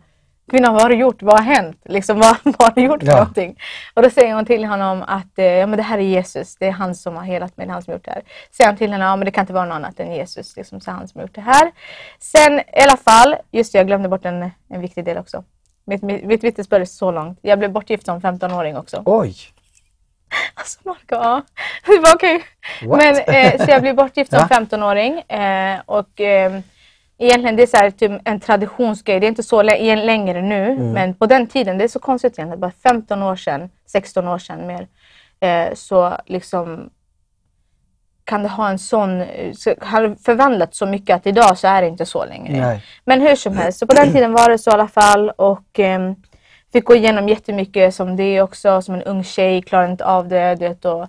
[0.51, 1.23] Kvinna, vad har du gjort?
[1.23, 1.81] Vad har hänt?
[1.85, 3.17] Liksom, vad, vad har du gjort för Ja.
[3.17, 3.59] någonting?
[3.95, 6.57] Och då säger hon till honom att eh, ja, men det här är Jesus.
[6.57, 7.67] Det är han som har helat mig.
[7.67, 8.23] Det är han som har gjort det här.
[8.51, 10.57] Säger han till henne, ja men det kan inte vara någon annat än Jesus.
[10.57, 11.71] Liksom, så han som har gjort det här.
[12.21, 15.45] Sen i alla fall, just det, jag glömde bort en, en viktig del också.
[15.87, 17.39] Mitt, mitt, mitt vittnesbörd är så långt.
[17.43, 19.03] Jag blev bortgift som 15-åring också.
[19.07, 19.35] Oj.
[20.55, 21.43] Alltså Marco, ja.
[21.87, 22.45] Det var okej.
[22.83, 24.57] Men, eh, så jag blev bortgift som Ja.
[24.57, 25.19] 15-åring.
[25.21, 26.61] Eh, och eh,
[27.19, 29.21] egentligen det är så här, typ en traditionsgrej.
[29.21, 30.71] Det är inte så lä- längre nu.
[30.71, 30.93] Mm.
[30.93, 32.61] Men på den tiden, det är så konstigt egentligen.
[32.61, 34.89] Bara 15 år sedan, 16 år sedan mer.
[35.41, 36.91] Eh, så liksom
[38.25, 41.83] kan det ha en sån, eh, så, har förvandlats så mycket att idag så är
[41.83, 42.61] det inte så längre.
[42.61, 42.85] Nej.
[43.05, 45.79] Men hur som helst, så på den tiden var det så i alla fall och
[45.79, 46.15] ehm,
[46.73, 50.55] fick gå igenom jättemycket som det också, som en ung tjej, klarade inte av det.
[50.55, 51.09] Du vet, och,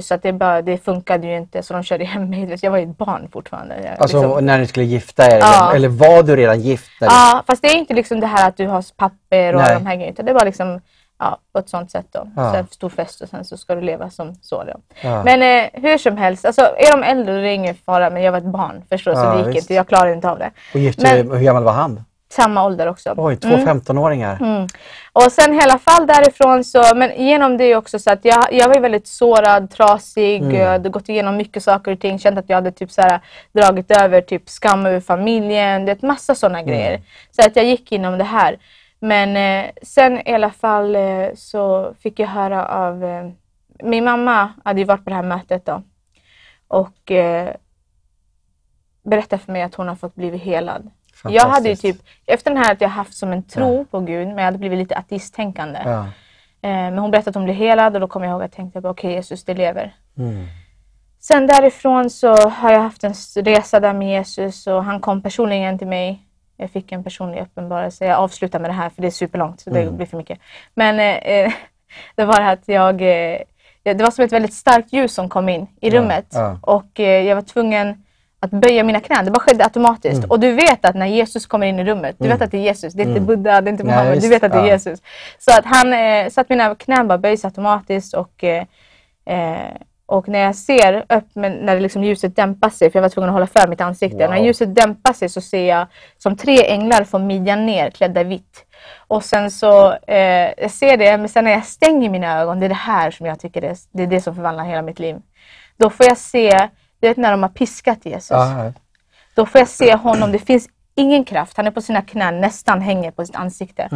[0.00, 2.56] så att det, bara, det funkade ju inte så de körde hem mig.
[2.62, 3.74] Jag var ju ett barn fortfarande.
[3.84, 5.72] Jag, Alltså liksom- när ni skulle gifta er, Ja.
[5.74, 6.90] eller, var du redan gift?
[7.00, 7.10] Eller?
[7.12, 9.74] Ja, fast det är inte liksom det här att du har papper och Nej.
[9.74, 10.22] de här grejerna.
[10.22, 10.80] Det var liksom
[11.18, 12.28] ja, på ett sånt sätt då.
[12.36, 12.52] Ja.
[12.52, 14.72] Så en stor fest och sen så ska du leva som så då.
[15.02, 15.22] Ja.
[15.24, 18.22] Men eh, hur som helst, alltså, är de äldre då är det ingen fara men
[18.22, 19.64] jag var ett barn förstås Ja, så det gick visst.
[19.64, 19.74] inte.
[19.74, 20.50] Jag klarade inte av det.
[20.74, 22.04] Och gifte Men- hur gammal var han?
[22.32, 23.14] Samma ålder också.
[23.16, 23.66] Oj, två Mm.
[23.66, 24.38] 15-åringar.
[24.40, 24.66] Mm.
[25.12, 28.68] Och sen i alla fall därifrån så, men genom det också så att jag, jag
[28.68, 30.56] var väldigt sårad, trasig, Mm.
[30.56, 33.20] jag hade gått igenom mycket saker och ting, känt att jag hade typ så här,
[33.52, 37.00] dragit över typ skam över familjen, det är massa sådana grejer.
[37.30, 38.58] Så att jag gick inom det här.
[38.98, 43.28] Men eh, sen i alla fall eh, så fick jag höra av, eh,
[43.82, 45.82] min mamma hade ju varit på det här mötet då
[46.68, 47.48] och eh,
[49.02, 50.90] berättade för mig att hon har fått blivit helad.
[51.24, 51.96] Jag hade ju typ,
[52.26, 54.78] efter den här att jag haft som en tro på Gud, men jag hade blivit
[54.78, 55.80] lite ateisttänkande.
[55.84, 56.00] Ja.
[56.62, 58.72] Eh, men hon berättade att hon blev helad och då kom jag ihåg att jag
[58.72, 59.94] tänkte, okej Jesus, det lever.
[60.18, 60.46] Mm.
[61.20, 65.78] Sen därifrån så har jag haft en resa där med Jesus och han kom personligen
[65.78, 66.22] till mig.
[66.56, 68.04] Jag fick en personlig uppenbarelse.
[68.06, 69.96] Jag avslutar med det här för det är superlångt så det Mm.
[69.96, 70.38] blir för mycket.
[70.74, 71.52] Men eh, eh,
[72.14, 73.38] det var att jag, eh,
[73.82, 76.58] det var som ett väldigt starkt ljus som kom in i Ja, rummet ja.
[76.62, 78.04] och eh, jag var tvungen
[78.40, 79.24] att böja mina knän.
[79.24, 80.18] Det bara skedde automatiskt.
[80.18, 80.30] Mm.
[80.30, 82.62] Och du vet att när Jesus kommer in i rummet, du vet att det är
[82.62, 82.94] Jesus.
[82.94, 84.20] Det är inte Buddha, det är inte Nej, Muhammed.
[84.22, 84.72] Du vet att det är Ja.
[84.72, 85.02] Jesus.
[85.38, 88.64] Så att han, eh, så att mina knän bara böjs automatiskt och eh,
[89.26, 89.76] eh,
[90.10, 93.08] och när jag ser upp, men när det liksom ljuset dämpar sig, för jag var
[93.08, 94.16] tvungen att hålla för mitt ansikte.
[94.16, 94.30] Wow.
[94.30, 95.86] När ljuset dämpar sig så ser jag
[96.18, 98.64] som tre änglar från midjan ner klädda i vitt.
[99.06, 102.66] Och sen så, eh, jag ser det, men sen när jag stänger mina ögon, det
[102.66, 105.16] är det här som jag tycker är, det är det som förvandlar hela mitt liv.
[105.76, 106.68] Då får jag se,
[107.00, 108.30] du vet när de har piskat Jesus.
[108.30, 108.72] Ja,
[109.34, 111.56] Då får jag se honom, det finns ingen kraft.
[111.56, 113.88] Han är på sina knän, nästan hänger på sitt ansikte.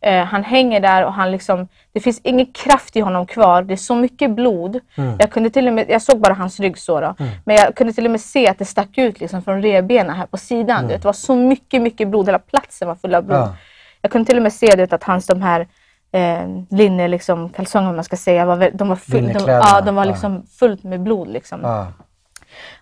[0.00, 3.62] Eh, han hänger där och han liksom, det finns ingen kraft i honom kvar.
[3.62, 4.80] Det är så mycket blod.
[5.18, 7.14] Jag, kunde till och med, jag såg bara hans ryggsår, då.
[7.44, 10.26] men jag kunde till och med se att det stack ut liksom från revbenen här
[10.26, 10.88] på sidan.
[10.88, 12.26] Vet, det var så mycket, mycket blod.
[12.26, 13.38] Hela platsen var full av blod.
[13.38, 13.54] Ja.
[14.02, 15.66] Jag kunde till och med se du vet, att hans de här
[16.12, 20.04] eh, linne, liksom, kalsonger man ska säga, var, de var, full, de, ja, de var
[20.04, 21.28] liksom fullt med blod.
[21.28, 21.60] Liksom.
[21.62, 21.86] ja.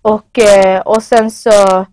[0.03, 1.87] Och, eh, och sen så,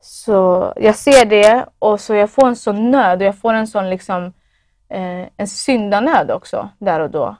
[0.00, 3.66] så jag ser det och så jag får en sån nöd och jag får en
[3.66, 4.32] sån liksom
[4.88, 7.36] eh, en syndanöd också där och då.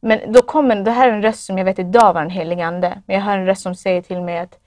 [0.00, 2.60] Men då kommer, det här är en röst som jag vet idag var en helig
[2.60, 3.02] ande.
[3.06, 4.58] Men jag hör en röst som säger till mig att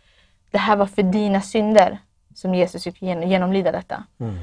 [0.52, 1.98] det här var för dina synder
[2.36, 4.04] som Jesus fick genomlida detta.
[4.20, 4.36] Mm.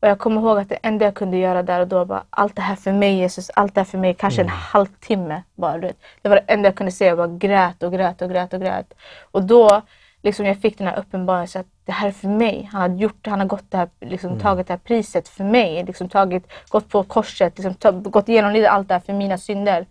[0.00, 2.56] Och jag kommer ihåg att det enda jag kunde göra där och då var allt
[2.56, 5.78] det här för mig Jesus, allt det här för mig, kanske en halvtimme bara.
[5.78, 8.60] Det var det enda jag kunde se, jag bara grät och grät och grät och
[8.60, 8.94] grät.
[9.30, 9.82] Och då
[10.22, 12.68] liksom jag fick den här uppenbarelsen att det här är för mig.
[12.72, 15.84] Han har, gjort, han har gått det här, liksom, tagit det här priset för mig,
[15.84, 19.86] liksom, tagit, gått på korset, liksom, gått igenom allt det här för mina synder.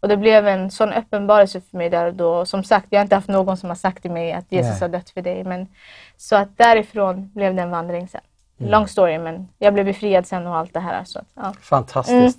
[0.00, 2.46] Och det blev en sån uppenbarelse för mig där och då.
[2.46, 4.80] Som sagt, jag har inte haft någon som har sagt till mig att Jesus Nej.
[4.80, 5.44] har dött för dig.
[5.44, 5.68] Men,
[6.16, 8.20] så att därifrån blev det en vandring sen.
[8.58, 11.04] Long story, men jag blev befriad sen och allt det här.
[11.04, 11.52] Så ja.
[11.60, 12.38] Fantastiskt.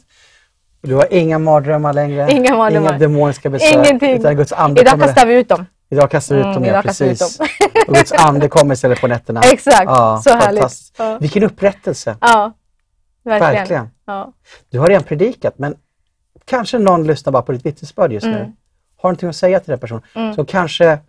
[0.81, 2.23] Du har inga mardrömmar längre?
[2.23, 2.35] Mm.
[2.37, 2.89] Inga mardrömmar.
[2.89, 3.75] Inga demoniska besök?
[3.75, 4.19] Ingenting.
[4.19, 5.65] Utan Guds ande Idag kastar vi ut dem.
[5.89, 7.39] Idag kastar vi ut Mm, dem, ja, vi ut precis.
[7.87, 9.41] och Guds ande kommer istället på nätterna.
[9.53, 9.89] Exakt,
[10.23, 10.93] så härligt.
[10.97, 11.17] Ja.
[11.17, 12.17] Vilken upprättelse.
[12.21, 12.53] Ja,
[13.23, 13.53] verkligen.
[13.53, 13.89] Verkligen.
[14.05, 14.33] Ja.
[14.69, 15.75] Du har redan predikat, men
[16.45, 18.37] kanske någon lyssnar bara på ditt vittnesbörd just nu.
[18.39, 18.51] Mm.
[19.01, 20.33] Har någonting att säga till den personen.
[20.35, 20.99] Så kanske,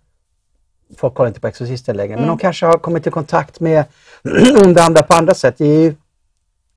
[0.96, 2.20] folk kollar inte på Exorcisten längre, Mm.
[2.20, 3.84] men de kanske har kommit i kontakt med
[4.64, 5.54] onda andra på andra sätt.
[5.58, 5.94] Det är ju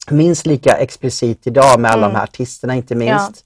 [0.09, 3.13] minst lika explicit idag med alla de här artisterna inte minst.
[3.19, 3.31] Mm.
[3.33, 3.41] Ja.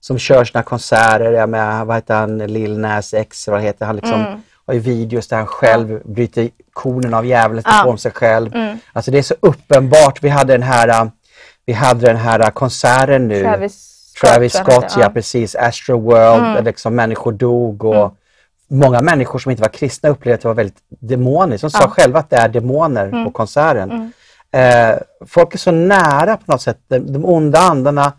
[0.00, 3.96] Som kör sina konserter, jag med, vad heter han, Lil Nas X, vad heter han,
[3.96, 4.40] liksom, Mm.
[4.66, 7.72] har ju videos där han själv bryter konen av djävulen, Ja.
[7.80, 7.84] Mm.
[7.92, 8.50] på sig själv.
[8.92, 10.22] Alltså det är så uppenbart.
[10.22, 11.10] Vi hade den här,
[11.66, 13.42] vi hade den här konserten nu.
[13.42, 13.90] Travis
[14.20, 15.54] Travis jag han Scott, ja precis.
[15.54, 18.16] Astro World, där liksom människor dog och
[18.74, 21.60] många människor som inte var kristna upplevde att det var väldigt demoniskt.
[21.62, 21.88] De sa Ja.
[21.88, 24.12] själva att det är demoner på konserten.
[24.52, 24.96] Eh,
[25.26, 26.78] folk är så nära på något sätt.
[26.88, 28.12] De, de onda andarna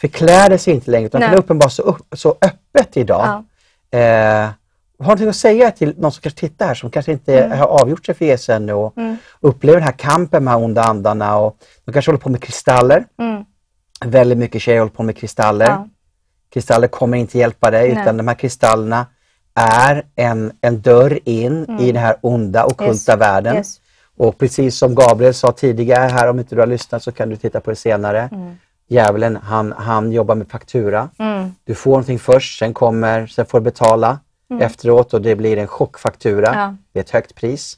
[0.00, 1.28] förkläder sig inte längre utan Nej.
[1.30, 3.44] kan uppenbara så, upp, så öppet idag.
[3.90, 4.52] Eh, har
[4.98, 7.58] du någonting att säga till någon som kanske tittar här som kanske inte Mm.
[7.58, 8.94] har avgjort sig för Jesus ännu och
[9.40, 13.04] upplever den här kampen med de onda andarna och de kanske håller på med kristaller.
[13.18, 13.44] Mm.
[14.04, 15.66] Väldigt mycket tjejer håller på med kristaller.
[15.66, 15.88] Ja.
[16.52, 18.02] Kristaller kommer inte hjälpa dig Nej.
[18.02, 19.06] utan de här kristallerna
[19.60, 23.20] är en, en dörr in i den här onda ockulta Yes.
[23.20, 23.56] världen.
[23.56, 23.80] Yes.
[24.16, 27.36] Och precis som Gabriel sa tidigare här, om inte du har lyssnat så kan du
[27.36, 28.28] titta på det senare.
[28.32, 28.58] Mm.
[28.88, 31.08] Djävulen, han, han jobbar med faktura.
[31.18, 31.54] Mm.
[31.64, 34.18] Du får någonting först, sen, kommer, sen får du betala
[34.60, 36.48] efteråt och det blir en chockfaktura.
[36.48, 36.60] Mm.
[36.60, 36.74] Ja.
[36.92, 37.76] Det är ett högt pris.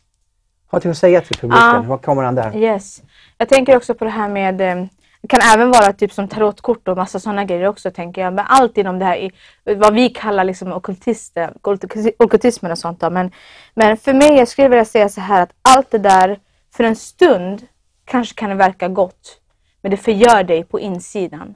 [0.70, 1.68] Har du att säga till publiken?
[1.74, 1.84] Ja.
[1.86, 2.56] Vad kommer han där?
[2.56, 3.02] Yes.
[3.38, 4.84] Jag tänker också på det här med, eh,
[5.28, 8.32] kan även vara typ som tarotkort och massa sådana grejer också tänker jag.
[8.32, 9.32] Men allt inom det här, i,
[9.64, 11.54] vad vi kallar liksom okultismen
[12.18, 13.00] ockultismen och sånt.
[13.00, 13.10] Då.
[13.10, 13.30] Men,
[13.74, 16.38] men för mig, jag skulle vilja säga så här att allt det där
[16.74, 17.66] för en stund
[18.04, 19.38] kanske kan verka gott.
[19.80, 21.54] Men det förgör dig på insidan.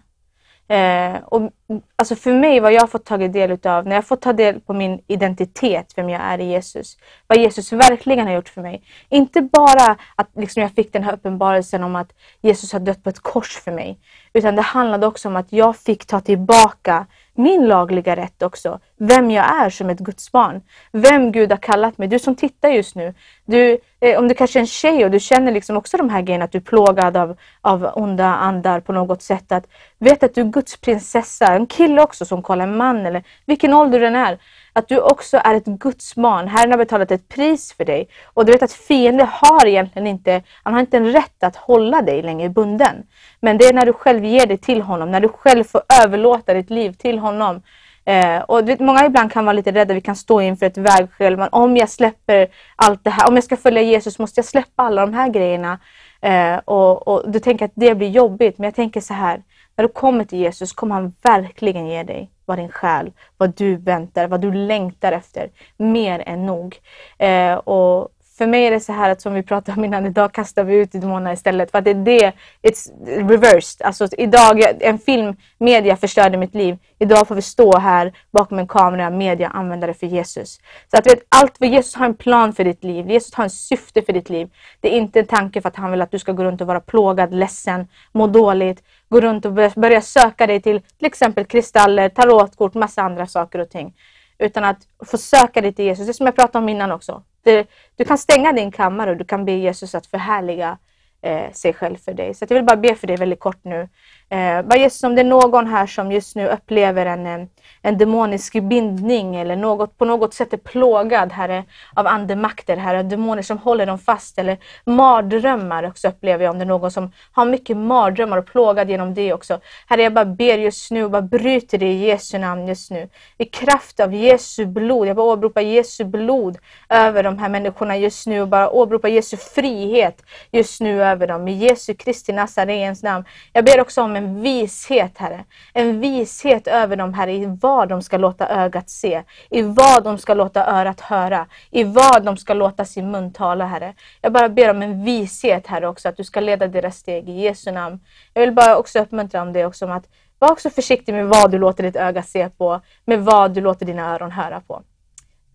[0.69, 1.51] Eh, och,
[1.97, 4.61] alltså för mig, vad jag har fått ta del utav, när jag fått ta del
[4.61, 6.97] på min identitet, vem jag är i Jesus,
[7.27, 8.83] vad Jesus verkligen har gjort för mig.
[9.09, 13.11] Inte bara att liksom jag fick den här uppenbarelsen om att Jesus har dött på
[13.11, 13.99] ett kors för mig,
[14.33, 17.07] utan det handlade också om att jag fick ta tillbaka
[17.39, 18.79] min lagliga rätt också.
[18.97, 20.63] Vem jag är som ett Guds barn.
[20.93, 22.09] Vem Gud har kallat mig.
[22.09, 23.15] Du som tittar just nu.
[23.45, 26.23] Du, eh, om du kanske är en tjej och du känner liksom också de här
[26.23, 29.53] grejerna, att du är plågad av, av onda andar på något sätt.
[29.53, 29.67] Att
[29.99, 31.47] vet att du är Guds prinsessa.
[31.47, 34.39] En kille också som kollar en man eller vilken ålder den är.
[34.77, 36.49] Att du också är ett Guds barn.
[36.49, 38.09] Herren har betalat ett pris för dig.
[38.35, 42.03] Och du vet att fienden har egentligen inte, han har inte en rätt att hålla
[42.03, 42.97] dig längre bunden.
[43.41, 46.55] Men det är när du själv ger dig till honom, när du själv får överlåta
[46.55, 47.63] ditt liv till honom.
[48.05, 50.79] Eh, och du vet, många ibland kan vara lite rädda, vi kan stå inför ett
[50.79, 51.37] vägskäl.
[51.37, 54.83] Men om jag släpper allt det här, om jag ska följa Jesus måste jag släppa
[54.83, 55.79] alla de här grejerna.
[56.21, 59.43] Eh, och, och du tänker att det blir jobbigt, men jag tänker så här.
[59.77, 63.77] När du kommer till Jesus kommer han verkligen ge dig vad din själ, vad du
[63.77, 65.51] väntar, vad du längtar efter.
[65.77, 66.81] Mer än nog.
[67.19, 68.09] Eh, och
[68.39, 70.75] för mig är det så här att som vi pratade om innan, idag kastar vi
[70.75, 71.71] ut demonerna istället.
[71.71, 72.33] För att det är det,
[72.63, 72.91] it's
[73.29, 73.87] reversed.
[73.87, 76.79] Alltså idag, en film, media förstörde mitt liv.
[76.99, 80.61] Idag får vi stå här bakom en kamera, media använder det för Jesus.
[80.91, 83.11] Så att vet, allt för Jesus har en plan för ditt liv.
[83.11, 84.49] Jesus har en syfte för ditt liv.
[84.81, 86.67] Det är inte en tanke för att han vill att du ska gå runt och
[86.67, 88.83] vara plågad, ledsen, må dåligt.
[89.09, 93.59] Gå runt och börja- börja söka dig till till exempel kristaller, tarotkort, massa andra saker
[93.59, 93.95] och ting.
[94.39, 96.07] Utan att få söka dig till Jesus.
[96.07, 97.23] Det som jag pratade om innan också.
[97.47, 97.67] Det, eh,
[97.97, 100.79] du kan stänga din kammare och du kan be Jesus att förhärliga
[101.23, 102.35] eh, sig själv för dig.
[102.35, 103.89] Så att jag vill bara be för dig väldigt kort nu.
[104.29, 107.47] Eh, bara Jesus, om det är någon här som just nu upplever en, eh,
[107.83, 113.43] en demonisk bindning eller något, på något sätt är plågad herre, av andemakter, herre, demoner
[113.43, 117.47] som håller dem fast eller mardrömmar också upplever jag om det är någon som har
[117.47, 119.61] mycket mardrömmar och plågad genom det också.
[119.87, 123.09] Herre, jag bara ber just nu och bara bryter det i Jesu namn just nu.
[123.39, 126.59] I kraft av Jesu blod, jag bara åberopar Jesu blod
[126.89, 131.49] över de här människorna just nu och bara åberopar Jesu frihet just nu över dem.
[131.49, 133.25] I Jesu Kristi Nazarens namn.
[133.53, 135.45] Jag ber också om en vishet, Herre.
[135.73, 140.19] En vishet över dem, Herre, i vad de ska låta ögat se, i vad de
[140.19, 143.95] ska låta örat höra, i vad de ska låta sin mun tala, Herre.
[144.21, 147.33] Jag bara ber om en vishet, Herre, också, att du ska leda deras steg i
[147.33, 148.01] Jesu namn.
[148.35, 150.05] Jag vill bara också uppmuntra om det också, om att
[150.39, 153.87] var också försiktig med vad du låter ditt öga se på, med vad du låter
[153.87, 154.83] dina öron höra på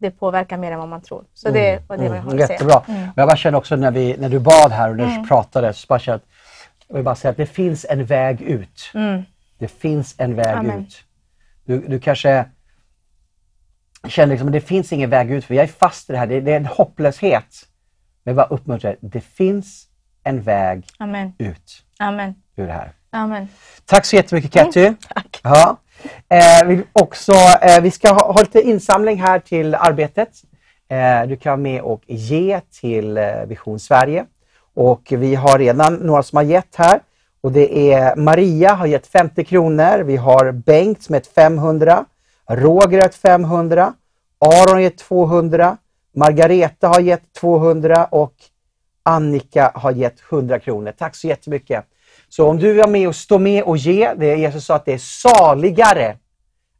[0.01, 1.23] det påverkar mer än vad man tror.
[1.33, 2.53] Så det Mm, var det jag mm, ville säga.
[2.53, 2.77] Jättebra.
[2.77, 5.21] Och jag bara känner också när, vi, när du bad här och när Mm.
[5.21, 6.23] du pratade, så bara känner att,
[6.91, 8.91] jag vill bara säga att det finns en väg ut.
[9.57, 10.59] Det finns en väg Mm.
[10.59, 10.79] Amen.
[10.81, 11.03] ut.
[11.65, 12.45] Du, du kanske
[14.07, 16.27] känner liksom att det finns ingen väg ut för jag är fast i det här.
[16.27, 17.67] Det, det är en hopplöshet.
[18.23, 19.87] Men jag bara uppmuntrar, det finns
[20.23, 21.33] en väg Amen.
[21.37, 22.35] ut Amen.
[22.55, 22.91] ur det här.
[23.09, 23.47] Amen.
[23.85, 24.75] Tack så jättemycket.
[24.75, 25.39] Mm, tack.
[25.43, 25.77] Ja.
[26.29, 27.31] Eh, vi, också,
[27.61, 30.29] eh, vi ska ha, ha lite insamling här till arbetet.
[30.89, 34.25] Eh, du kan vara med och ge till eh, Vision Sverige.
[34.73, 36.99] Och vi har redan några som har gett här.
[37.41, 40.03] Och det är Maria har gett 50 kronor.
[40.03, 42.05] Vi har Bengt som gett 500.
[42.49, 43.93] Roger har gett 500.
[44.39, 45.77] Aron har gett 200.
[46.15, 48.33] Margareta har gett 200 och
[49.03, 50.93] Annika har gett 100 kronor.
[50.97, 51.85] Tack så jättemycket.
[52.29, 54.85] Så om du är med och står med och ge, det är Jesus sa att
[54.85, 56.17] det är saligare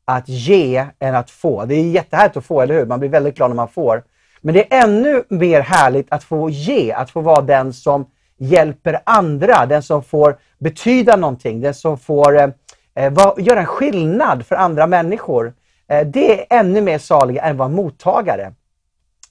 [0.06, 1.66] att ge än att få.
[1.66, 2.86] Det är jättehärligt att få, eller hur?
[2.86, 4.04] Man blir väldigt glad när man får.
[4.42, 8.06] Men det är ännu mer härligt att få ge, att få vara den som
[8.38, 12.50] hjälper andra, den som får betyda någonting, den som får eh,
[12.96, 15.54] eh va, göra en skillnad för andra människor.
[15.88, 18.54] Eh, det är ännu mer saliga än att vara mottagare.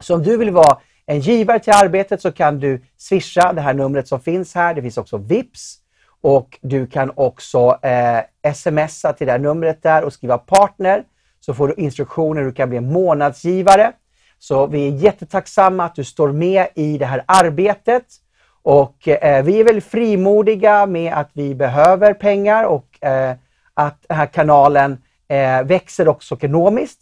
[0.01, 3.75] Så om du vill vara en givare till arbetet så kan du swisha det här
[3.75, 4.75] numret som finns här.
[4.75, 5.77] Det finns också VIPS
[6.21, 11.05] och du kan också eh, smsa till det här numret där och skriva partner.
[11.41, 13.93] Så får du instruktioner hur du kan bli en månadsgivare.
[14.43, 18.05] Så vi är jättetacksamma att du står med i det här arbetet.
[18.63, 23.37] Och eh, vi är väldigt frimodiga med att vi behöver pengar och eh,
[23.75, 24.99] att den här kanalen
[25.29, 27.01] eh, växer också ekonomiskt.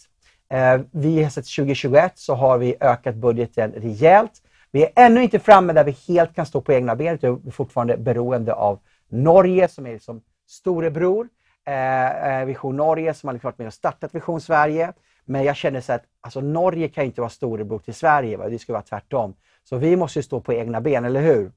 [0.50, 4.32] Eh, vi har sett 2021 så har vi ökat budgeten rejält.
[4.70, 7.48] Vi är ännu inte framme där vi helt kan stå på egna ben, utan vi
[7.48, 8.78] är fortfarande beroende av
[9.10, 11.28] Norge som är liksom storebror.
[11.66, 14.92] Eh, eh, Vision Norge som har varit med och startat Vision Sverige.
[15.28, 18.48] Men jag känner så att alltså, Norge kan inte vara storebror till Sverige, va?
[18.48, 19.34] det ska vara tvärtom.
[19.64, 21.52] Så vi måste ju stå på egna ben, eller hur?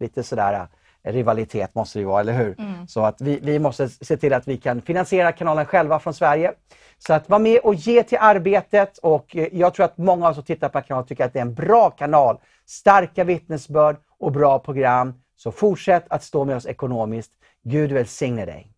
[0.00, 0.68] Lite sådär
[1.02, 2.54] eh, rivalitet måste det vara, eller hur?
[2.86, 6.52] Så att vi, vi måste se till att vi kan finansiera kanalen själva från Sverige.
[6.98, 10.30] Så att vara med och ge till arbetet och eh, jag tror att många av
[10.30, 12.38] oss som tittar på kanalen tycker att det är en bra kanal.
[12.66, 15.14] Starka vittnesbörd och bra program.
[15.36, 17.32] Så fortsätt att stå med oss ekonomiskt.
[17.62, 18.73] Gud välsigne dig.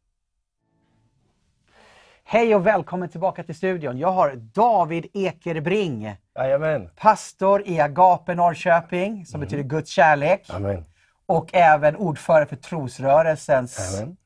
[2.28, 3.98] Hej och välkommen tillbaka till studion.
[3.98, 6.90] Jag har David Ekerbring, Jajamän.
[6.97, 10.51] pastor i Agape Norrköping, som betyder Guds kärlek.
[10.51, 10.85] Amen.
[11.27, 14.01] Och även ordförande för trosrörelsens...
[14.01, 14.16] Amen.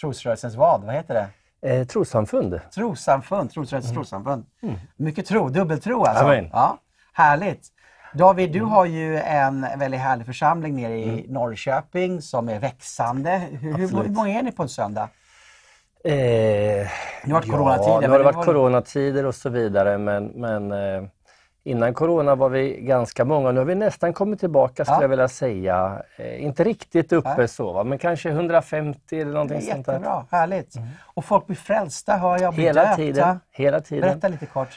[0.00, 0.84] Trosrörelsens vad?
[0.84, 1.28] Vad heter
[1.60, 1.70] det?
[1.70, 2.60] Eh, trossamfund.
[2.74, 4.44] Trossamfund, trosrörelsens trossamfund.
[4.96, 6.24] Mycket tro, dubbeltro alltså.
[6.24, 6.50] Amen.
[6.52, 6.78] Ja,
[7.12, 7.68] härligt.
[8.14, 13.38] David, du har ju en väldigt härlig församling nere i Norrköping som är växande.
[13.50, 15.08] Hur, hur många är ni på en söndag?
[16.04, 16.12] Eh,
[17.24, 20.26] Nu har det ja, coronatider, Nu har det varit var- coronatider och så vidare men,
[20.26, 21.02] men eh,
[21.64, 23.52] innan corona var vi ganska många.
[23.52, 25.02] Nu har vi nästan kommit tillbaka skulle Ja.
[25.02, 26.02] jag vilja säga.
[26.16, 27.48] Eh, inte riktigt uppe Nej.
[27.48, 27.84] så va?
[27.84, 29.92] men kanske 150 eller någonting sånt där.
[29.92, 30.74] jättebra, härligt.
[31.14, 32.96] Och folk blir frälsta hör jag, blir Hela döpta.
[32.96, 33.40] tiden.
[33.52, 34.08] Hela tiden.
[34.08, 34.68] Berätta lite kort.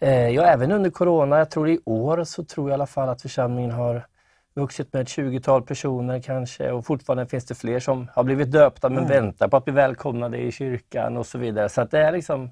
[0.00, 3.08] Eh, ja, även under corona, jag tror i år så tror jag i alla fall
[3.08, 4.06] att församlingen har
[4.54, 8.88] vuxit med ett 20-tal personer kanske och fortfarande finns det fler som har blivit döpta
[8.88, 11.68] men väntar på att bli välkomnade i kyrkan och så vidare.
[11.68, 12.50] Så att det är liksom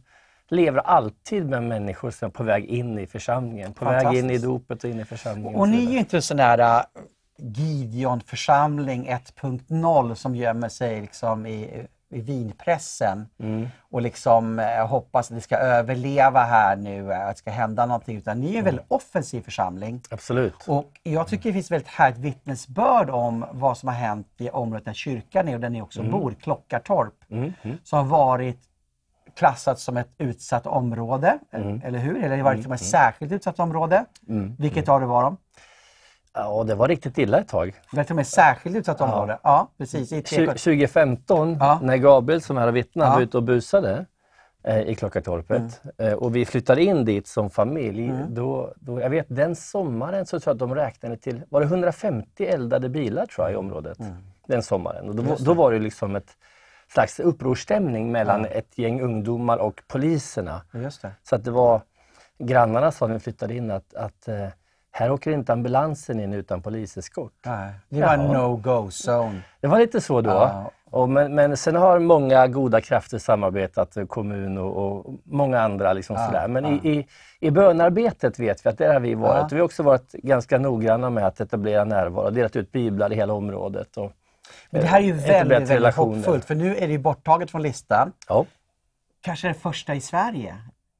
[0.48, 4.38] lever alltid med människor som är på väg in i församlingen, på väg in i
[4.38, 5.54] dopet och in i församlingen.
[5.54, 6.82] Och så ni är ju inte en sån där äh,
[7.38, 13.68] Gideon-församling 1.0 som gömmer sig liksom i, i vinpressen Mm.
[13.90, 17.86] och liksom eh, hoppas att det ska överleva här nu, eh, att det ska hända
[17.86, 18.16] någonting.
[18.16, 20.00] Utan ni är en väldigt offensiv församling.
[20.10, 20.54] Absolut.
[20.66, 24.84] Och jag tycker det finns väldigt härligt vittnesbörd om vad som har hänt i området
[24.84, 27.14] där kyrkan är och där ni också bor, Klockartorp.
[27.30, 27.52] Mm.
[27.62, 27.78] Mm.
[27.84, 28.60] Som har varit
[29.36, 32.16] klassat som ett utsatt område, eller hur?
[32.16, 34.04] Eller det har varit som ett särskilt utsatt område.
[34.28, 34.56] Mm.
[34.58, 35.36] Vilket av det var de?
[36.40, 37.74] Ja, det var riktigt illa ett tag.
[37.90, 39.38] Det var till och med särskilt utsatt område.
[39.42, 40.12] Ja, precis.
[40.12, 40.58] I Tju- TK.
[40.58, 41.78] 2015 Ja.
[41.82, 43.12] när Gabriel som är här och vittnar Ja.
[43.14, 44.04] var ute och busade
[44.62, 46.12] eh, i Klockartorpet Mm.
[46.12, 48.12] eh, och vi flyttade in dit som familj.
[48.28, 51.66] Då, då, jag vet den sommaren så tror jag att de räknade till, var det
[51.66, 53.98] 150 eldade bilar tror jag i området
[54.46, 55.08] den sommaren.
[55.08, 56.36] Och då, då var det liksom ett
[56.92, 60.62] slags upprorsstämning mellan ett gäng ungdomar och poliserna.
[61.22, 61.80] Så att det var
[62.38, 64.46] grannarna sa när vi flyttade in att, att eh,
[64.98, 67.32] här åker inte ambulansen in utan poliseskort.
[67.46, 68.32] Nej, det var en Jaha.
[68.32, 69.40] no-go zone.
[69.60, 70.30] Det var lite så då.
[70.30, 70.70] Ja.
[70.90, 75.92] Och men, men sen har många goda krafter samarbetat, eh, kommun och, och många andra.
[75.92, 76.48] Liksom Ja, sådär.
[76.48, 76.70] Men ja.
[76.82, 77.06] i, i,
[77.40, 79.42] i bönarbetet vet vi att där har vi varit.
[79.42, 79.48] Ja.
[79.50, 83.32] Vi har också varit ganska noggranna med att etablera närvaro, delat ut biblar i hela
[83.32, 83.96] området.
[83.96, 84.12] Och,
[84.70, 87.62] Men det här är ju eh, väldigt, väldigt hoppfullt för nu är det borttaget från
[87.62, 88.12] listan.
[88.28, 88.44] Ja,
[89.20, 90.54] Kanske det första i Sverige.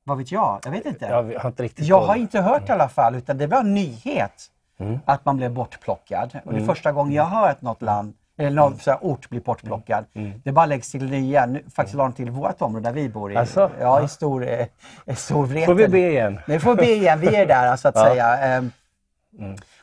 [0.09, 0.61] Vad vet jag?
[0.65, 1.05] Jag vet inte.
[1.07, 3.75] jag har inte riktigt Jag har inte hört i alla fall, utan det var en
[3.75, 4.33] nyhet
[4.81, 4.99] Mm.
[5.05, 6.39] att man blev bortplockad.
[6.45, 8.79] Och det är första gången jag har hört något land eller någon Mm.
[8.87, 10.05] här ort bli bortplockad.
[10.45, 11.47] Det bara läggs till nya.
[11.47, 13.33] Nu, faktiskt de till vårt område där vi bor.
[13.33, 13.71] I, Alltså?
[13.81, 14.67] Ja, i stor, eh,
[15.07, 15.67] i stor Vreten.
[15.67, 16.41] Får vi be igen?
[16.47, 17.21] Nej, får vi be igen.
[17.21, 18.05] Vi är där så att Ja.
[18.05, 18.37] säga.
[18.39, 18.71] Ehm,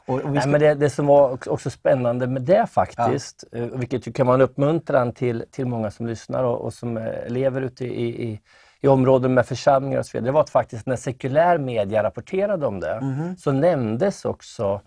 [0.06, 3.44] och, och vi Nej, ska, men det, det som var också- spännande med det faktiskt,
[3.52, 7.28] eh, vilket kan vara en uppmuntran till, till många som lyssnar och, och som eh,
[7.28, 8.40] lever ute i, i,
[8.86, 12.66] i områden med församlingar och så vidare, det var att faktiskt när sekulär media rapporterade
[12.68, 13.36] om det Mhm.
[13.38, 14.82] så nämndes också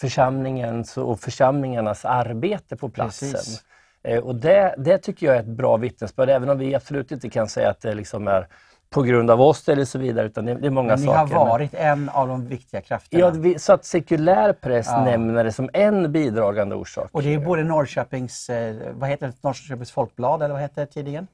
[0.00, 3.30] församlingens och församlingarnas arbete på platsen.
[3.32, 3.64] Precis.
[4.04, 7.30] Eh, Och det, det tycker jag är ett bra vittnesbörd, även om vi absolut inte
[7.30, 8.46] kan säga att det liksom är
[8.90, 11.18] på grund av oss eller så vidare, utan det, det är många men ni saker.
[11.18, 13.20] har Men- varit en av de viktiga krafterna.
[13.20, 15.04] Ja, vi, så att sekulär press Ja.
[15.04, 17.08] nämner det som en bidragande orsak.
[17.12, 21.26] Och det är både Norrköpings, eh, vad heter det, Norrköpings Folkblad eller vad heter tidningen?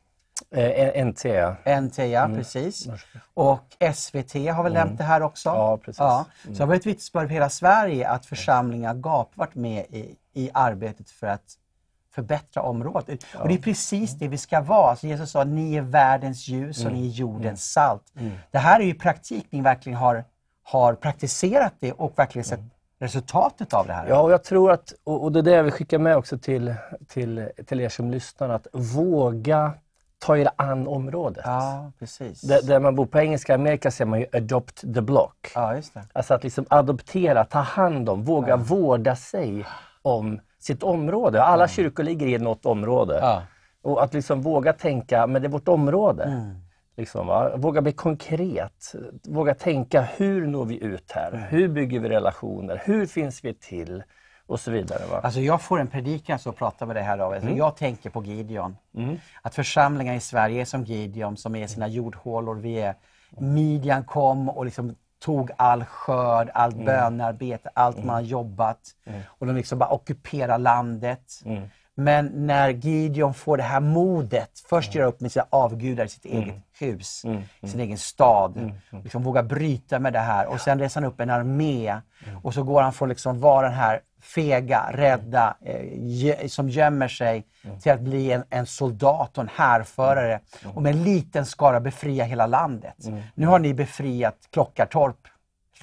[0.54, 1.80] Eh, NT, ja.
[1.80, 2.88] NT, ja, precis.
[3.34, 3.64] Och
[3.94, 5.48] SVT har väl nämnt det här också?
[5.48, 5.96] Ja, precis.
[5.96, 10.16] Så det har varit ett vittnesbörd för hela Sverige att församlingar GAP varit med i,
[10.32, 11.56] i arbetet för att
[12.14, 13.24] förbättra området.
[13.34, 14.90] Och det är precis det vi ska vara.
[14.90, 18.12] Alltså Jesus sa ni är världens ljus och ni är jordens salt.
[18.50, 20.24] Det här är ju praktik ni verkligen har,
[20.62, 22.60] har praktiserat det och verkligen sett
[22.98, 24.08] resultatet av det här.
[24.08, 26.38] Ja, och jag tror att, och, och det är det jag vill skicka med också
[26.38, 26.74] till,
[27.08, 29.72] till, till er som lyssnar, att våga
[30.20, 31.42] ta er an området.
[31.46, 32.40] Ja, precis.
[32.40, 35.52] Där, där man bor på engelska Amerika säger man ju adopt the block.
[35.54, 36.02] Ja, just det.
[36.12, 39.66] Alltså att liksom adoptera, ta hand om, våga vårda sig
[40.02, 41.42] om sitt område.
[41.42, 43.18] Alla kyrkor ligger i något område.
[43.22, 43.42] Ja.
[43.82, 46.24] Och att liksom våga tänka, men det är vårt område.
[46.24, 46.56] Mm.
[46.96, 47.56] Liksom, va?
[47.56, 48.94] Våga bli konkret.
[49.24, 51.28] Våga tänka, hur når vi ut här?
[51.28, 51.42] Mm.
[51.42, 52.82] Hur bygger vi relationer?
[52.84, 54.02] Hur finns vi till?
[54.50, 55.02] Och så vidare.
[55.10, 55.20] Va?
[55.22, 57.42] Alltså jag får en predikan så pratar med det här David.
[57.42, 57.56] Mm.
[57.56, 58.76] Jag tänker på Gideon.
[59.42, 62.54] Att församlingar i Sverige är som Gideon som är sina jordhålor.
[62.54, 62.94] Vi är,
[63.38, 66.86] midjan kom och liksom tog all skörd, allt Mm.
[66.86, 68.80] bönarbete, allt man har jobbat.
[69.26, 71.42] Och de liksom bara ockuperar landet.
[71.44, 71.62] Mm.
[71.94, 76.26] Men när Gideon får det här modet, först göra upp med sina avgudar i sitt
[76.26, 76.42] Mm.
[76.42, 77.22] eget hus,
[77.64, 78.72] sin egen stad.
[78.90, 81.88] Liksom våga bryta med det här och sen reser han upp en armé.
[81.88, 82.38] Mm.
[82.42, 87.46] Och så går han från liksom vara den här fega, rädda, eh, som gömmer sig
[87.82, 90.40] till att bli en, en soldat och en härförare.
[90.74, 92.96] Och med en liten skara befria hela landet.
[93.34, 95.16] Nu har ni befriat Klockartorp.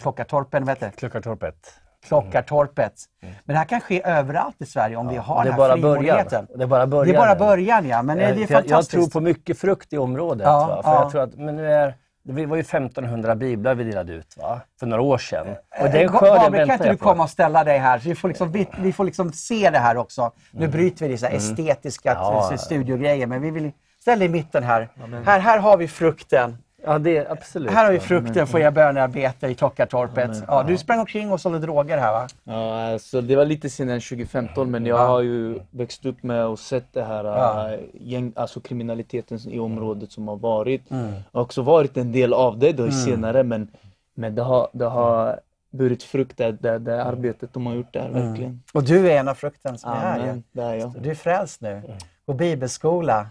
[0.02, 0.92] Klockartorpen, heter det?
[0.96, 1.74] Klockartorpet.
[2.08, 2.94] Klockartorpet.
[3.20, 5.82] Men det här kan ske överallt i Sverige om vi har den här början.
[5.82, 6.48] frimodigheten.
[6.56, 7.14] Det är bara början.
[7.14, 8.92] Det är bara början ja, men det, det är Eh, för jag, fantastiskt.
[8.92, 10.46] tror på mycket frukt i området.
[10.46, 10.82] Ja?
[10.84, 11.02] För ja.
[11.02, 11.96] jag tror att, men nu är,
[12.34, 14.62] det var ju 1500 biblar vi delade ut va?
[14.80, 15.48] för några år sedan.
[15.80, 18.00] Och Eh, den Ga- skörden Gabriel, kan väntar inte du komma och ställa dig här?
[18.00, 20.32] Så vi, får liksom, vi, vi får liksom se det här också.
[20.52, 22.24] Nu bryter vi så här estetiska Mm.
[22.24, 22.58] Ja.
[22.58, 23.72] studiogrejer, men vi vill
[24.02, 24.90] ställa i mitten här.
[25.26, 25.40] här.
[25.40, 26.58] Här har vi frukten.
[26.88, 27.72] Ja, det är absolut.
[27.72, 30.44] Här har vi frukten för era bönearbete i Klockartorpet.
[30.48, 32.28] Ja, du sprang omkring och sålde droger här va?
[32.44, 36.46] Ja, alltså, det var lite senare än 2015 men jag har ju växt upp med
[36.46, 37.72] och sett det här Ja.
[37.74, 40.82] äh, gäng, alltså kriminaliteten i området som har varit.
[40.90, 43.68] Jag har också varit en del av det då senare men,
[44.16, 45.40] men det, har, det har
[45.70, 48.64] burit frukt det, det, det arbetet de har gjort där verkligen.
[48.74, 50.24] Och du är en av frukten som är här ju.
[50.24, 50.44] Amen.
[50.52, 50.94] Det är jag.
[51.02, 51.82] Du är frälst nu.
[52.26, 53.28] På bibelskola.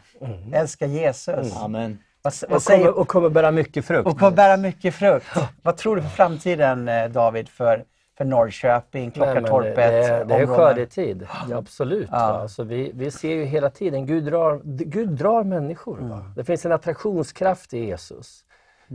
[0.52, 1.56] Älskar Jesus.
[1.56, 1.98] Amen.
[2.26, 4.06] Vad, vad Och säger, kommer, och kommer bära mycket frukt.
[4.08, 5.26] och kommer bära mycket frukt.
[5.62, 7.84] Vad tror du för framtiden eh, David för,
[8.18, 9.76] för Norrköping, Nej, Klockartorpet?
[9.76, 12.08] Det, det, är- det är skördetid, ja, absolut.
[12.12, 12.32] Ja.
[12.32, 12.48] Va?
[12.48, 15.98] Så vi, vi ser ju hela tiden, Gud drar, Gud drar människor.
[16.00, 16.18] Mm.
[16.36, 18.42] Det finns en attraktionskraft i Jesus.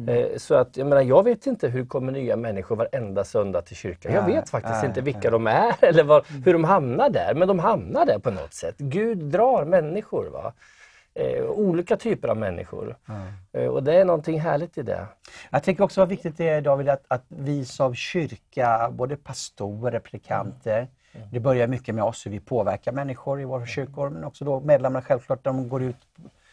[0.07, 3.61] Eh, så att, jag, menar, jag vet inte hur det kommer nya människor varenda söndag
[3.61, 4.13] till kyrkan.
[4.13, 7.33] Jag Nej, vet faktiskt nej, inte vilka de är eller var, hur de hamnar där.
[7.35, 8.75] Men de hamnar där på något sätt.
[8.77, 10.29] Gud drar människor.
[10.29, 10.53] Va?
[11.13, 12.97] Eh, olika typer av människor.
[13.51, 15.07] Eh, och det är någonting härligt i det.
[15.49, 19.99] Jag tänker också vad viktigt det är David att, att vi som kyrka, både pastorer,
[19.99, 20.87] predikanter,
[21.31, 24.59] det börjar mycket med oss hur vi påverkar människor i våra kyrkor men också då
[24.59, 25.97] medlemmarna självklart de går ut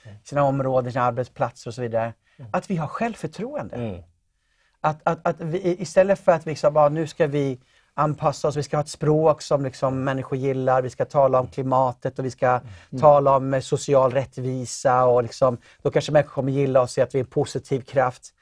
[0.05, 2.13] i sina områden, sina arbetsplatser och så vidare.
[2.51, 3.77] Att vi har självförtroende.
[3.77, 4.03] Mm.
[4.81, 7.61] Att, att, att vi, istället för att vi liksom bara, nu ska vi
[7.99, 11.47] anpassa oss, vi ska ha ett språk som liksom människor gillar, vi ska tala om
[11.47, 12.61] klimatet och vi ska
[13.01, 17.03] tala om eh, social rättvisa och liksom, då kanske människor kommer gilla oss och se
[17.03, 18.35] att vi är en positiv kraft.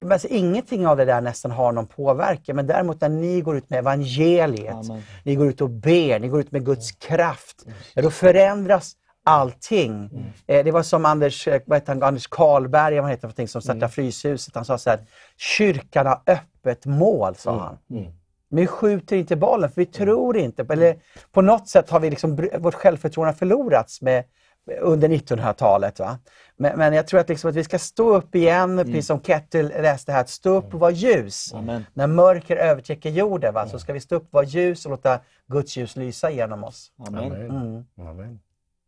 [0.00, 3.56] Men alltså, ingenting av det där nästan har någon påverkan, men däremot när ni går
[3.56, 5.02] ut med evangeliet, Amen.
[5.22, 10.10] ni går ut och ber, ni går ut med Guds kraft, ja, då förändras allting.
[10.46, 13.62] Eh, det var som Anders, eh, vad heter han, Anders Karlberg, vad heter han som
[13.62, 14.54] startade Fryshuset.
[14.54, 15.06] Han sa så här,
[15.36, 17.78] kyrkan har öppet mål, sa han.
[18.54, 20.96] Men vi skjuter inte bollen för vi tror inte, eller
[21.32, 24.24] på något sätt har vi liksom, vårt självförtroende förlorats med,
[24.80, 25.98] under 1900-talet.
[25.98, 26.18] Va?
[26.56, 29.66] Men, men jag tror att, liksom att vi ska stå upp igen, precis som Kettil
[29.66, 31.54] läste här, att stå upp och vara ljus.
[31.54, 31.86] Amen.
[31.94, 33.68] När mörker övertäcker jorden va?
[33.68, 36.92] så ska vi stå upp och vara ljus och låta Guds ljus lysa genom oss.
[37.06, 37.32] Amen.
[37.32, 37.86] Amen.
[37.98, 38.40] Amen.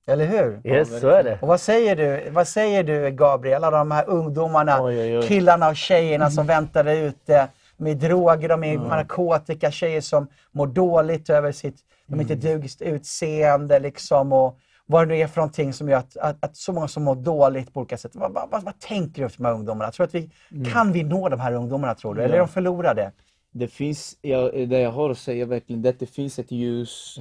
[0.06, 0.60] Eller hur?
[0.64, 1.38] Yes, så är det.
[1.42, 5.28] Och vad säger du, vad säger du Gabriel, alla de här ungdomarna, Oj, oj, oj.
[5.28, 10.66] killarna och tjejerna som väntar där ute med droger och med narkotika, tjejer som mår
[10.66, 11.76] dåligt över sitt,
[12.06, 15.98] de inte duger sitt utseende liksom och vad det nu är för någonting som gör
[15.98, 18.14] att, att, att så många som mår dåligt på olika sätt.
[18.14, 19.90] Vad, vad, vad, vad tänker du för de här ungdomarna?
[19.90, 22.22] Tror du att vi, Kan vi nå de här ungdomarna tror du?
[22.22, 23.12] Eller är de förlorade?
[23.52, 26.50] Det finns, jag, det jag har att säga verkligen, det är att det finns ett
[26.50, 27.18] ljus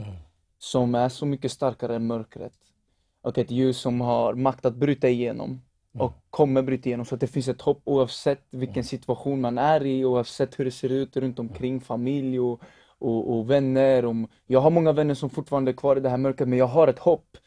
[0.60, 2.54] som är så mycket starkare än mörkret.
[3.22, 5.62] Och ett ljus som har makt att bryta igenom
[6.00, 7.06] och kommer bryta igenom.
[7.06, 10.72] Så att det finns ett hopp oavsett vilken situation man är i, oavsett hur det
[10.72, 12.62] ser ut runt omkring familj och,
[13.00, 14.06] och, och vänner.
[14.06, 16.68] Om, jag har många vänner som fortfarande är kvar i det här mörkret, men jag
[16.68, 17.38] har ett hopp.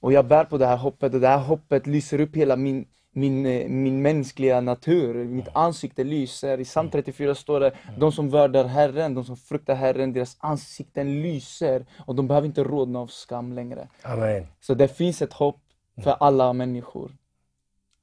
[0.00, 2.86] Och jag bär på det här hoppet och det här hoppet lyser upp hela min,
[3.12, 5.24] min, eh, min mänskliga natur.
[5.24, 6.60] Mitt ansikte lyser.
[6.60, 11.22] I psalm 34 står det, de som värdar Herren, de som fruktar Herren, deras ansikten
[11.22, 13.88] lyser och de behöver inte rodna av skam längre.
[14.02, 14.46] Amen.
[14.60, 15.60] Så det finns ett hopp
[16.02, 17.10] för alla människor.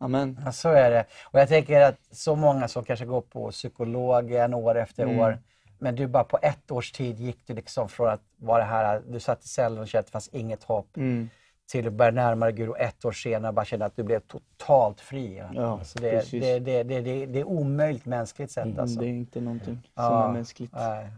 [0.02, 0.40] Amen.
[0.46, 1.06] Ja, så är det.
[1.24, 5.40] Och jag tänker att så många som kanske går på psykologen år efter år,
[5.80, 9.20] men du bara på ett års tid gick du liksom från att vara här, du
[9.20, 11.30] satt i cellen och kände att det fanns inget hopp, Mm.
[11.72, 14.20] Till att börja närma dig Gud och ett år senare bara känna att du blev
[14.20, 15.44] totalt fri.
[15.54, 19.00] Ja, alltså det, det, det, det, det, det är omöjligt mänskligt sett alltså.
[19.00, 20.72] Det är inte någonting som Ja, är mänskligt.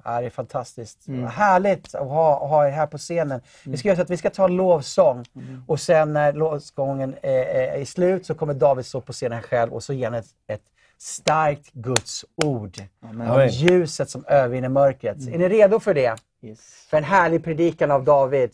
[0.03, 1.07] ja, det är fantastiskt.
[1.07, 1.27] Mm.
[1.27, 3.41] Härligt att ha, ha er här på scenen.
[3.65, 5.63] Vi ska göra så att vi ska ta en lovsång Mm.
[5.67, 9.73] och sen när lovsången är, är, är slut så kommer David stå på scenen själv
[9.73, 10.61] och så ger han ett, ett
[10.97, 12.77] starkt Guds ord.
[13.01, 13.31] Amen.
[13.31, 15.17] Om ljuset som övervinner mörkret.
[15.27, 16.15] Är ni redo för det?
[16.41, 16.88] Yes.
[16.89, 18.51] För en härlig predikan av David.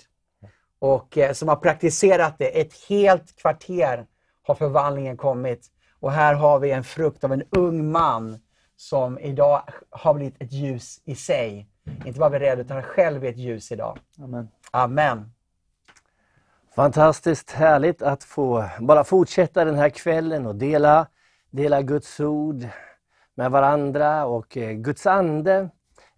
[0.80, 2.61] Och eh, som har praktiserat det.
[2.61, 4.06] Ett helt kvarter
[4.43, 5.68] har förvandlingen kommit.
[5.99, 8.39] Och här har vi en frukt av en ung man
[8.76, 11.69] som idag har blivit ett ljus i sig.
[12.06, 13.99] Inte bara beredd utan själv är ett ljus idag.
[14.23, 14.47] Amen.
[14.72, 15.31] Amen.
[16.76, 21.07] Fantastiskt härligt att få bara fortsätta den här kvällen och dela,
[21.51, 22.68] dela Guds ord
[23.35, 25.69] med varandra och eh, Guds ande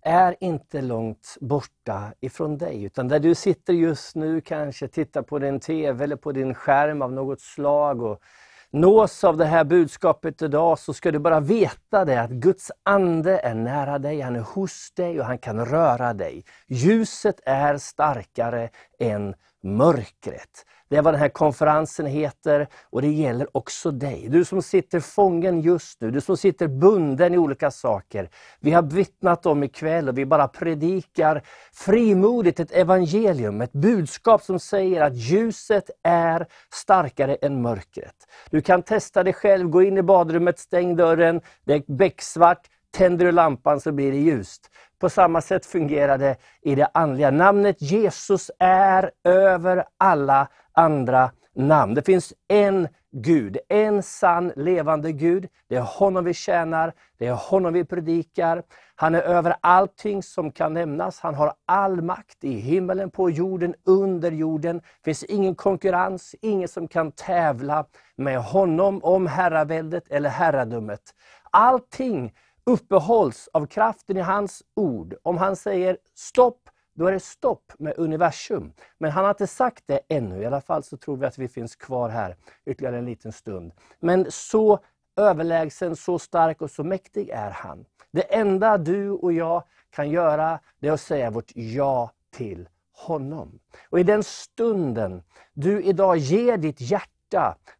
[0.01, 2.83] är inte långt borta ifrån dig.
[2.83, 7.01] Utan där du sitter just nu kanske tittar på din TV eller på din skärm
[7.01, 8.21] av något slag och
[8.71, 13.39] nås av det här budskapet idag så ska du bara veta det att Guds ande
[13.39, 16.45] är nära dig, han är hos dig och han kan röra dig.
[16.67, 18.69] Ljuset är starkare
[18.99, 20.65] än mörkret.
[20.89, 24.27] Det är vad den här konferensen heter och det gäller också dig.
[24.29, 28.29] Du som sitter fången just nu, du som sitter bunden i olika saker.
[28.59, 31.41] Vi har vittnat om ikväll och vi bara predikar
[31.73, 38.15] frimodigt ett evangelium, ett budskap som säger att ljuset är starkare än mörkret.
[38.49, 43.25] Du kan testa dig själv, gå in i badrummet, stäng dörren, det är becksvart, tänder
[43.25, 44.69] du lampan så blir det ljust.
[45.01, 47.31] På samma sätt fungerar det i det andliga.
[47.31, 51.93] Namnet Jesus är över alla andra namn.
[51.93, 55.47] Det finns en Gud, en sann levande Gud.
[55.67, 58.63] Det är honom vi tjänar, det är honom vi predikar.
[58.95, 61.19] Han är över allting som kan nämnas.
[61.19, 64.77] Han har all makt i himmelen, på jorden, under jorden.
[64.77, 71.01] Det finns ingen konkurrens, ingen som kan tävla med honom om herraväldet eller herradömet.
[71.51, 75.15] Allting uppehålls av kraften i hans ord.
[75.23, 78.73] Om han säger stopp, då är det stopp med universum.
[78.97, 80.41] Men han har inte sagt det ännu.
[80.41, 82.35] I alla fall så tror vi att vi finns kvar här
[82.65, 83.71] ytterligare en liten stund.
[83.99, 84.79] Men så
[85.15, 87.85] överlägsen, så stark och så mäktig är han.
[88.11, 93.59] Det enda du och jag kan göra, det är att säga vårt ja till honom.
[93.89, 95.23] Och i den stunden
[95.53, 97.10] du idag ger ditt hjärta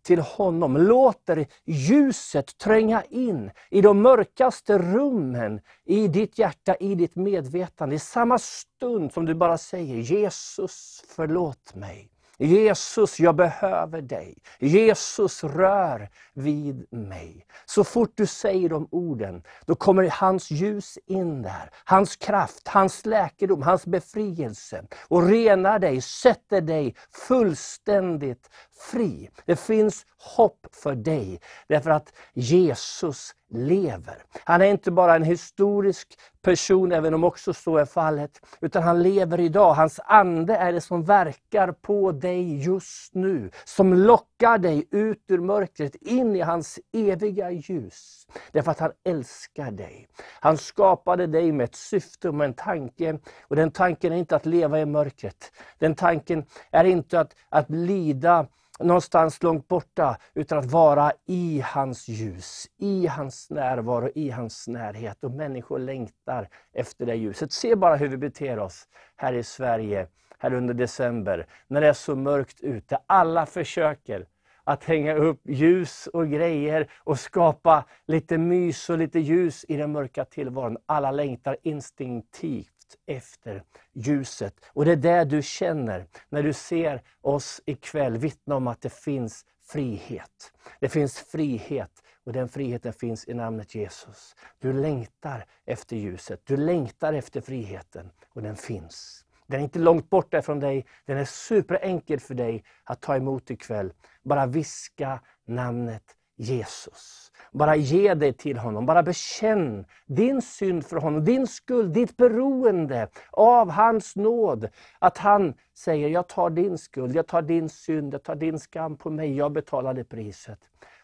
[0.01, 7.15] till honom, låter ljuset tränga in i de mörkaste rummen i ditt hjärta, i ditt
[7.15, 7.95] medvetande.
[7.95, 12.10] I samma stund som du bara säger Jesus förlåt mig.
[12.41, 14.38] Jesus, jag behöver dig.
[14.59, 17.45] Jesus, rör vid mig.
[17.65, 21.69] Så fort du säger de orden, då kommer hans ljus in där.
[21.85, 24.85] Hans kraft, hans läkedom, hans befrielse.
[25.07, 26.95] Och renar dig, sätter dig
[27.27, 28.49] fullständigt
[28.91, 29.30] fri.
[29.45, 31.41] Det finns hopp för dig.
[31.68, 34.23] Därför att Jesus lever.
[34.43, 39.03] Han är inte bara en historisk person, även om också så är fallet, utan han
[39.03, 39.73] lever idag.
[39.73, 45.39] Hans ande är det som verkar på dig just nu, som lockar dig ut ur
[45.39, 48.27] mörkret, in i hans eviga ljus.
[48.51, 50.07] Därför att han älskar dig.
[50.39, 53.19] Han skapade dig med ett syfte och med en tanke.
[53.41, 55.51] Och den tanken är inte att leva i mörkret.
[55.79, 58.47] Den tanken är inte att, att lida
[58.83, 65.23] någonstans långt borta, utan att vara i hans ljus, i hans närvaro, i hans närhet.
[65.23, 67.51] Och människor längtar efter det ljuset.
[67.51, 70.07] Se bara hur vi beter oss här i Sverige,
[70.39, 72.97] här under december, när det är så mörkt ute.
[73.07, 74.25] Alla försöker
[74.63, 79.91] att hänga upp ljus och grejer och skapa lite mys och lite ljus i den
[79.91, 80.77] mörka tillvaron.
[80.85, 83.63] Alla längtar instinktivt efter
[83.93, 84.55] ljuset.
[84.68, 88.93] Och det är det du känner när du ser oss ikväll vittna om att det
[88.93, 90.53] finns frihet.
[90.80, 91.91] Det finns frihet
[92.23, 94.35] och den friheten finns i namnet Jesus.
[94.59, 99.26] Du längtar efter ljuset, du längtar efter friheten och den finns.
[99.47, 103.51] Den är inte långt borta från dig, den är superenkel för dig att ta emot
[103.51, 103.93] ikväll.
[104.23, 106.03] Bara viska namnet
[106.41, 107.31] Jesus.
[107.51, 113.07] Bara ge dig till honom, bara bekänn din synd för honom, din skuld, ditt beroende
[113.31, 114.69] av hans nåd.
[114.99, 118.97] Att han säger, jag tar din skuld, jag tar din synd, jag tar din skam
[118.97, 120.59] på mig, jag betalar det priset.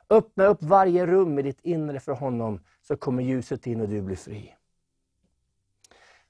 [0.09, 4.01] Öppna upp varje rum i ditt inre för honom, så kommer ljuset in och du
[4.01, 4.55] blir fri.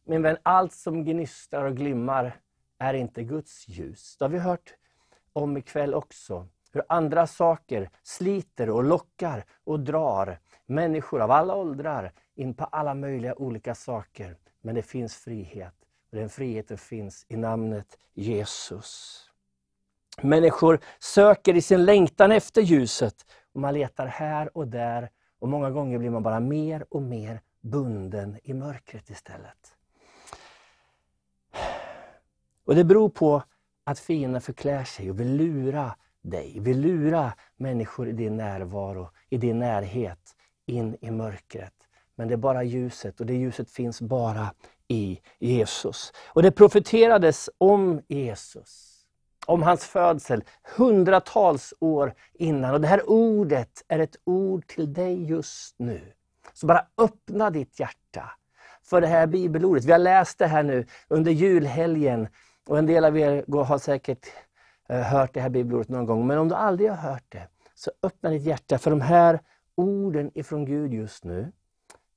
[0.06, 2.40] Min vän, allt som gnistrar och glimmar
[2.80, 4.18] är inte Guds ljus.
[4.18, 4.74] Det har vi hört
[5.34, 6.48] om ikväll också.
[6.74, 12.94] Hur andra saker sliter och lockar och drar människor av alla åldrar in på alla
[12.94, 14.38] möjliga olika saker.
[14.62, 15.74] Men det finns frihet.
[16.12, 19.24] Och den friheten finns i namnet Jesus.
[20.22, 23.26] Människor söker i sin längtan efter ljuset.
[23.54, 27.42] och Man letar här och där och många gånger blir man bara mer och mer
[27.62, 29.76] bunden i mörkret istället.
[32.66, 33.44] Och Det beror på
[33.84, 35.96] att fienden förklär sig och vill lura
[36.30, 40.36] dig, vill lura människor i din närvaro, i din närhet,
[40.66, 41.74] in i mörkret.
[42.16, 44.54] Men det är bara ljuset och det ljuset finns bara
[44.88, 46.14] i Jesus.
[46.28, 49.04] Och det profeterades om Jesus,
[49.46, 50.44] om hans födsel,
[50.78, 52.74] hundratals år innan.
[52.74, 56.02] Och det här ordet är ett ord till dig just nu.
[56.54, 58.32] Så bara öppna ditt hjärta
[58.84, 59.86] för det här bibelordet.
[59.86, 62.28] Vi har läst det här nu under julhelgen
[62.68, 64.28] och en del av er har säkert
[64.90, 66.28] Eh, hört det här bibelordet någon gång.
[66.28, 69.40] Men om du aldrig har hört det, så öppna ditt hjärta för de här
[69.76, 71.52] orden ifrån Gud just nu.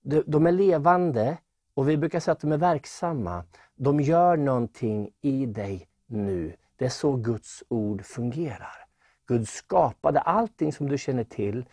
[0.03, 1.39] De, de är levande
[1.75, 3.45] och vi brukar säga att de är verksamma.
[3.77, 6.57] De gör någonting i dig nu.
[6.77, 8.87] Det är så Guds ord fungerar.
[9.27, 11.65] Gud skapade allting som du känner till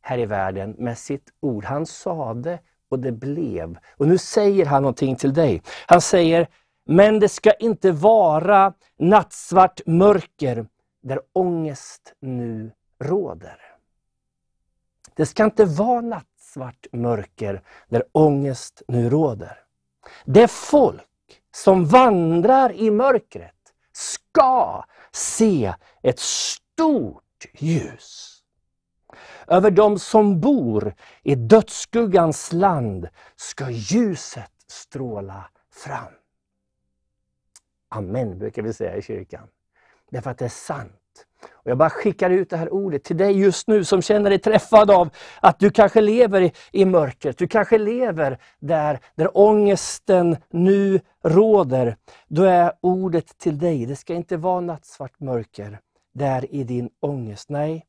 [0.00, 1.64] här i världen med sitt ord.
[1.64, 2.58] Han sade
[2.88, 3.78] och det blev.
[3.96, 5.62] Och nu säger han någonting till dig.
[5.86, 6.48] Han säger
[6.84, 10.66] men det ska inte vara nattsvart mörker
[11.02, 13.58] där ångest nu råder.
[15.14, 19.58] Det ska inte vara nattsvart mörker där ångest nu råder.
[20.24, 21.02] Det folk
[21.54, 23.54] som vandrar i mörkret
[23.92, 27.22] ska se ett stort
[27.54, 28.38] ljus.
[29.46, 36.12] Över dem som bor i dödsskuggans land ska ljuset stråla fram.
[37.94, 39.48] Amen, brukar vi säga i kyrkan.
[40.10, 41.26] Därför att det är sant.
[41.50, 44.38] Och jag bara skickar ut det här ordet till dig just nu som känner dig
[44.38, 45.10] träffad av
[45.40, 47.38] att du kanske lever i, i mörkret.
[47.38, 51.96] Du kanske lever där, där ångesten nu råder.
[52.28, 53.86] Då är ordet till dig.
[53.86, 55.80] Det ska inte vara nattsvart mörker
[56.12, 57.48] där i din ångest.
[57.48, 57.86] Nej,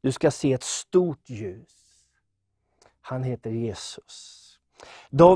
[0.00, 1.68] du ska se ett stort ljus.
[3.00, 4.43] Han heter Jesus.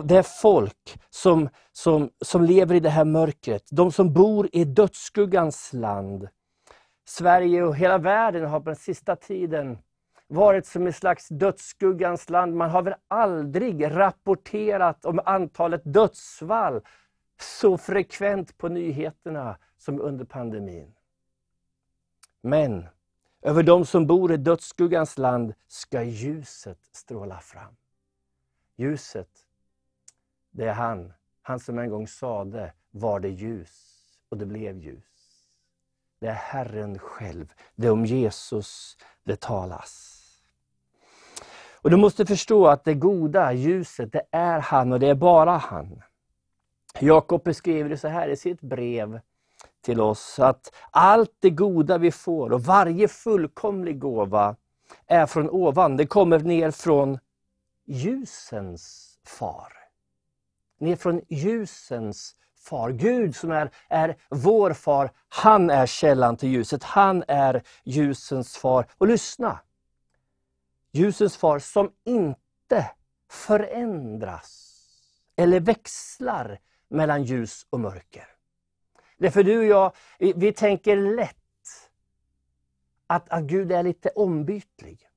[0.05, 3.65] Det är folk som, som, som lever i det här mörkret.
[3.70, 6.29] De som bor i dödsskuggans land.
[7.05, 9.79] Sverige och hela världen har på den sista tiden
[10.29, 12.55] varit som ett slags dödsskuggans land.
[12.55, 16.81] Man har väl aldrig rapporterat om antalet dödsfall
[17.41, 20.95] så frekvent på nyheterna som under pandemin.
[22.43, 22.87] Men
[23.43, 27.77] över de som bor i dödsskuggans land ska ljuset stråla fram.
[28.81, 29.29] Ljuset,
[30.51, 31.13] det är han.
[31.43, 35.05] Han som en gång sade, var det ljus och det blev ljus.
[36.21, 37.53] Det är Herren själv.
[37.75, 40.15] Det är om Jesus det talas.
[41.73, 45.57] Och Du måste förstå att det goda ljuset, det är han och det är bara
[45.57, 46.03] han.
[47.01, 49.21] Jakob beskriver det så här i sitt brev
[49.81, 54.57] till oss, att allt det goda vi får och varje fullkomlig gåva
[55.07, 55.97] är från ovan.
[55.97, 57.19] Det kommer ner från
[57.89, 59.73] ljusens far.
[60.78, 62.90] Ni är från ljusens far.
[62.90, 66.85] Gud som är, är vår far, han är källan till ljuset.
[66.85, 68.86] Han är ljusens far.
[68.98, 69.60] Och lyssna!
[70.93, 72.90] Ljusens far som inte
[73.31, 74.74] förändras
[75.36, 78.27] eller växlar mellan ljus och mörker.
[79.19, 81.36] Därför du och jag, vi, vi tänker lätt
[83.06, 85.07] att, att Gud är lite ombytlig.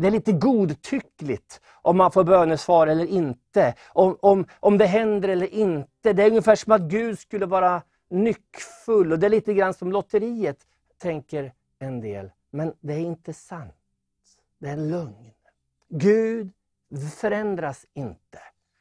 [0.00, 3.74] Det är lite godtyckligt om man får bönesvar eller inte.
[3.88, 6.12] Om, om, om det händer eller inte.
[6.12, 9.12] Det är ungefär som att Gud skulle vara nyckfull.
[9.12, 10.56] Och det är lite grann som lotteriet,
[10.98, 12.30] tänker en del.
[12.50, 13.74] Men det är inte sant.
[14.58, 15.30] Det är en lögn.
[15.88, 16.50] Gud
[17.20, 18.38] förändras inte.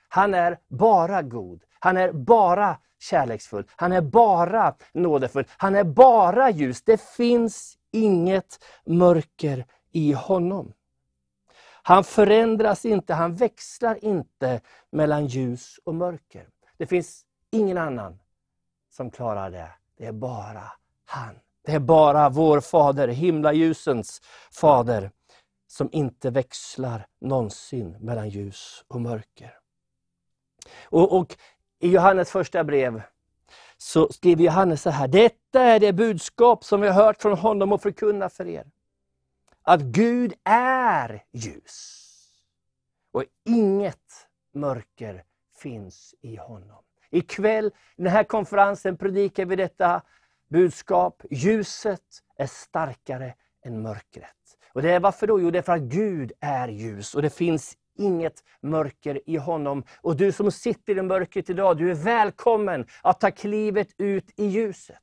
[0.10, 1.64] Han är bara god.
[1.80, 3.64] Han är bara kärleksfull.
[3.76, 5.45] Han är bara nådefull.
[5.57, 6.81] Han är bara ljus.
[6.81, 10.73] Det finns inget mörker i honom.
[11.88, 14.62] Han förändras inte, han växlar inte
[14.92, 16.48] mellan ljus och mörker.
[16.78, 18.20] Det finns ingen annan
[18.90, 19.72] som klarar det.
[19.98, 20.72] Det är bara
[21.06, 21.36] han.
[21.66, 25.12] Det är bara vår Fader, himlaljusens Fader,
[25.68, 29.58] som inte växlar någonsin mellan ljus och mörker.
[30.84, 31.38] Och, och
[31.80, 33.02] I Johannes första brev
[33.78, 35.08] så skriver Johannes så här.
[35.08, 38.66] Detta är det budskap som vi har hört från honom och förkunnar för er.
[39.68, 42.03] Att Gud är ljus.
[43.11, 45.23] Och inget mörker
[45.61, 46.84] finns i honom.
[47.10, 47.65] Ikväll,
[47.98, 50.02] i den här konferensen, predikar vi detta
[50.49, 51.22] budskap.
[51.31, 52.02] Ljuset
[52.38, 53.34] är starkare
[53.65, 54.57] än mörkret.
[54.73, 55.41] Och det är Varför då?
[55.41, 59.84] Jo, det är för att Gud är ljus och det finns inget mörker i honom.
[60.02, 64.45] Och du som sitter i mörkret idag, du är välkommen att ta klivet ut i
[64.45, 65.02] ljuset.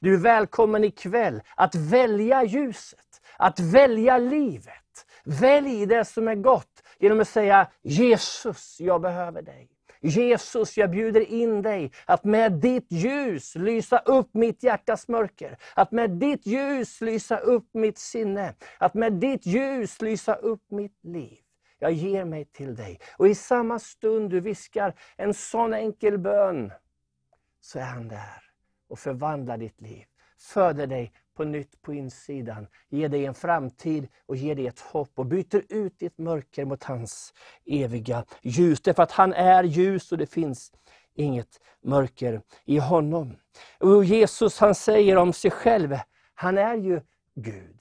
[0.00, 3.05] Du är välkommen ikväll att välja ljuset,
[3.36, 5.06] att välja livet.
[5.24, 9.70] Välj det som är gott genom att säga Jesus, jag behöver dig.
[10.00, 15.58] Jesus, jag bjuder in dig att med ditt ljus lysa upp mitt hjärtas mörker.
[15.74, 18.54] Att med ditt ljus lysa upp mitt sinne.
[18.78, 21.38] Att med ditt ljus lysa upp mitt liv.
[21.78, 23.00] Jag ger mig till dig.
[23.16, 26.72] Och i samma stund du viskar en sån enkel bön,
[27.60, 28.42] så är han där
[28.88, 30.04] och förvandlar ditt liv.
[30.38, 35.18] Föder dig på nytt på insidan, ger dig en framtid och ger dig ett hopp
[35.18, 37.34] och byter ut ditt mörker mot hans
[37.66, 38.80] eviga ljus.
[38.80, 40.72] Därför att han är ljus och det finns
[41.14, 43.36] inget mörker i honom.
[43.80, 45.96] Och Jesus han säger om sig själv,
[46.34, 47.00] han är ju
[47.34, 47.80] Gud.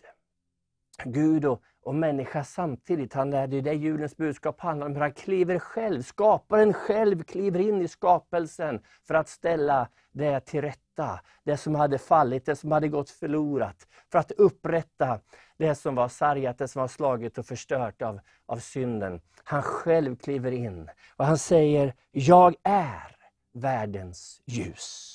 [1.04, 3.14] Gud och och människa samtidigt.
[3.14, 4.94] Han är det är det julens budskap handlar om.
[4.94, 10.62] Hur han kliver själv, skaparen själv kliver in i skapelsen för att ställa det till
[10.96, 11.20] rätta.
[11.44, 13.88] Det som hade fallit, det som hade gått förlorat.
[14.12, 15.20] För att upprätta
[15.58, 19.22] det som var sargat, det som var slaget och förstört av, av synden.
[19.44, 23.16] Han själv kliver in och han säger, jag är
[23.54, 25.12] världens ljus.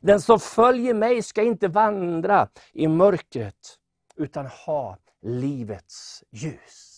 [0.00, 3.78] Den som följer mig ska inte vandra i mörkret
[4.16, 6.92] utan ha livets ljus.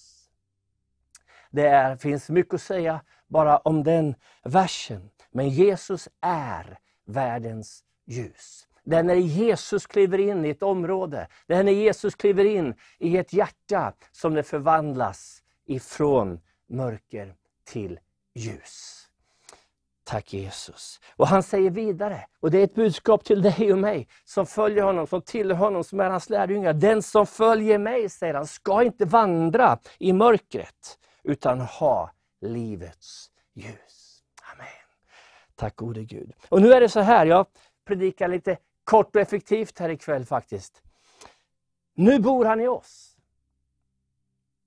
[1.51, 4.15] Det är, finns mycket att säga bara om den
[4.45, 5.11] versen.
[5.31, 8.68] Men Jesus är världens ljus.
[8.85, 12.74] Det är när Jesus kliver in i ett område, det är när Jesus kliver in
[12.98, 18.01] i ett hjärta som det förvandlas ifrån mörker till
[18.35, 19.05] ljus.
[20.05, 21.01] Tack Jesus.
[21.16, 24.82] Och han säger vidare, och det är ett budskap till dig och mig som följer
[24.82, 26.72] honom, som tillhör honom, som är hans lärjungar.
[26.72, 34.22] Den som följer mig, säger han, ska inte vandra i mörkret, utan ha livets ljus.
[34.52, 34.66] Amen.
[35.55, 36.32] Tack gode Gud.
[36.48, 37.47] Och nu är det så här, jag
[37.89, 40.82] predikar lite kort och effektivt här ikväll faktiskt.
[41.94, 43.16] Nu bor han i oss.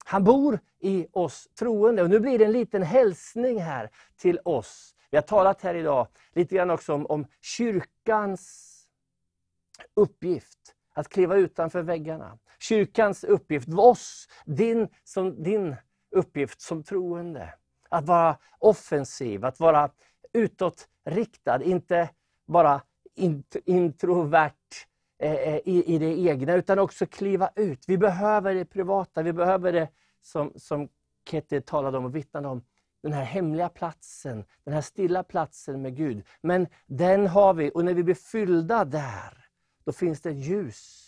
[0.05, 4.95] Han bor i oss troende och nu blir det en liten hälsning här till oss
[5.11, 8.67] vi har talat här idag lite grann också om, om kyrkans
[9.93, 12.37] uppgift, att kliva utanför väggarna.
[12.59, 15.75] Kyrkans uppgift, oss, din, som, din
[16.11, 17.53] uppgift som troende.
[17.89, 19.91] Att vara offensiv, att vara
[20.33, 22.09] utåtriktad, inte
[22.47, 22.81] bara
[23.65, 24.53] introvert
[25.19, 27.83] eh, eh, i, i det egna, utan också kliva ut.
[27.87, 29.89] Vi behöver det privata, vi behöver det
[30.21, 30.89] som, som
[31.29, 32.63] Ketty talade om och vittnade om,
[33.03, 36.25] den här hemliga platsen, den här stilla platsen med Gud.
[36.41, 39.45] Men den har vi och när vi blir fyllda där,
[39.85, 41.07] då finns det ett ljus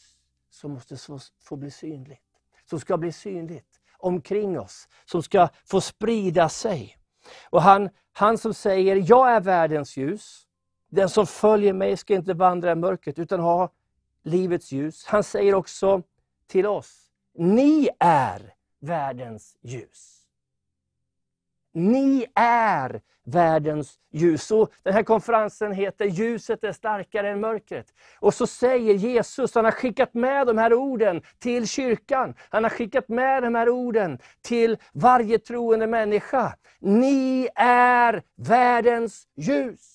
[0.49, 0.97] som måste
[1.43, 2.21] få bli synligt.
[2.69, 6.97] Som ska bli synligt omkring oss, som ska få sprida sig.
[7.49, 10.47] Och han, han som säger, jag är världens ljus.
[10.94, 13.70] Den som följer mig ska inte vandra i mörkret utan ha
[14.24, 15.06] livets ljus.
[15.06, 16.02] Han säger också
[16.48, 20.20] till oss, ni är världens ljus.
[21.74, 24.52] ni är världens ljus.
[24.52, 27.94] Och den här konferensen heter Ljuset är starkare än mörkret.
[28.20, 32.36] Och så säger Jesus, han har skickat med de här orden till kyrkan.
[32.49, 36.56] Han har skickat med de här orden till varje troende människa.
[36.80, 39.93] Ni är världens ljus.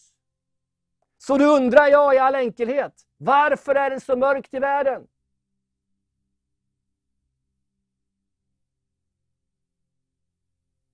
[1.28, 5.06] Så då undrar jag i all enkelhet, varför är det så mörkt i världen?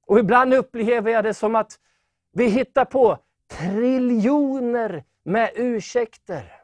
[0.06, 1.81] Och ibland upplever jag det som att
[2.32, 6.62] vi hittar på triljoner med ursäkter.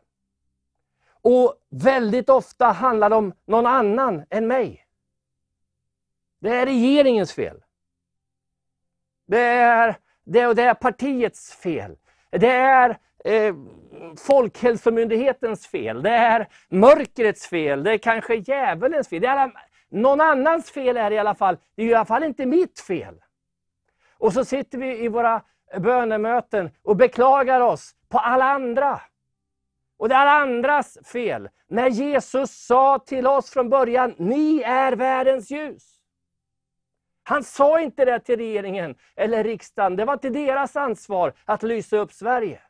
[1.20, 4.86] Och väldigt ofta handlar det om någon annan än mig.
[6.38, 7.62] Det är regeringens fel.
[9.26, 11.96] Det är det och det är partiets fel.
[12.30, 13.54] Det är eh,
[14.26, 16.02] Folkhälsomyndighetens fel.
[16.02, 17.82] Det är mörkrets fel.
[17.82, 19.20] Det är kanske djävulens fel.
[19.20, 19.52] Det är alla,
[19.88, 21.56] någon annans fel är det i alla fall.
[21.76, 23.14] Det är i alla fall inte mitt fel.
[24.18, 25.42] Och så sitter vi i våra
[25.78, 29.00] bönemöten och beklagar oss på alla andra.
[29.98, 31.48] Och det är alla andras fel.
[31.68, 35.96] När Jesus sa till oss från början, ni är världens ljus.
[37.22, 39.96] Han sa inte det till regeringen eller riksdagen.
[39.96, 42.60] Det var inte deras ansvar att lysa upp Sverige.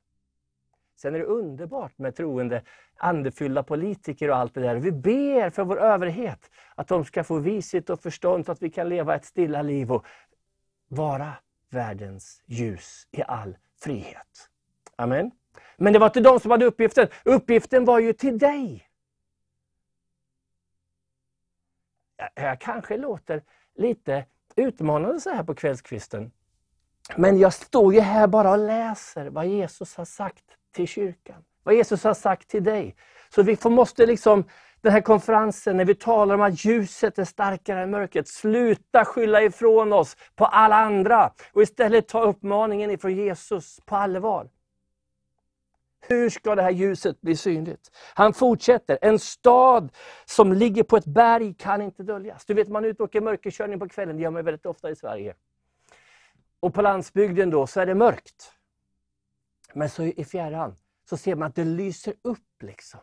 [1.01, 2.62] Sen är det underbart med troende,
[2.97, 4.77] andefyllda politiker och allt det där.
[4.77, 8.70] Vi ber för vår överhet, att de ska få vishet och förstånd så att vi
[8.70, 10.06] kan leva ett stilla liv och
[10.89, 11.32] vara
[11.70, 14.51] världens ljus i all frihet.
[14.97, 15.31] Amen.
[15.77, 17.09] Men det var inte de som hade uppgiften.
[17.24, 18.86] Uppgiften var ju till dig.
[22.35, 23.43] Jag kanske låter
[23.74, 24.24] lite
[24.56, 26.32] utmanande så här på kvällskvisten.
[27.16, 31.45] Men jag står ju här bara och läser vad Jesus har sagt till kyrkan.
[31.63, 32.97] Vad Jesus har sagt till dig.
[33.35, 34.45] Så vi måste liksom
[34.81, 38.29] den här konferensen när vi talar om att ljuset är starkare än mörkret.
[38.29, 44.49] Sluta skylla ifrån oss på alla andra och istället ta uppmaningen ifrån Jesus på allvar.
[46.01, 47.91] Hur ska det här ljuset bli synligt?
[48.15, 49.93] Han fortsätter, en stad
[50.25, 52.45] som ligger på ett berg kan inte döljas.
[52.45, 54.91] Du vet man är ute och åker mörkerkörning på kvällen, det gör man väldigt ofta
[54.91, 55.35] i Sverige.
[56.61, 58.53] Och på landsbygden då så är det mörkt.
[59.75, 60.77] Men så i fjärran
[61.09, 62.63] så ser man att det lyser upp.
[62.63, 63.01] liksom.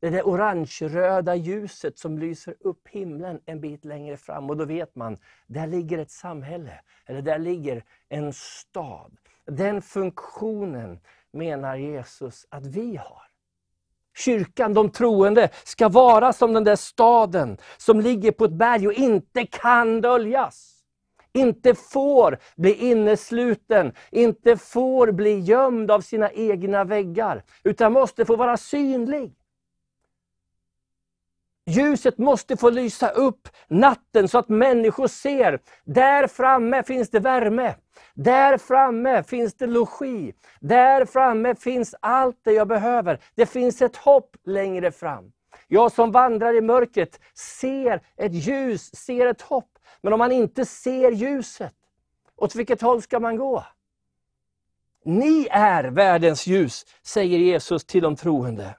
[0.00, 4.50] Det där orange-röda ljuset som lyser upp himlen en bit längre fram.
[4.50, 6.80] Och då vet man, där ligger ett samhälle.
[7.06, 9.16] Eller där ligger en stad.
[9.44, 11.00] Den funktionen
[11.32, 13.22] menar Jesus att vi har.
[14.16, 18.92] Kyrkan, de troende, ska vara som den där staden som ligger på ett berg och
[18.92, 20.77] inte kan döljas.
[21.38, 28.36] Inte får bli innesluten, inte får bli gömd av sina egna väggar, utan måste få
[28.36, 29.34] vara synlig.
[31.66, 35.60] Ljuset måste få lysa upp natten så att människor ser.
[35.84, 37.74] Där framme finns det värme.
[38.14, 40.32] Där framme finns det logi.
[40.60, 43.20] Där framme finns allt det jag behöver.
[43.34, 45.32] Det finns ett hopp längre fram.
[45.68, 47.20] Jag som vandrar i mörkret
[47.58, 49.77] ser ett ljus, ser ett hopp.
[50.00, 51.74] Men om man inte ser ljuset,
[52.36, 53.64] åt vilket håll ska man gå?
[55.04, 58.76] Ni är världens ljus, säger Jesus till de troende.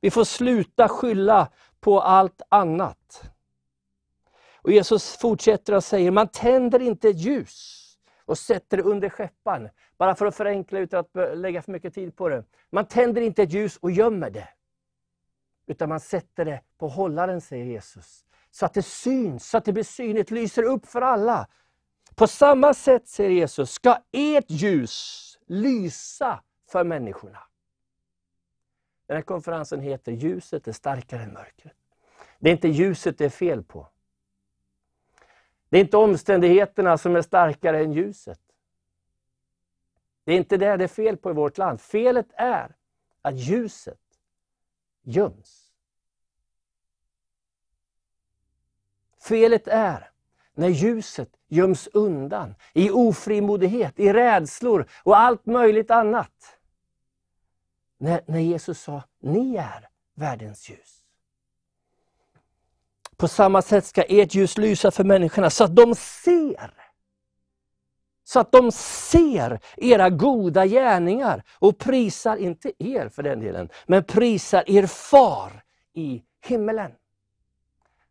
[0.00, 1.48] Vi får sluta skylla
[1.80, 3.30] på allt annat.
[4.54, 7.82] Och Jesus fortsätter och säger, man tänder inte ett ljus
[8.24, 9.68] och sätter det under skeppan.
[9.98, 12.44] Bara för att förenkla utan att lägga för mycket tid på det.
[12.70, 14.48] Man tänder inte ett ljus och gömmer det.
[15.66, 18.25] Utan man sätter det på hållaren, säger Jesus.
[18.56, 21.48] Så att det syns, så att det blir synligt, lyser upp för alla.
[22.14, 27.42] På samma sätt, säger Jesus, ska ert ljus lysa för människorna.
[29.06, 31.76] Den här konferensen heter Ljuset är starkare än mörkret.
[32.38, 33.88] Det är inte ljuset det är fel på.
[35.68, 38.40] Det är inte omständigheterna som är starkare än ljuset.
[40.24, 41.80] Det är inte det det är fel på i vårt land.
[41.80, 42.76] Felet är
[43.22, 44.00] att ljuset
[45.02, 45.65] göms.
[49.26, 50.10] Felet är
[50.54, 56.58] när ljuset göms undan i ofrimodighet, i rädslor och allt möjligt annat.
[57.98, 61.02] När, när Jesus sa, ni är världens ljus.
[63.16, 66.74] På samma sätt ska ert ljus lysa för människorna så att de ser.
[68.24, 74.04] Så att de ser era goda gärningar och prisar, inte er för den delen, men
[74.04, 76.92] prisar er far i himmelen.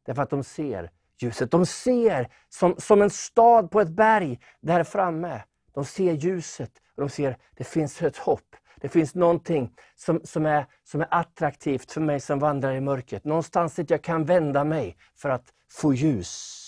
[0.06, 1.52] Därför att de ser ljuset.
[1.52, 5.44] De ser som, som en stad på ett berg där framme.
[5.74, 8.56] De ser ljuset och de ser det finns ett hopp.
[8.82, 13.26] Det finns någonting som, som, är, som är attraktivt för mig som vandrar i mörkret.
[13.26, 16.62] Någonstans dit jag kan vända mig för att få ljus.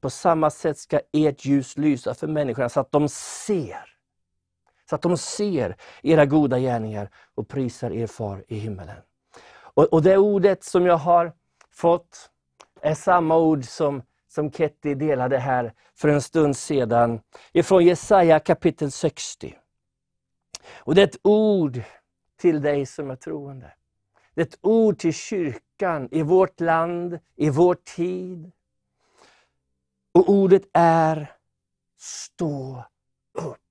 [0.00, 3.94] på samma sätt ska ert ljus lysa för människorna så att de ser.
[4.90, 8.96] Så att de ser era goda gärningar och prisar er far i himmelen.
[9.54, 11.32] Och, och det ordet som jag har
[11.70, 12.30] fått
[12.84, 17.20] är samma ord som, som Ketty delade här för en stund sedan,
[17.52, 19.54] ifrån Jesaja kapitel 60.
[20.72, 21.80] Och det är ett ord
[22.36, 23.72] till dig som är troende.
[24.34, 28.52] Det är ett ord till kyrkan i vårt land, i vår tid.
[30.12, 31.32] Och ordet är
[31.98, 32.84] stå
[33.32, 33.63] upp.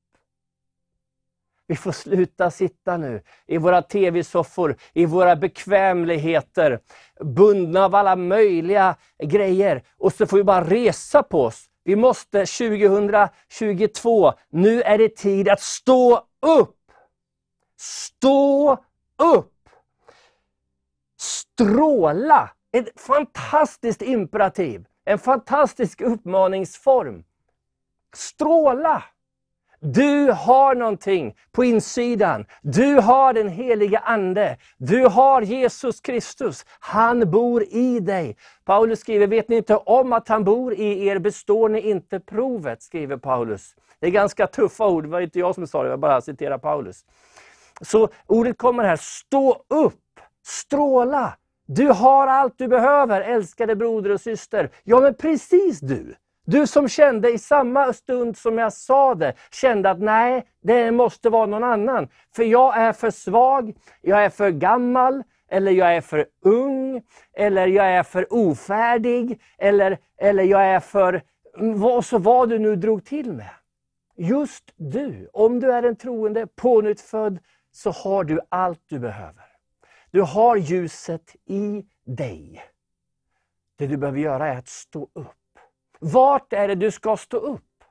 [1.68, 6.80] Vi får sluta sitta nu i våra tv-soffor, i våra bekvämligheter,
[7.19, 9.84] bundna av alla möjliga grejer.
[9.98, 11.69] Och så får vi bara resa på oss.
[11.84, 16.80] Vi måste 2022, nu är det tid att stå upp.
[17.77, 18.77] Stå
[19.18, 19.69] upp!
[21.18, 22.49] Stråla!
[22.72, 27.23] Ett fantastiskt imperativ, en fantastisk uppmaningsform.
[28.15, 29.03] Stråla!
[29.85, 32.45] Du har någonting på insidan.
[32.61, 34.57] Du har den heliga Ande.
[34.77, 36.65] Du har Jesus Kristus.
[36.80, 38.38] Han bor i dig.
[38.65, 42.81] Paulus skriver, vet ni inte om att han bor i er består ni inte provet,
[42.81, 43.76] skriver Paulus.
[43.99, 46.57] Det är ganska tuffa ord, det var inte jag som sa det, jag bara citerar
[46.57, 47.05] Paulus.
[47.81, 51.38] Så ordet kommer här, stå upp, stråla.
[51.65, 54.69] Du har allt du behöver, älskade broder och syster.
[54.84, 56.15] Ja, men precis du.
[56.45, 61.30] Du som kände i samma stund som jag sa det, kände att nej, det måste
[61.30, 62.07] vara någon annan.
[62.36, 67.02] För jag är för svag, jag är för gammal, eller jag är för ung,
[67.34, 71.22] eller jag är för ofärdig, eller, eller jag är för...
[71.57, 73.49] Mm, vad, så vad du nu drog till med.
[74.18, 77.40] Just du, om du är en troende, pånyttfödd,
[77.72, 79.45] så har du allt du behöver.
[80.11, 82.64] Du har ljuset i dig.
[83.76, 85.43] Det du behöver göra är att stå upp.
[86.06, 87.84] Vart är det du ska stå upp?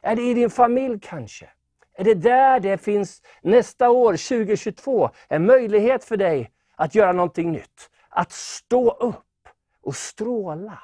[0.00, 1.48] Är det i din familj kanske?
[1.94, 7.52] Är det där det finns nästa år, 2022, en möjlighet för dig att göra någonting
[7.52, 7.90] nytt?
[8.08, 9.48] Att stå upp
[9.82, 10.78] och stråla.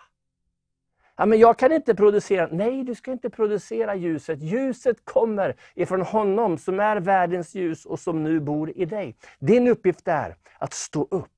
[1.17, 2.49] Ja, men jag kan inte producera.
[2.53, 4.43] Nej, du ska inte producera ljuset.
[4.43, 9.17] Ljuset kommer ifrån honom som är världens ljus och som nu bor i dig.
[9.39, 11.32] Din uppgift är att stå upp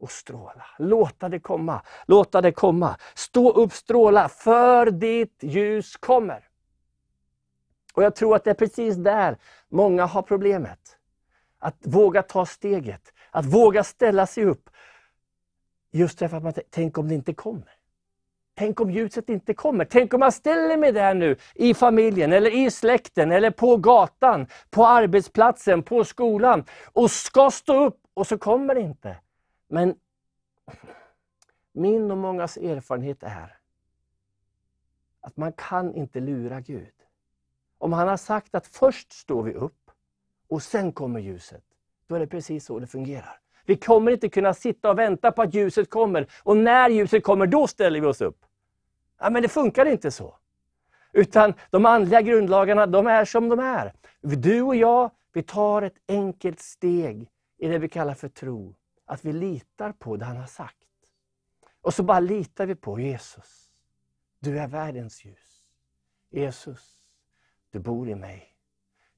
[0.00, 0.66] och stråla.
[0.78, 2.96] Låta det komma, låta det komma.
[3.14, 6.48] Stå upp, stråla, för ditt ljus kommer.
[7.94, 9.36] Och Jag tror att det är precis där
[9.68, 10.96] många har problemet.
[11.58, 14.70] Att våga ta steget, att våga ställa sig upp.
[15.92, 17.80] Just därför att man tänker om det inte kommer.
[18.54, 19.84] Tänk om ljuset inte kommer.
[19.84, 24.46] Tänk om jag ställer mig där nu i familjen, eller i släkten, eller på gatan,
[24.70, 29.16] på arbetsplatsen, på skolan och ska stå upp och så kommer det inte.
[29.72, 29.94] Men
[31.72, 33.56] min och mångas erfarenhet är
[35.20, 36.92] att man kan inte lura Gud.
[37.78, 39.90] Om han har sagt att först står vi upp
[40.48, 41.64] och sen kommer ljuset,
[42.06, 43.40] då är det precis så det fungerar.
[43.64, 47.46] Vi kommer inte kunna sitta och vänta på att ljuset kommer och när ljuset kommer,
[47.46, 48.46] då ställer vi oss upp.
[49.20, 50.36] Ja, men det funkar inte så.
[51.12, 53.92] Utan de andliga grundlagarna, de är som de är.
[54.20, 58.74] Du och jag, vi tar ett enkelt steg i det vi kallar för tro.
[59.10, 60.86] Att vi litar på det han har sagt.
[61.80, 63.70] Och så bara litar vi på Jesus.
[64.38, 65.64] Du är världens ljus.
[66.30, 67.04] Jesus,
[67.70, 68.56] du bor i mig.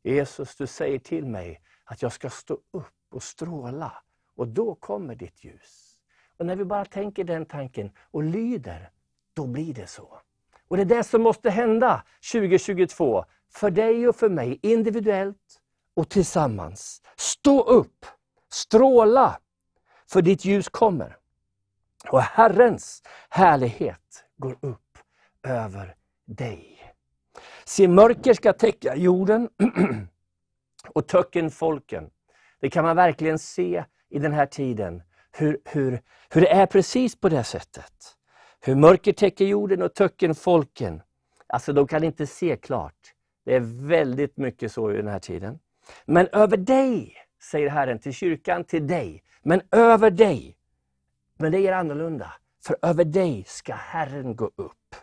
[0.02, 3.93] Jesus, du säger till mig att jag ska stå upp och stråla.
[4.35, 5.98] Och då kommer ditt ljus.
[6.36, 8.90] Och när vi bara tänker den tanken och lyder,
[9.32, 10.19] då blir det så.
[10.69, 13.24] Och det är det som måste hända 2022.
[13.48, 15.60] För dig och för mig, individuellt
[15.94, 17.02] och tillsammans.
[17.16, 18.06] Stå upp,
[18.52, 19.39] stråla,
[20.12, 21.16] för ditt ljus kommer.
[22.10, 24.98] Och Herrens härlighet går upp
[25.43, 25.94] över
[26.26, 26.78] dig.
[27.64, 29.48] Se, mörker ska täcka jorden
[30.89, 32.10] och töcken folken.
[32.60, 35.02] Det kan man verkligen se i den här tiden,
[35.32, 38.16] hur, hur, hur det är precis på det sättet.
[38.60, 41.02] Hur mörker täcker jorden och töcken folken.
[41.47, 43.14] Alltså de kan inte se klart.
[43.44, 45.59] Det är väldigt mycket så i den här tiden.
[46.05, 49.23] Men över dig, säger Herren till kyrkan, till dig.
[49.43, 50.56] Men över dig.
[51.39, 52.32] Men det är annorlunda.
[52.66, 54.94] För över dig ska Herren gå upp.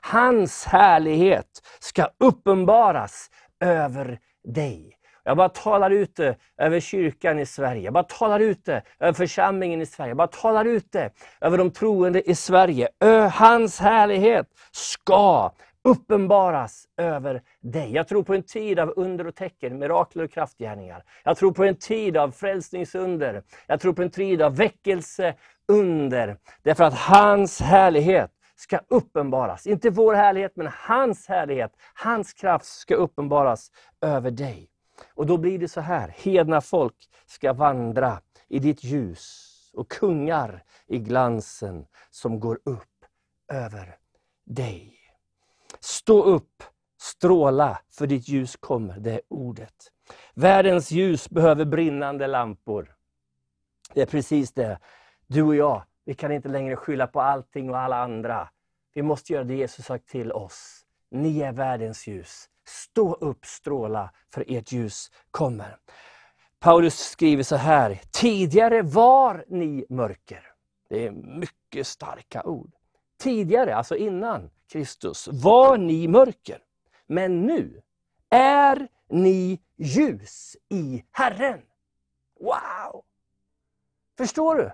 [0.00, 4.94] Hans härlighet ska uppenbaras över dig.
[5.24, 7.82] Jag bara talar ut det över kyrkan i Sverige.
[7.82, 10.10] Jag bara talar ut det över församlingen i Sverige.
[10.10, 11.10] Jag bara talar ut det
[11.40, 12.88] över de troende i Sverige.
[13.32, 15.52] Hans härlighet ska
[15.88, 17.92] uppenbaras över dig.
[17.92, 21.04] Jag tror på en tid av under och tecken, mirakler och kraftgärningar.
[21.24, 23.42] Jag tror på en tid av frälsningsunder.
[23.66, 26.38] Jag tror på en tid av väckelseunder.
[26.62, 29.66] Därför att hans härlighet ska uppenbaras.
[29.66, 33.70] Inte vår härlighet, men hans härlighet, hans kraft ska uppenbaras
[34.00, 34.70] över dig.
[35.14, 36.96] Och då blir det så här, hedna folk
[37.26, 43.04] ska vandra i ditt ljus och kungar i glansen som går upp
[43.52, 43.96] över
[44.46, 44.97] dig.
[45.80, 46.62] Stå upp,
[47.00, 49.74] stråla, för ditt ljus kommer, det är ordet.
[50.34, 52.94] Världens ljus behöver brinnande lampor.
[53.94, 54.78] Det är precis det.
[55.26, 58.48] Du och jag, vi kan inte längre skylla på allting och alla andra.
[58.94, 60.84] Vi måste göra det Jesus sagt till oss.
[61.10, 62.48] Ni är världens ljus.
[62.66, 65.76] Stå upp, stråla, för ert ljus kommer.
[66.60, 70.42] Paulus skriver så här, tidigare var ni mörker.
[70.88, 72.72] Det är mycket starka ord.
[73.18, 76.58] Tidigare, alltså innan Kristus, var ni mörker.
[77.06, 77.82] Men nu
[78.30, 81.62] är ni ljus i Herren.
[82.40, 83.04] Wow!
[84.16, 84.70] Förstår du?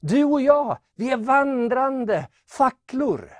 [0.00, 3.30] Du och jag, vi är vandrande facklor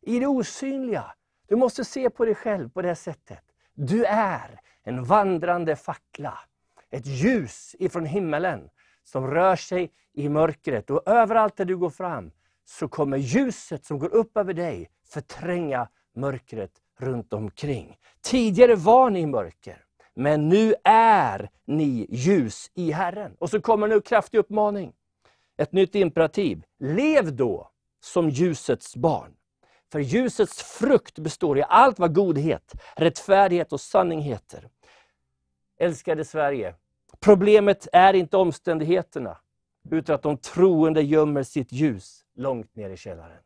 [0.00, 1.14] i det osynliga.
[1.48, 3.44] Du måste se på dig själv på det sättet.
[3.74, 6.38] Du är en vandrande fackla.
[6.90, 8.70] Ett ljus ifrån himmelen
[9.04, 10.90] som rör sig i mörkret.
[10.90, 12.30] Och överallt där du går fram
[12.68, 17.96] så kommer ljuset som går upp över dig förtränga mörkret runt omkring.
[18.20, 19.84] Tidigare var ni mörker,
[20.14, 23.36] men nu är ni ljus i Herren.
[23.38, 24.92] Och så kommer nu kraftig uppmaning.
[25.56, 26.62] Ett nytt imperativ.
[26.78, 27.70] Lev då
[28.00, 29.34] som ljusets barn.
[29.92, 34.68] För ljusets frukt består i allt vad godhet, rättfärdighet och sanning heter.
[35.80, 36.74] Älskade Sverige,
[37.20, 39.38] problemet är inte omständigheterna,
[39.90, 43.42] utan att de troende gömmer sitt ljus långt ner i källaren.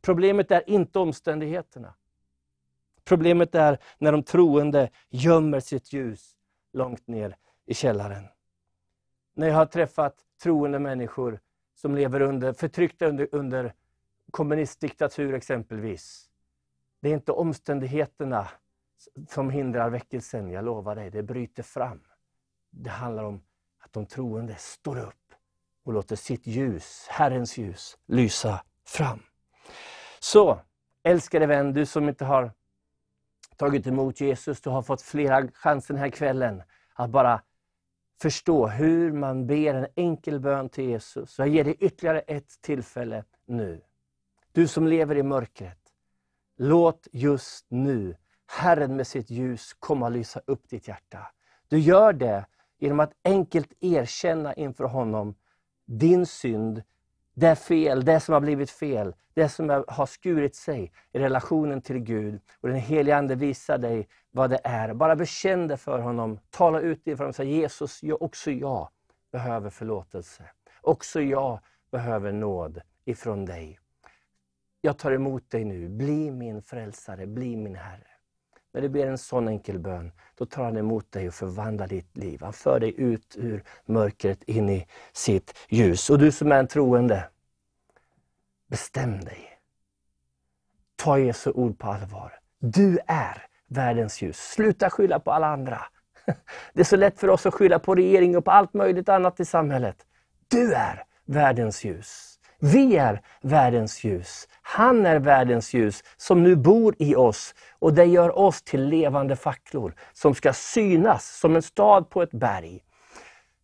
[0.00, 1.94] Problemet är inte omständigheterna.
[3.04, 6.36] Problemet är när de troende gömmer sitt ljus
[6.72, 7.36] långt ner
[7.66, 8.24] i källaren.
[9.34, 11.40] När jag har träffat troende människor
[11.74, 13.74] som lever under, förtryckta under, under
[14.30, 16.30] kommunistdiktatur exempelvis.
[17.00, 18.48] Det är inte omständigheterna
[19.28, 22.00] som hindrar väckelsen, jag lovar dig, det bryter fram.
[22.70, 23.42] Det handlar om
[23.92, 25.34] de troende står upp
[25.84, 29.22] och låter sitt ljus, Herrens ljus, lysa fram.
[30.20, 30.60] Så,
[31.02, 32.52] älskade vän, du som inte har
[33.56, 36.62] tagit emot Jesus, du har fått flera chanser den här kvällen
[36.94, 37.42] att bara
[38.22, 41.38] förstå hur man ber en enkel bön till Jesus.
[41.38, 43.82] Jag ger dig ytterligare ett tillfälle nu.
[44.52, 45.78] Du som lever i mörkret,
[46.56, 51.26] låt just nu Herren med sitt ljus komma och lysa upp ditt hjärta.
[51.68, 52.46] Du gör det
[52.80, 55.34] genom att enkelt erkänna inför honom
[55.86, 56.82] din synd,
[57.34, 61.98] det fel, det som har blivit fel, det som har skurit sig i relationen till
[61.98, 62.40] Gud.
[62.60, 64.94] Och den helige Ande visar dig vad det är.
[64.94, 66.38] Bara bekänn det för honom.
[66.50, 67.32] Tala ut det för honom.
[67.32, 68.88] Säg Jesus, också jag
[69.32, 70.42] behöver förlåtelse.
[70.80, 73.78] Också jag behöver nåd ifrån dig.
[74.80, 75.88] Jag tar emot dig nu.
[75.88, 78.09] Bli min frälsare, bli min Herre.
[78.72, 82.16] När du ber en sån enkel bön, då tar han emot dig och förvandlar ditt
[82.16, 82.40] liv.
[82.42, 86.10] Han för dig ut ur mörkret in i sitt ljus.
[86.10, 87.28] Och du som är en troende,
[88.66, 89.58] bestäm dig.
[90.96, 92.38] Ta Jesu ord på allvar.
[92.58, 94.36] Du är världens ljus.
[94.36, 95.80] Sluta skylla på alla andra.
[96.72, 99.40] Det är så lätt för oss att skylla på regeringen och på allt möjligt annat
[99.40, 100.06] i samhället.
[100.48, 102.29] Du är världens ljus.
[102.62, 104.48] Vi är världens ljus.
[104.62, 109.36] Han är världens ljus som nu bor i oss och det gör oss till levande
[109.36, 112.80] facklor som ska synas som en stad på ett berg.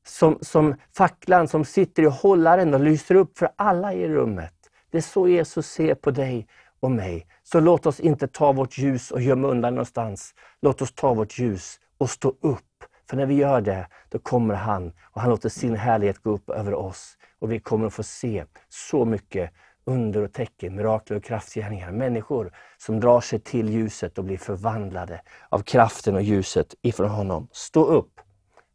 [0.06, 4.54] Som, som facklan som sitter i hållaren och lyser upp för alla i rummet.
[4.90, 6.46] Det är så Jesus ser på dig
[6.80, 7.26] och mig.
[7.42, 10.34] Så låt oss inte ta vårt ljus och gömma undan någonstans.
[10.60, 12.62] Låt oss ta vårt ljus och stå upp.
[13.10, 16.50] För när vi gör det, då kommer han och han låter sin härlighet gå upp
[16.50, 17.16] över oss.
[17.38, 19.50] Och vi kommer att få se så mycket
[19.84, 21.92] under och tecken, mirakler och kraftgärningar.
[21.92, 27.48] Människor som drar sig till ljuset och blir förvandlade av kraften och ljuset ifrån honom.
[27.52, 28.20] Stå upp,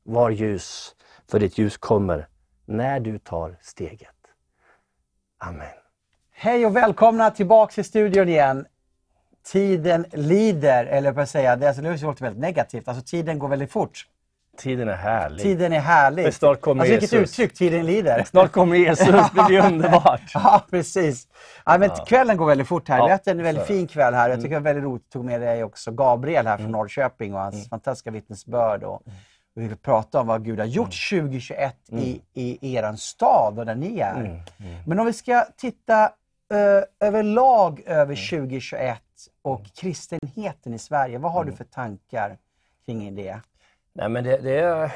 [0.04, 0.96] var ljus,
[1.32, 2.28] för ditt ljus kommer
[2.66, 4.16] när du tar steget.
[5.38, 5.68] Amen.
[6.32, 8.66] Hej och välkomna tillbaks till studion igen.
[9.44, 12.88] Tiden lider, eller jag säga, det, alltså, det låter väldigt negativt.
[12.88, 14.08] Alltså tiden går väldigt fort.
[14.58, 15.42] Tiden är härlig.
[15.42, 16.24] Tiden är härlig.
[16.24, 17.30] Men snart kommer alltså, vilket Jesus.
[17.30, 18.24] uttryck, tiden lider.
[18.28, 20.22] Snart kommer Jesus, det blir underbart.
[20.34, 21.28] Ja, precis.
[21.66, 22.98] Ja, men Kvällen går väldigt fort här.
[22.98, 23.80] Ja, har haft en väldigt så är det.
[23.80, 24.30] fin kväll här.
[24.30, 27.34] Jag tycker det var väldigt roligt att tog med dig också Gabriel här från Norrköping
[27.34, 28.84] och hans fantastiska vittnesbörd.
[28.84, 33.60] Och, och vi vill prata om vad Gud har gjort 2021 i, i er stad
[33.60, 34.44] och där ni är.
[34.86, 36.04] Men om vi ska titta
[36.54, 39.02] uh, överlag över 2021
[39.42, 41.18] och kristenheten i Sverige.
[41.18, 42.38] Vad har du för tankar
[42.86, 43.40] kring det?
[43.94, 44.92] Nej, men det, det är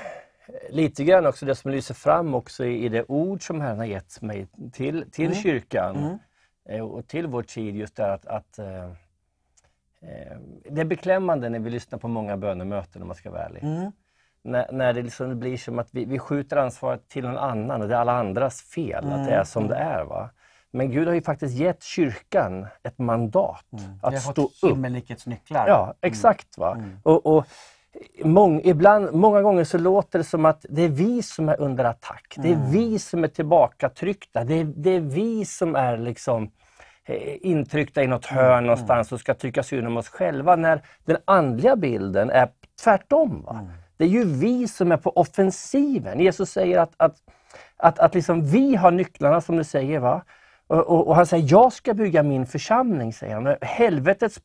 [0.70, 4.22] lite grann också det som lyser fram också i, det ord som Herren har gett
[4.22, 5.38] mig till, till Mm.
[5.38, 6.20] kyrkan
[6.70, 7.76] eh, och till vår tid.
[7.76, 8.84] Just det att, att eh,
[10.02, 10.38] eh,
[10.70, 13.64] det är beklämmande när vi lyssnar på många bönemöten om man ska vara ärlig.
[13.64, 13.92] Mm.
[14.44, 17.88] När, när det liksom blir som att vi, vi skjuter ansvaret till någon annan och
[17.88, 20.04] det är alla andras fel att det är som det är.
[20.04, 20.30] Va?
[20.72, 24.70] Men Gud har ju faktiskt gett kyrkan ett mandat Vi att har stå fått upp.
[24.72, 25.68] himmelrikets nycklar.
[25.68, 26.58] Ja, exakt.
[26.58, 26.78] va.
[27.04, 27.46] Och, och
[28.24, 31.84] mång, ibland, många gånger så låter det som att det är vi som är under
[31.84, 32.36] attack.
[32.38, 34.44] Det är vi som är tillbakatryckta.
[34.44, 36.52] Det är, det är vi som är liksom
[37.06, 40.56] eh, intryckta i något hörn någonstans och ska trycka synd om oss själva.
[40.56, 42.50] När den andliga bilden är
[42.84, 43.44] tvärtom.
[43.46, 43.68] Va?
[43.98, 46.20] Det är ju vi som är på offensiven.
[46.20, 47.16] Jesus säger att, att,
[47.78, 50.00] att, att liksom vi har nycklarna som du säger.
[50.00, 50.22] va
[50.68, 53.56] och, och, och han säger, jag ska bygga min församling, säger han.
[53.62, 54.40] Helvetets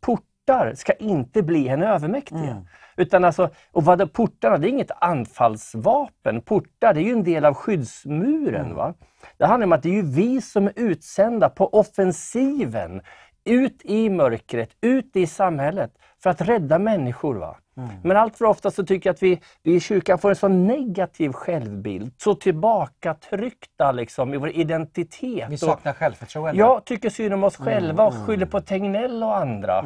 [0.46, 2.66] portar ska inte bli henne övermäktiga.
[2.96, 4.58] Utan alltså, och vad är portarna?
[4.58, 6.40] Det är inget anfallsvapen.
[6.42, 8.74] Portar, det är ju en del av skyddsmuren.
[8.74, 8.94] Va?
[9.38, 13.02] Det handlar om att det är ju vi som är utsända på offensiven.
[13.44, 15.90] Ut i mörkret, ut i samhället
[16.22, 17.34] för att rädda människor.
[17.34, 17.56] Va?
[18.04, 20.66] Men allt för ofta så tycker jag att vi, vi i kyrkan får en sån
[20.66, 22.12] negativ självbild.
[22.18, 25.46] Så tillbakatryckta liksom, i vår identitet.
[25.50, 26.58] Vi Och- saknar självförtroende.
[26.58, 29.84] jag tycker synd om oss själva och skyller på Tegnell och andra.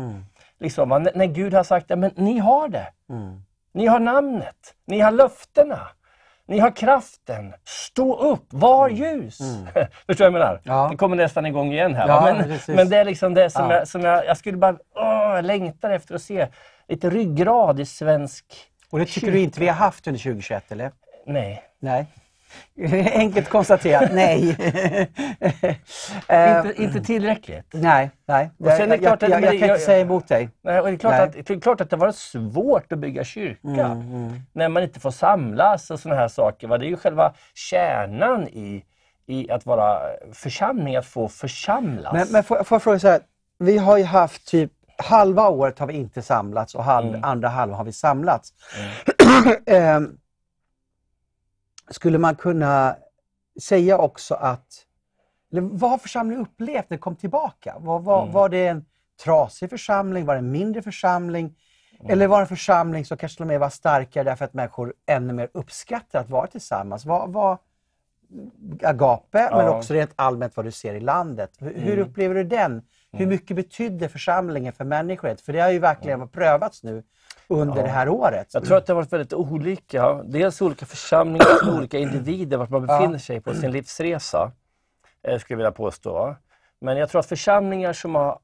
[0.65, 2.86] Liksom, när Gud har sagt att men ni har det.
[3.74, 4.74] Ni har namnet.
[4.86, 5.81] Ni har löftena.
[6.47, 7.55] Ni har kraften.
[7.65, 9.39] Stå upp, var ljus.
[10.07, 10.61] Förstår du vad jag menar?
[10.65, 10.89] Ja.
[10.91, 12.09] Det kommer nästan igång igen här.
[12.09, 13.77] Ja, men, men det är liksom det som, Ja.
[13.77, 16.49] jag, som jag, jag skulle bara, åh, längtar efter att se
[16.89, 18.45] lite ryggrad i svensk...
[18.91, 20.93] Och det tycker du inte vi har haft under 2021 eller?
[21.27, 21.62] Nej.
[21.81, 22.07] Nej.
[23.12, 24.57] Enkelt konstaterat, nej.
[26.29, 27.66] Eh, Inte, inte tillräckligt.
[27.73, 28.51] nej, nej.
[28.59, 30.01] Och sen är det jag, klart jag, att- jag, jag det- kan jag- inte säga
[30.01, 30.49] emot dig.
[30.62, 31.23] Nej, och det, är klart Nej.
[31.23, 33.69] att, det är klart att det var svårt att bygga kyrka.
[33.85, 36.69] Mm, När man inte får samlas och sådana här saker.
[36.69, 36.79] Va?
[36.79, 38.85] Det är ju själva kärnan i,
[39.27, 39.99] i att vara
[40.33, 42.12] församling, att få församlas.
[42.12, 43.21] Men, men får, får jag fråga så här,
[43.59, 47.25] vi har ju haft typ halva året har vi inte samlats och halv, Mm.
[47.25, 48.53] andra halvan har vi samlats.
[49.66, 50.16] Ehm,
[51.90, 52.97] skulle man kunna
[53.62, 54.86] säga också att,
[55.51, 57.74] vad har församlingen upplevt när det kom tillbaka?
[57.78, 58.32] Var, var, Mm.
[58.35, 58.85] var det en
[59.24, 60.24] trasig församling?
[60.27, 61.55] Var det en mindre församling?
[62.01, 62.11] Mm.
[62.12, 64.94] Eller var det en församling som kanske till och med var starkare därför att människor
[65.06, 67.05] ännu mer uppskattar att vara tillsammans?
[67.05, 67.59] Vad, vad,
[68.82, 69.77] agape, men Ja.
[69.78, 71.51] också rent allmänt vad du ser i landet.
[71.59, 72.09] Hur, hur Mm.
[72.09, 72.82] upplever du den?
[73.12, 75.35] Hur mycket betydde församlingen för människor?
[75.35, 77.02] För det har ju verkligen prövats nu
[77.49, 78.55] under det här året.
[78.55, 80.23] Jag tror att det har varit väldigt olika.
[80.23, 81.47] Dels olika församlingar
[81.79, 84.53] olika individer vart man befinner sig på sin livsresa.
[85.29, 86.37] eh, Skulle jag vilja påstå.
[86.81, 88.39] Men jag tror att församlingar som har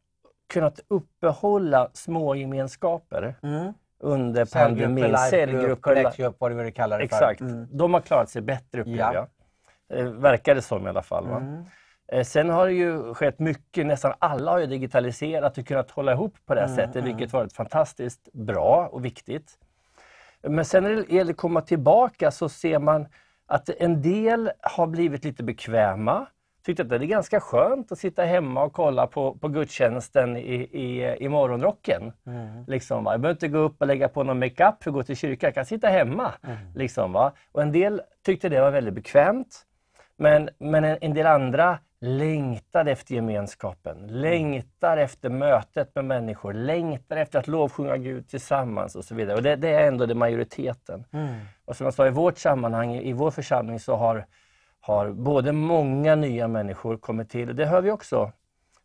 [0.52, 3.72] kunnat uppehålla små gemenskaper Mm.
[4.02, 7.38] under pandemin, cellgrupper, connectgrupp, vad du vill kalla det Exakt.
[7.38, 7.46] för.
[7.46, 7.66] Mm.
[7.70, 9.26] De har klarat sig bättre upplever Ja.
[9.88, 9.98] jag.
[9.98, 11.26] Eh, verkar det som i alla fall.
[11.26, 11.64] Mm.
[12.12, 16.12] Eh, sen har det ju skett mycket, nästan alla har ju digitaliserat och kunnat hålla
[16.12, 19.58] ihop på det här Mm, sättet, vilket varit fantastiskt bra och viktigt.
[20.42, 23.06] Men sen när det gäller att komma tillbaka så ser man
[23.46, 26.26] att en del har blivit lite bekväma.
[26.64, 30.54] Tyckte att det är ganska skönt att sitta hemma och kolla på, på gudstjänsten i,
[30.72, 32.12] i, i morgonrocken.
[32.26, 32.64] Mm.
[32.66, 33.12] Liksom, va?
[33.12, 35.46] Jag behöver inte gå upp och lägga på någon makeup för att gå till kyrkan.
[35.48, 36.32] Jag kan sitta hemma.
[36.74, 37.32] Liksom, va?
[37.52, 39.66] Och en del tyckte det var väldigt bekvämt.
[40.20, 47.16] Men, men en, en del andra längtar efter gemenskapen, längtar efter mötet med människor, längtar
[47.16, 49.36] efter att lovsjunga Gud tillsammans och så vidare.
[49.36, 51.04] Och det, det är ändå det majoriteten.
[51.12, 51.34] Mm.
[51.64, 54.26] Och som jag sa, i vårt sammanhang, i vår församling så har,
[54.80, 57.56] har både många nya människor kommit till.
[57.56, 58.32] Det hör vi också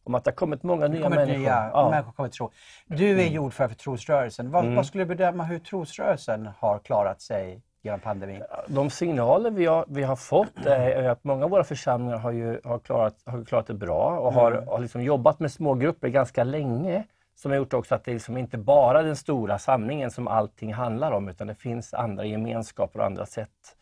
[0.03, 1.39] om att det har kommit många nya kommer människor.
[1.39, 1.79] nya Ja.
[1.79, 1.91] Mm.
[1.91, 2.51] människor kommer till tro.
[2.85, 4.51] Du är ju ordförande för trosrörelsen.
[4.51, 8.43] Vad, vad skulle du bedöma hur trosrörelsen har klarat sig genom pandemin?
[8.67, 12.31] De signaler vi har, vi har fått är, är att många av våra församlingar har,
[12.31, 16.07] ju, har, klarat, har klarat det bra och har, har liksom jobbat med små grupper
[16.07, 17.03] ganska länge.
[17.35, 20.73] Som har gjort också att det är liksom inte bara den stora samlingen som allting
[20.73, 23.75] handlar om utan det finns andra gemenskaper och andra sätt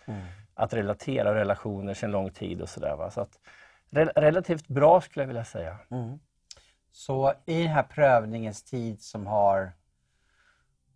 [0.55, 3.09] att relatera och relationer sedan lång tid och sådär.
[3.09, 3.39] Så att,
[3.89, 5.77] re, relativt bra skulle jag vilja säga.
[6.91, 9.71] Så i den här prövningens tid som har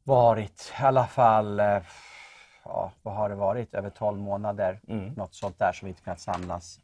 [0.03, 1.79] varit i alla fall, eh,
[2.69, 5.13] ja, vad har det varit, över 12 månader, Mm.
[5.13, 6.79] något sånt där som vi inte kunnat samlas,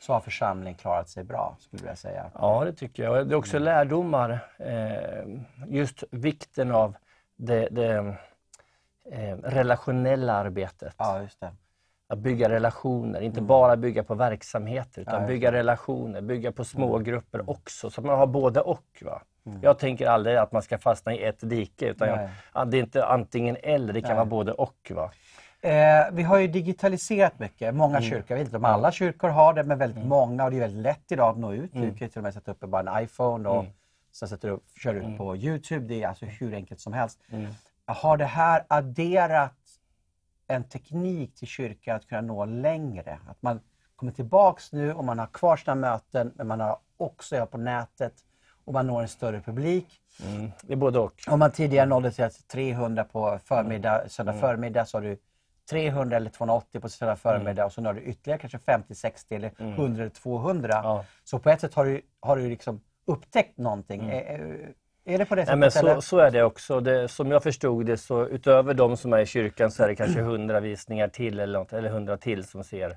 [0.00, 2.30] så har församlingen klarat sig bra skulle jag säga.
[2.34, 3.28] Ja, det tycker jag.
[3.28, 4.38] Det är också lärdomar.
[4.58, 5.24] Eh,
[5.68, 6.96] just vikten av
[7.36, 8.16] det, det
[9.12, 10.94] eh, relationella arbetet.
[10.98, 11.52] Ja, just det.
[12.08, 16.98] Att bygga relationer, inte bara bygga på verksamheter utan Ja, bygga relationer, bygga på små
[16.98, 17.90] grupper också.
[17.90, 19.02] Så att man har både och.
[19.02, 19.22] Va?
[19.62, 23.06] Jag tänker aldrig att man ska fastna i ett dike utan jag, det är inte
[23.06, 24.16] antingen eller, det kan Nej.
[24.16, 24.92] vara både och.
[24.94, 25.10] Va?
[25.60, 28.24] Eh, vi har ju digitaliserat mycket, många kyrkor.
[28.28, 30.44] Jag vet inte om alla kyrkor har det, men väldigt många.
[30.44, 31.72] Och det är väldigt lätt idag att nå ut.
[31.72, 33.64] Du kan till och med sätta upp bara en iPhone och
[34.12, 35.86] sen sätter du upp, kör ut på Youtube.
[35.86, 37.20] Det är alltså hur enkelt som helst.
[37.86, 39.54] Har det här adderat
[40.46, 43.18] en teknik till kyrkan att kunna nå längre?
[43.28, 43.60] Att man
[43.96, 47.58] kommer tillbaks nu och man har kvar sina möten, men man har också är på
[47.58, 48.14] nätet
[48.64, 49.86] och man når en större publik.
[50.26, 50.50] Mm.
[50.62, 51.22] Det är både och.
[51.28, 55.16] Om man tidigare nådde till 300 på förmiddag, söndag förmiddag så har du
[55.70, 59.52] 300 eller 280 på söndag förmiddag och så når du ytterligare kanske 50, 60 eller
[59.58, 60.68] 100 eller 200.
[60.82, 61.04] Ja.
[61.24, 64.10] Så på ett sätt har du, har du liksom upptäckt någonting.
[64.10, 64.72] Är, är-
[65.06, 65.84] är det på det Nej, sättet?
[65.84, 66.80] men så, så är det också.
[66.80, 69.94] Det, som jag förstod det så utöver de som är i kyrkan så är det
[69.94, 72.96] kanske hundra visningar till eller, något, eller hundra till som ser,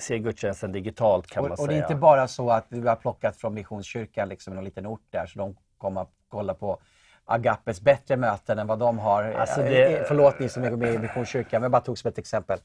[0.00, 1.64] ser gudstjänsten digitalt kan man Och, säga.
[1.64, 4.86] och det är inte bara så att vi har plockat från Missionskyrkan, liksom, en liten
[4.86, 6.78] ort där, så de kommer att kolla på
[7.24, 9.22] Agapes bättre möten än vad de har.
[9.24, 11.98] Alltså Eh, det- eh, Förlåt ni som är med i Missionskyrkan, men jag bara tog
[11.98, 12.58] som ett exempel.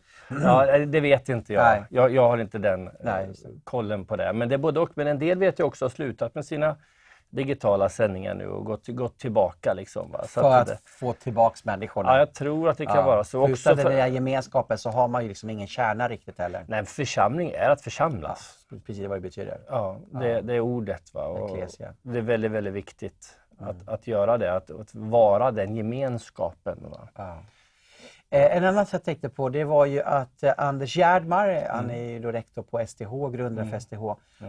[0.43, 1.85] Ja, det vet inte jag.
[1.89, 3.31] Jag, jag har inte den Nej, eh,
[3.63, 4.33] kollen på det.
[4.33, 4.89] Men det är både och.
[4.93, 6.75] Men en del vet jag också har slutat med sina
[7.35, 9.73] digitala sändningar nu och gått, gått tillbaka.
[9.73, 10.21] Liksom, va?
[10.21, 12.11] Så För att det, få tillbaks människorna.
[12.13, 13.31] ja, jag tror att det kan Ja, vara så.
[13.47, 16.37] för Också Utan den för, där gemenskapen så har man ju liksom ingen kärna riktigt
[16.39, 16.65] heller.
[16.67, 18.55] nej, församling är att församlas.
[18.85, 19.59] Precis vad det betyder.
[19.67, 21.13] Ja, det, det är ordet.
[21.13, 21.25] Va?
[21.25, 21.57] Och
[22.01, 23.69] det är väldigt, väldigt viktigt Mm.
[23.69, 24.53] att, att göra det.
[24.55, 26.77] Att, att vara den gemenskapen.
[26.91, 27.07] Va?
[28.35, 31.63] Eh, En annan sak jag tänkte på det var ju att eh, Anders Gärdmar, eh,
[31.69, 34.03] han är ju då rektor på STH, grundare för STH.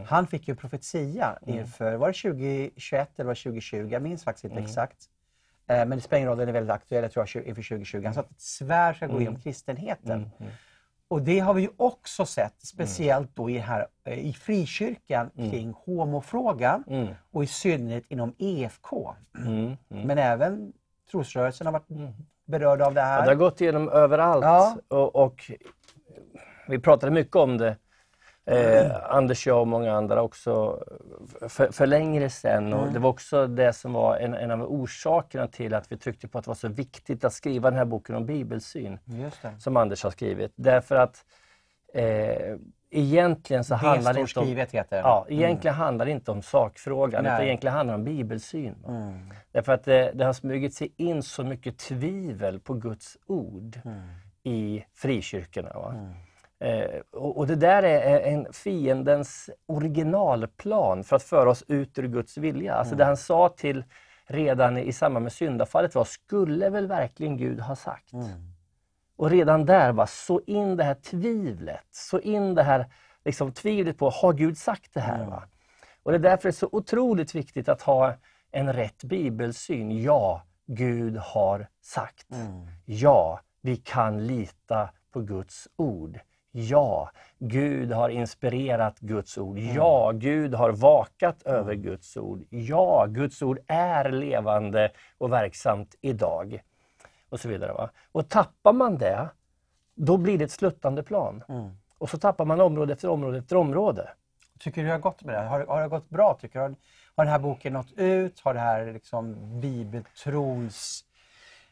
[0.09, 3.89] Han fick ju profetia inför, var det 2021 eller var det 2020?
[3.93, 4.97] Jag minns faktiskt inte exakt.
[5.69, 8.03] Eh, Men det spelar ingen roll, den är väldigt aktuell, jag tror jag, inför 2020.
[8.05, 10.31] Han sa att ett svär ska gå igenom kristenheten.
[11.09, 16.85] Och det har vi ju också sett, speciellt då i, här, i frikyrkan kring homofrågan
[17.31, 19.15] och i synnerhet inom EFK.
[19.39, 19.77] Mm.
[19.89, 20.73] Men även
[21.11, 21.89] trosrörelsen har varit
[22.47, 23.19] berörd av det här.
[23.19, 24.45] Ja, det har gått igenom överallt.
[24.45, 24.77] Ja.
[24.89, 25.51] Och, och
[26.69, 27.77] vi pratade mycket om det.
[28.51, 30.85] Eh, Anders, jag och många andra också
[31.49, 32.73] för, för längre sedan.
[32.73, 36.29] Och det var också det som var en, en av orsakerna till att vi tryckte
[36.29, 38.99] på att det var så viktigt att skriva den här boken om bibelsyn.
[39.59, 40.53] Som Anders har skrivit.
[40.57, 41.25] Därför att
[41.95, 42.57] eh,
[42.91, 44.47] egentligen så handlar det inte om...
[44.47, 44.97] heter.
[44.97, 47.33] Ja, egentligen handlar det inte om sakfrågan, Nej.
[47.33, 48.75] utan egentligen handlar det om bibelsyn.
[48.89, 49.31] Mm.
[49.53, 54.01] Därför att det, det har smugit sig in så mycket tvivel på Guds ord Mm.
[54.43, 55.73] i frikyrkorna.
[55.75, 55.95] Va?
[56.61, 62.09] Eh, och, och det där är en fiendens originalplan för att föra oss ut ur
[62.09, 62.75] Guds vilja.
[62.75, 62.99] Alltså Mm.
[62.99, 63.85] det han sa till
[64.27, 68.13] redan i samband med syndafallet var, skulle väl verkligen Gud ha sagt?
[69.19, 69.25] Mm.
[69.25, 72.87] Och redan där, va, så in det här tvivlet, så in det här
[73.25, 75.27] liksom, tvivlet på, har Gud sagt det här?
[75.27, 75.43] Va?
[76.03, 78.15] Och det är därför det är så otroligt viktigt att ha
[78.51, 80.03] en rätt bibelsyn.
[80.03, 82.27] Ja, Gud har sagt.
[82.85, 86.21] Ja, vi kan lita på Guds ord.
[86.51, 89.59] Ja, Gud har inspirerat Guds ord.
[89.59, 92.45] Ja, Gud har vakat över Guds ord.
[92.51, 96.61] Ja, Guds ord är levande och verksamt idag.
[97.29, 97.73] Och så vidare.
[97.73, 97.91] Va?
[98.13, 99.29] Och tappar man det,
[99.95, 101.43] då blir det ett sluttande plan.
[101.99, 104.09] Och så tappar man område efter område efter område.
[104.59, 105.41] Tycker du har gått med det?
[105.41, 106.63] Har, har det gått bra tycker du?
[106.63, 106.75] Har,
[107.17, 108.41] har den här boken nått ut?
[108.41, 111.03] Har det här liksom bibeltrons...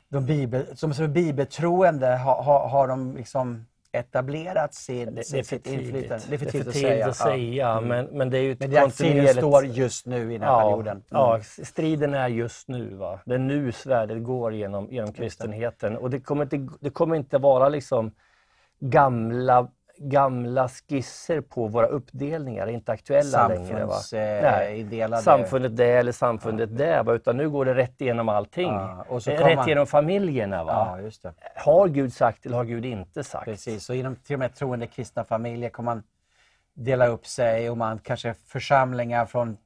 [0.09, 5.25] De bibel, som är bibeltroende, har, har, har de liksom etablerat sin, Det, det är
[5.25, 6.19] sin, för sitt inflytande?
[6.21, 6.29] tidigt.
[6.29, 7.07] Det är för tidigt att tidigt säga.
[7.09, 9.39] att säga men, men det är ju Men det är striden kontinuerligt...
[9.39, 10.93] står just nu i den här ja, perioden.
[10.97, 11.03] Mm.
[11.11, 12.95] ja, striden är just nu.
[12.95, 13.21] Va?
[13.27, 15.97] Det är nu svärdet går genom, genom kristenheten.
[15.97, 18.11] Och det kommer inte, det kommer inte vara liksom
[18.81, 23.85] gamla, gamla skisser på våra uppdelningar, inte aktuella längre.
[23.85, 23.93] Va?
[23.95, 25.23] Samfundsindelade.
[25.23, 27.13] Samfundet det eller samfundet det, va?
[27.13, 28.73] utan nu går det rätt igenom allting.
[28.73, 30.65] Ja, kommer rätt man- igenom familjerna.
[30.65, 30.99] Va?
[31.23, 31.31] Ja.
[31.57, 33.45] Har Gud sagt eller har Gud inte sagt?
[33.45, 36.03] Precis, och inom till och med troende kristna familjer kommer man
[36.75, 39.57] dela upp sig och man kanske församlingar från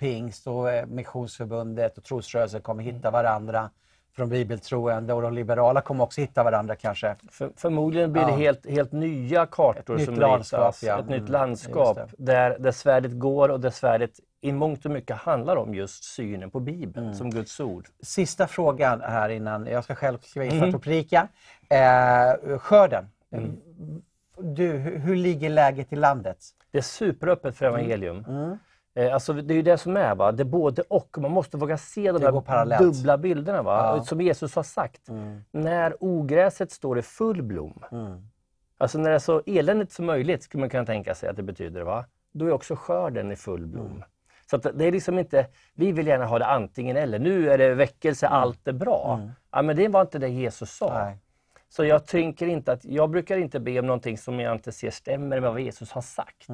[0.00, 3.70] pingst och eh, missionsförbundet och trosrörelsen kommer hitta varandra
[4.16, 7.16] från bibeltroende och de liberala kommer också hitta varandra kanske.
[7.30, 8.36] För, förmodligen blir det Ja.
[8.36, 10.82] helt, helt nya kartor nytt som landskap, ritas.
[10.82, 10.98] ja.
[11.00, 14.10] Ett nytt Mm, landskap just där, där svärdet går och där svärdet
[14.40, 17.14] i mångt och mycket handlar om just synen på Bibeln Mm.
[17.18, 17.86] som Guds ord.
[18.02, 21.28] Sista frågan här innan, jag ska själv skriva in svart och prika.
[21.68, 23.08] Eh, skörden.
[24.38, 26.38] Du, hur, hur ligger läget i landet?
[26.70, 28.24] Det är superöppet för evangelium.
[28.94, 30.32] Eh, Alltså det är ju det som är, va?
[30.32, 31.16] det är både och.
[31.18, 32.32] Man måste våga se de där
[32.78, 33.62] dubbla bilderna.
[33.62, 33.96] Va?
[33.96, 34.04] Ja.
[34.04, 35.08] Som Jesus har sagt.
[35.50, 37.84] När ogräset står i full blom,
[38.78, 41.42] alltså när det är så eländigt som möjligt skulle man kunna tänka sig att det
[41.42, 42.04] betyder, va?
[42.32, 44.04] då är också skörden i full blom.
[44.50, 47.18] Så att det är liksom inte, vi vill gärna ha det antingen eller.
[47.18, 49.20] Nu är det väckelse, allt är bra.
[49.50, 51.04] Ja, men det var inte det Jesus sa.
[51.04, 51.18] Nej.
[51.68, 54.90] Så jag tänker inte att, jag brukar inte be om någonting som jag inte ser
[54.90, 56.48] stämmer med vad Jesus har sagt.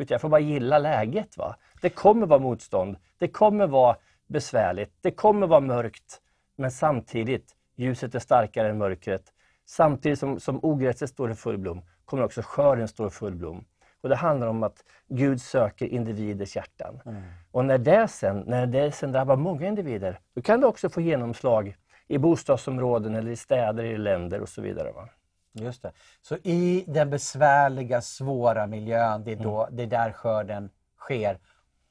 [0.00, 1.36] Utan jag får bara gilla läget.
[1.36, 1.56] Va?
[1.80, 3.96] Det kommer vara motstånd, det kommer vara
[4.26, 6.20] besvärligt, det kommer vara mörkt.
[6.56, 9.32] Men samtidigt, ljuset är starkare än mörkret.
[9.66, 13.64] Samtidigt som, som ogräset står i full blom, kommer också skörden stå i full blom.
[14.02, 17.00] Och det handlar om att Gud söker individers hjärtan.
[17.52, 21.00] Och när det, sen, när det sen drabbar många individer, då kan det också få
[21.00, 21.76] genomslag
[22.08, 24.92] i bostadsområden eller i städer, i länder och så vidare.
[24.92, 25.08] Va?
[25.52, 25.92] Just det.
[26.22, 31.38] Så i den besvärliga, svåra miljön, det är, då, det är där skörden sker.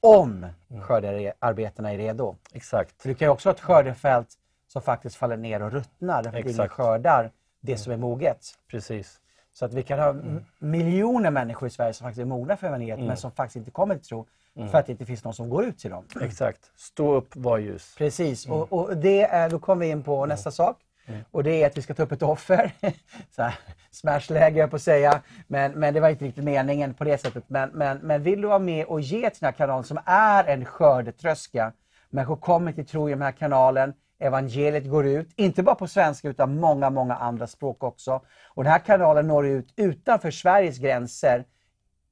[0.02, 0.46] Om
[0.82, 2.36] skördearbetena är redo.
[2.54, 3.02] Exakt.
[3.02, 4.28] För det kan ju också vara ett skördefält
[4.68, 7.32] som faktiskt faller ner och ruttnar därför att ingen skördar
[7.62, 8.46] det som är moget.
[8.68, 9.20] Precis.
[9.54, 12.68] Så att vi kan ha m- miljoner människor i Sverige som faktiskt är mogna för
[12.68, 14.28] evangeliet men som faktiskt inte kommer till tro
[14.72, 16.06] för att det inte finns någon som går ut till dem.
[16.22, 16.72] Exakt.
[16.76, 17.96] Stå upp, var ljus.
[17.98, 20.78] Precis, och, och det är, då kommer vi in på nästa sak.
[21.10, 21.22] Mm.
[21.32, 22.72] Och det är att vi ska ta upp ett offer.
[23.36, 23.60] Så här,
[23.92, 25.22] Smashläge höll jag på att säga.
[25.48, 27.44] Men, men det var inte riktigt meningen på det sättet.
[27.48, 30.44] Men, men, men vill du vara med och ge till den här kanalen som är
[30.44, 31.74] en skördetröska.
[32.10, 33.94] Människor kommer till tro i den här kanalen.
[34.20, 38.22] Evangeliet går ut, inte bara på svenska utan många, många andra språk också.
[38.48, 41.46] Och den här kanalen når ut utanför Sveriges gränser.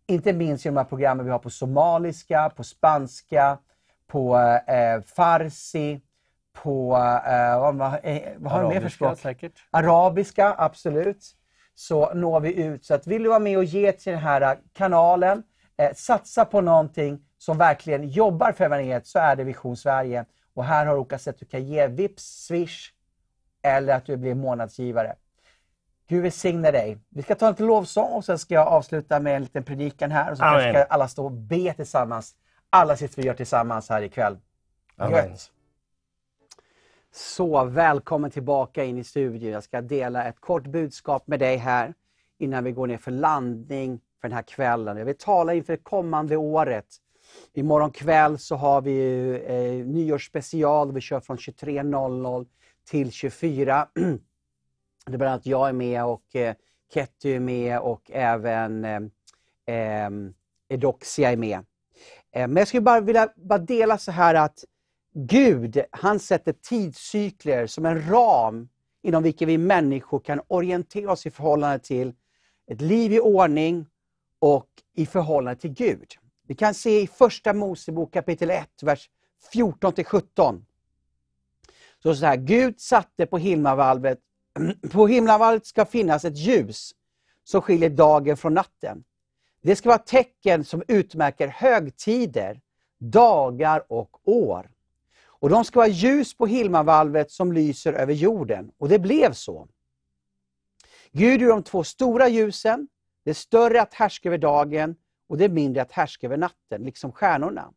[0.07, 3.57] Inte minst i de här programmen vi har på somaliska, på spanska,
[4.07, 4.37] på
[4.67, 6.01] eh, farsi,
[6.63, 6.95] på...
[7.27, 9.19] Eh, vad, vad, eh, vad har vi mer för Arabiska språk?
[9.19, 9.63] säkert.
[9.71, 11.25] Arabiska, absolut.
[11.75, 12.85] Så når vi ut.
[12.85, 15.43] Så att vill du vara med och ge till den här eh, kanalen,
[15.77, 20.25] eh, satsa på någonting som verkligen jobbar för evangeliet, så är det Vision Sverige.
[20.53, 22.91] Och här har du olika sätt du kan ge, Vips, Swish
[23.63, 25.15] eller att du blir månadsgivare.
[26.09, 26.97] Gud välsigne dig.
[27.09, 30.31] Vi ska ta en lovsång och sen ska jag avsluta med en liten predikan här.
[30.31, 30.73] Och så kanske Amen.
[30.73, 32.35] ska alla stå och be tillsammans.
[32.69, 34.37] Alla sitter vi gör tillsammans här ikväll.
[34.97, 35.29] Amen.
[35.29, 35.51] Gött.
[37.17, 39.51] Så välkommen tillbaka in i studion.
[39.51, 41.93] Jag ska dela ett kort budskap med dig här
[42.37, 44.97] innan vi går ner för landning för den här kvällen.
[44.97, 46.85] Jag vill tala inför det kommande året.
[47.53, 50.91] Imorgon kväll så har vi ju, eh, nyårsspecial.
[50.91, 52.45] Vi kör från 23.00
[52.89, 53.87] till 24.
[53.93, 56.55] Det är bland annat jag är med och eh,
[56.93, 59.01] Ketty är med och även eh,
[59.75, 60.09] eh,
[60.69, 61.59] Edoxia är med.
[62.31, 64.63] Eh, men jag skulle bara vilja bara dela så här att
[65.19, 68.69] Gud, han sätter tidscykler som en ram
[69.01, 72.13] inom vilken vi människor kan orientera oss i förhållande till
[72.67, 73.85] ett liv i ordning
[74.39, 76.13] och i förhållande till Gud.
[76.47, 79.09] Vi kan se i Första Mosebok kapitel 1, vers
[79.53, 80.61] 14-17.
[82.03, 84.19] Så så här, Gud satte på himlavalvet,
[84.91, 86.91] på himlavalvet ska finnas ett ljus
[87.43, 89.03] som skiljer dagen från natten.
[89.61, 92.61] Det ska vara tecken som utmärker högtider,
[92.99, 94.71] dagar och år.
[95.39, 98.71] Och de ska vara ljus på Hilmavalvet som lyser över jorden.
[98.77, 99.67] Och det blev så.
[101.11, 102.87] Gud gjorde de två stora ljusen,
[103.23, 104.95] det större att härska över dagen
[105.27, 107.73] och det mindre att härska över natten, liksom stjärnorna.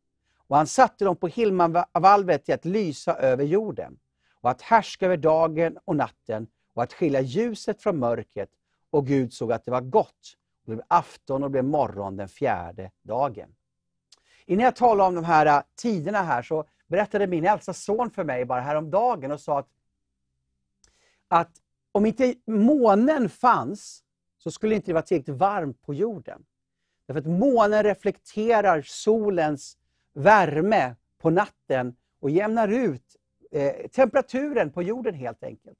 [0.48, 3.98] Och han satte dem på Hilmavalvet till att lysa över jorden
[4.40, 8.48] och att härska över dagen och natten och att skilja ljuset från mörkret.
[8.90, 10.36] Och Gud såg att det var gott.
[10.66, 13.54] Det blev afton och det blev morgon den fjärde dagen.
[14.46, 18.24] Innan jag talar om de här äh, tiderna här så berättade min äldsta son för
[18.24, 19.68] mig bara häromdagen och sa att,
[21.28, 21.50] att
[21.92, 24.02] om inte månen fanns
[24.38, 26.44] så skulle det inte vara tillräckligt varmt på jorden.
[27.06, 29.76] Därför att månen reflekterar solens
[30.12, 33.16] värme på natten och jämnar ut
[33.50, 35.78] eh, temperaturen på jorden helt enkelt.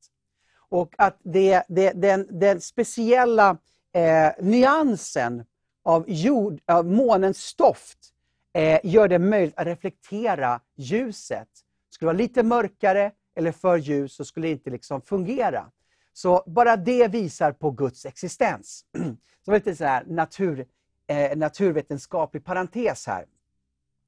[0.57, 3.59] Och att det, det, den, den speciella
[3.93, 5.45] eh, nyansen
[5.83, 8.10] av, jord, av månens stoft
[8.53, 11.49] eh, gör det möjligt att reflektera ljuset.
[11.91, 15.71] Skulle det vara lite mörkare eller för ljus så skulle det inte liksom fungera.
[16.13, 18.85] Så bara det visar på Guds existens.
[19.45, 20.67] Så det lite så här natur,
[21.07, 23.27] eh, naturvetenskaplig parentes här.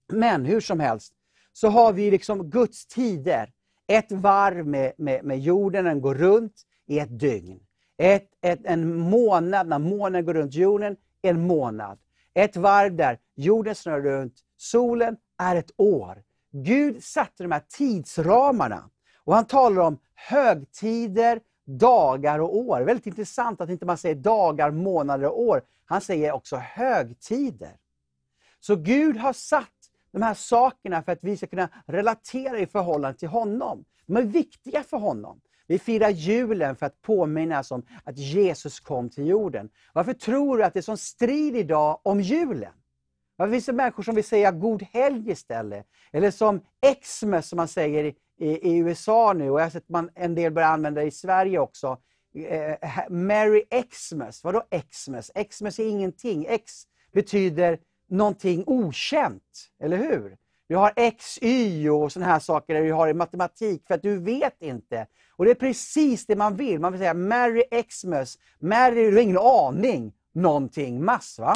[0.08, 1.14] Men hur som helst
[1.52, 3.52] så har vi liksom Guds tider.
[3.86, 7.60] Ett varv med, med, med jorden, den går runt i ett dygn.
[7.96, 11.98] Ett, ett, en månad, när månen går runt jorden, en månad.
[12.34, 16.22] Ett varv där jorden snurrar runt solen är ett år.
[16.52, 18.90] Gud satte de här tidsramarna.
[19.24, 22.80] Och han talar om högtider, dagar och år.
[22.80, 25.62] Väldigt intressant att inte man säger dagar, månader och år.
[25.84, 27.76] Han säger också högtider.
[28.60, 29.68] Så Gud har satt
[30.12, 33.84] de här sakerna för att vi ska kunna relatera i förhållande till honom.
[34.06, 35.40] De är viktiga för honom.
[35.66, 39.70] Vi firar julen för att påminnas om att Jesus kom till jorden.
[39.92, 42.72] Varför tror du att det är sån strid idag om julen?
[43.36, 45.86] Varför finns det människor som vill säga God helg istället?
[46.12, 46.60] Eller som
[47.02, 50.10] Xmas som man säger i, i, i USA nu, och jag har sett att man
[50.14, 51.98] en del börjar använda det i Sverige också.
[52.34, 54.44] Eh, eh, Merry Xmas.
[54.44, 55.30] Vadå Xmas?
[55.50, 56.46] Xmas är ingenting.
[56.48, 56.82] X
[57.12, 57.78] betyder
[58.08, 60.36] någonting okänt, eller hur?
[60.72, 64.02] Vi har X, Y och sådana här saker där vi har i matematik för att
[64.02, 65.06] du vet inte.
[65.36, 66.80] Och det är precis det man vill.
[66.80, 68.38] Man vill säga Merry Xmas.
[68.58, 70.12] Merry, du har ingen aning.
[70.32, 71.54] Någonting, mass va?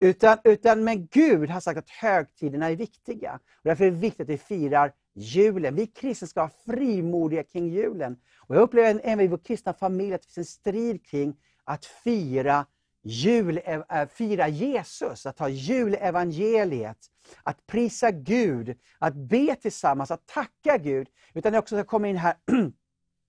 [0.00, 3.32] Utan, utan men Gud har sagt att högtiderna är viktiga.
[3.34, 5.74] Och därför är det viktigt att vi firar julen.
[5.74, 8.16] Vi kristna ska vara frimodiga kring julen.
[8.38, 11.84] Och jag upplever även i vår kristna familj att det finns en strid kring att
[11.84, 12.66] fira
[13.02, 16.98] jul, äh, fira Jesus, att ha julevangeliet,
[17.42, 21.08] att prisa Gud, att be tillsammans, att tacka Gud.
[21.34, 22.34] Utan det också ska komma in här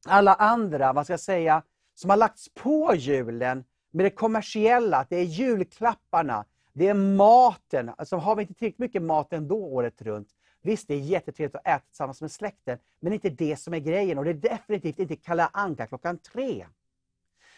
[0.08, 5.10] alla andra, vad ska jag säga, som har lagts på julen med det kommersiella, att
[5.10, 7.92] det är julklapparna, det är maten.
[7.98, 10.30] Alltså har vi inte tillräckligt mycket mat ändå året runt,
[10.62, 14.18] visst det är jättetrevligt att äta tillsammans med släkten, men inte det som är grejen.
[14.18, 16.66] Och det är definitivt inte Kalle Anka klockan tre.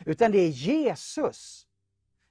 [0.05, 1.67] Utan det är Jesus.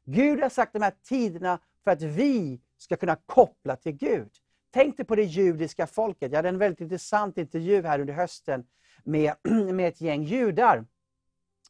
[0.04, 4.30] Gud har sagt de här tiderna för att vi ska kunna koppla till Gud.
[4.70, 6.32] Tänk dig på det judiska folket.
[6.32, 8.64] Jag hade en väldigt intressant intervju här under hösten
[9.04, 9.34] med,
[9.72, 10.84] med ett gäng judar.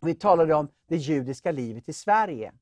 [0.00, 2.52] Vi talade om det judiska livet i Sverige.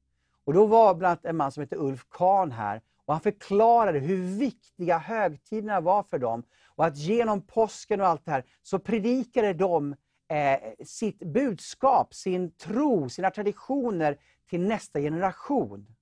[0.44, 3.98] Och Då var bland annat en man som heter Ulf Kahn här och han förklarade
[3.98, 6.42] hur viktiga högtiderna var för dem.
[6.66, 9.94] Och att genom påsken och allt det här så predikade de
[10.28, 14.18] eh, sitt budskap, sin tro, sina traditioner
[14.50, 15.96] till nästa generation.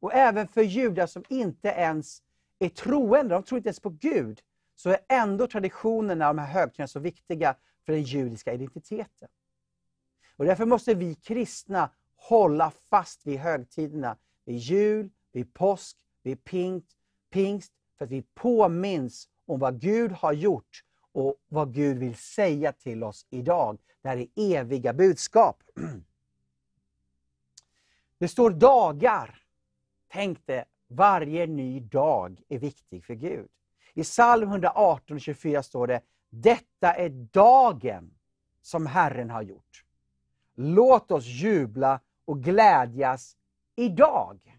[0.00, 2.22] Och även för judar som inte ens
[2.58, 4.40] är troende, de tror inte ens på Gud,
[4.74, 9.28] så är ändå traditionerna, de här högtiderna, så viktiga för den judiska identiteten.
[10.36, 16.96] Och Därför måste vi kristna hålla fast vid högtiderna, vid jul, vid påsk, vid pingst,
[17.30, 20.82] pingst för att vi påminns om vad Gud har gjort
[21.12, 23.78] och vad Gud vill säga till oss idag.
[24.02, 25.62] Det här är eviga budskap.
[28.18, 29.42] Det står dagar.
[30.08, 33.48] Tänk dig, varje ny dag är viktig för Gud.
[33.94, 38.14] I psalm 118 24 står det, detta är dagen
[38.62, 39.84] som Herren har gjort.
[40.54, 43.36] Låt oss jubla och glädjas
[43.76, 44.58] idag.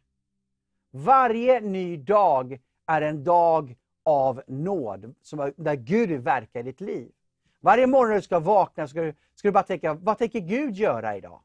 [0.91, 7.11] Varje ny dag är en dag av nåd, som, där Gud verkar i ditt liv.
[7.59, 10.75] Varje morgon när du ska vakna ska du, ska du bara tänka, vad tänker Gud
[10.75, 11.41] göra idag?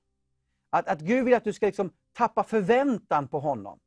[0.70, 3.78] Att, att Gud vill att du ska liksom tappa förväntan på honom.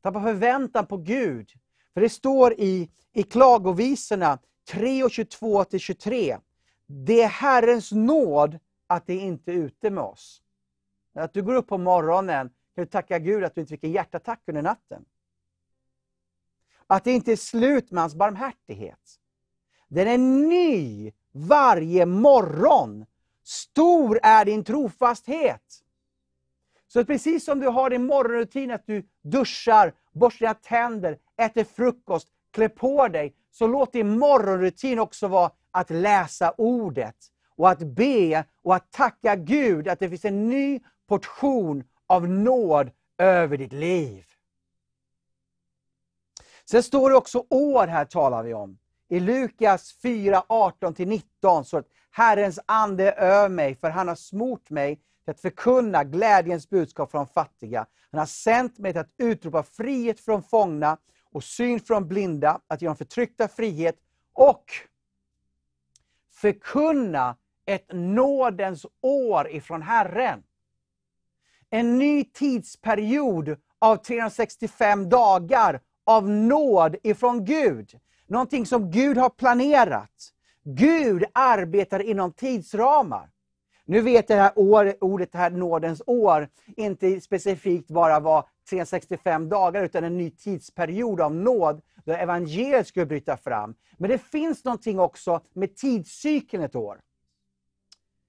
[0.00, 1.50] Tappa förväntan på Gud.
[1.94, 4.38] För det står i, i klagovisorna
[4.70, 6.40] 3 och 22-23.
[6.86, 10.42] Det är Herrens nåd att det inte är ute med oss.
[11.14, 13.92] Att du går upp på morgonen kan du tacka Gud att du inte fick en
[13.92, 15.04] hjärtattack under natten.
[16.86, 19.18] Att det inte är slut med hans barmhärtighet.
[19.88, 20.18] Den är
[20.48, 23.06] ny varje morgon.
[23.42, 25.82] Stor är din trofasthet.
[26.92, 32.28] Så precis som du har din morgonrutin, att du duschar, borstar dina tänder, äter frukost,
[32.50, 37.16] klär på dig, så låt din morgonrutin också vara att läsa ordet
[37.56, 42.90] och att be och att tacka Gud att det finns en ny portion av nåd
[43.18, 44.24] över ditt liv.
[46.64, 48.78] Sen står det också år här talar vi om.
[49.08, 54.70] I Lukas 4, 18-19 så att Herrens ande är över mig, för han har smort
[54.70, 57.86] mig till att förkunna glädjens budskap för de fattiga.
[58.10, 60.98] Han har sänt mig till att utropa frihet från fångna
[61.30, 63.96] och syn från blinda, att ge dem förtryckta frihet
[64.32, 64.64] och
[66.30, 67.36] förkunna
[67.66, 70.42] ett nådens år ifrån Herren.
[71.70, 78.00] En ny tidsperiod av 365 dagar av nåd ifrån Gud.
[78.26, 80.32] Någonting som Gud har planerat.
[80.64, 83.31] Gud arbetar inom tidsramar.
[83.84, 84.56] Nu vet jag att
[85.00, 91.34] ordet här, nådens år, inte specifikt bara var 365 dagar, utan en ny tidsperiod av
[91.34, 93.74] nåd, där evangeliet skulle bryta fram.
[93.98, 97.00] Men det finns någonting också med tidscykeln ett år.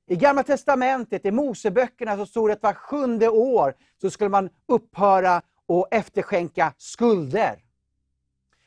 [0.07, 4.49] I Gamla Testamentet, i Moseböckerna, så stod det att var sjunde år så skulle man
[4.67, 7.63] upphöra och efterskänka skulder.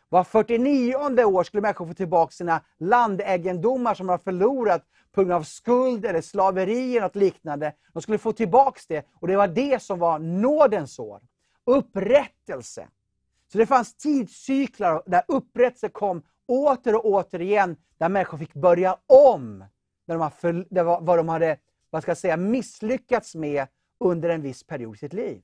[0.08, 5.32] Var 49 år skulle människor få tillbaka sina landegendomar som de har förlorat på grund
[5.32, 7.72] av skuld eller slaveri eller något liknande.
[7.92, 11.20] De skulle få tillbaka det och det var det som var nådens år.
[11.64, 12.88] Upprättelse.
[13.52, 18.96] Så det fanns tidscyklar där upprättelse kom åter och åter igen, där människor fick börja
[19.06, 19.64] om.
[20.06, 20.66] När de för,
[21.04, 21.58] vad de hade
[21.90, 23.66] vad ska jag säga, misslyckats med
[24.00, 25.42] under en viss period i sitt liv.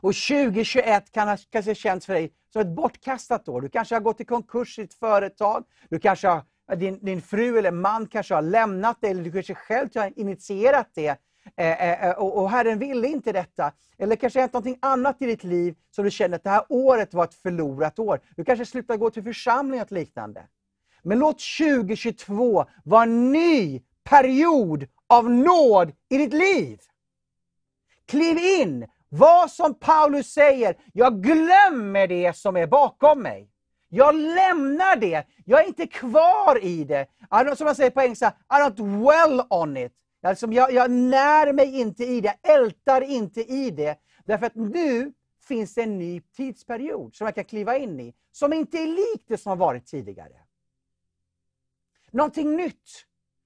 [0.00, 3.60] Och 2021 kan kanske känns för dig som ett bortkastat år.
[3.60, 5.64] Du kanske har gått i konkurs i ditt företag.
[5.90, 6.42] Du kanske har,
[6.76, 10.90] din, din fru eller man kanske har lämnat dig, eller du kanske själv har initierat
[10.94, 11.08] det.
[11.56, 13.72] eh, eh, eh och, och Herren ville inte detta.
[13.98, 17.14] Eller kanske hänt något annat i ditt liv som du känner att det här året
[17.14, 18.20] var ett förlorat år.
[18.36, 20.42] Du kanske slutar gå till församling och liknande.
[21.02, 26.80] Men låt 2022 vara en ny period av nåd i ditt liv.
[28.06, 33.50] Kliv in, vad som Paulus säger, jag glömmer det som är bakom mig.
[33.88, 37.06] Jag lämnar det, jag är inte kvar i det.
[37.56, 39.92] Som man säger på engelska, I don't dwell on it.
[40.22, 43.98] Alltså, jag, jag när mig inte i det, jag ältar inte i det.
[44.24, 45.12] Därför att nu
[45.48, 49.24] finns det en ny tidsperiod som jag kan kliva in i, som inte är lik
[49.28, 50.36] det som har varit tidigare.
[52.10, 52.90] Någonting nytt,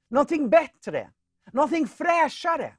[0.09, 1.11] någonting bättre,
[1.53, 2.75] någonting fräschare.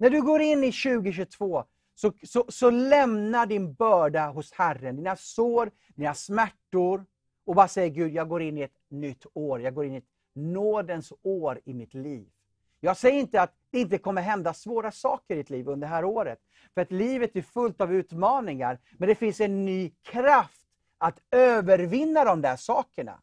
[0.00, 1.64] När du går in i 2022
[1.94, 7.06] så, så, så lämna din börda hos Herren, dina sår, dina smärtor
[7.44, 9.60] och bara säg Gud, jag går in i ett nytt år.
[9.60, 12.28] Jag går in i ett nådens år i mitt liv.
[12.80, 15.94] Jag säger inte att det inte kommer hända svåra saker i ditt liv under det
[15.94, 16.38] här året.
[16.74, 20.66] För att livet är fullt av utmaningar, men det finns en ny kraft
[20.98, 23.20] att övervinna de där sakerna.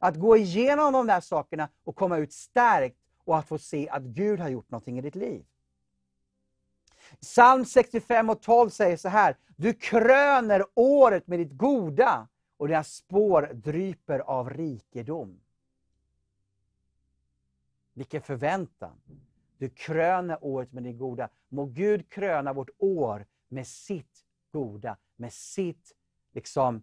[0.00, 4.02] Att gå igenom de där sakerna och komma ut stärkt och att få se att
[4.02, 5.44] Gud har gjort någonting i ditt liv.
[7.20, 9.36] Psalm 65 och 12 säger så här.
[9.56, 15.40] Du kröner året med ditt goda och dina spår dryper av rikedom.
[17.94, 19.00] Vilken förväntan!
[19.58, 21.28] Du kröner året med ditt goda.
[21.48, 25.92] Må Gud kröna vårt år med sitt goda, med sitt,
[26.32, 26.82] liksom,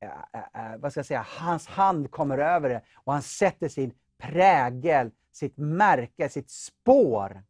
[0.00, 3.94] äh, äh, vad ska jag säga, hans hand kommer över det och han sätter sin
[4.18, 7.42] prägel, sitt märke, sitt spår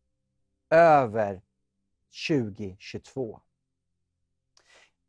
[0.71, 1.43] över
[2.29, 3.41] 2022.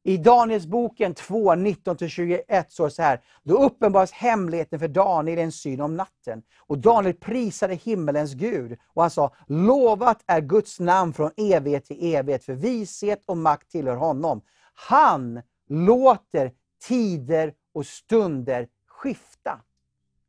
[0.04, 3.22] I Danielsboken 2, 19-21 står det så här.
[3.44, 6.44] Då uppenbaras hemligheten för Daniel i en syn om natten.
[6.58, 8.78] Och Daniel prisade himmelens Gud.
[8.94, 13.72] Och han sa, lovat är Guds namn från evighet till evighet, för vishet och makt
[13.72, 14.42] tillhör honom.
[14.74, 16.52] Han låter
[16.88, 19.62] tider och stunder skifta.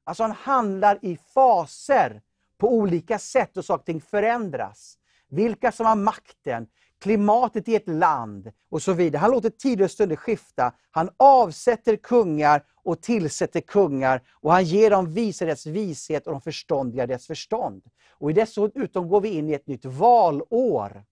[0.04, 2.22] Alltså han handlar i faser
[2.58, 4.96] på olika sätt och saker och ting förändras
[5.30, 6.66] vilka som har makten,
[7.00, 9.20] klimatet i ett land och så vidare.
[9.20, 10.72] Han låter tider och stunder skifta.
[10.90, 16.40] Han avsätter kungar och tillsätter kungar och han ger dem visa deras vishet och de
[16.40, 17.82] förståndiga deras förstånd.
[18.10, 21.04] Och i dessutom går vi in i ett nytt valår.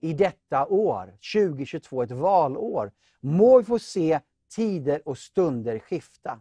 [0.00, 2.92] I detta år, 2022, ett valår.
[3.20, 4.20] Må vi få se
[4.50, 6.40] tider och stunder skifta.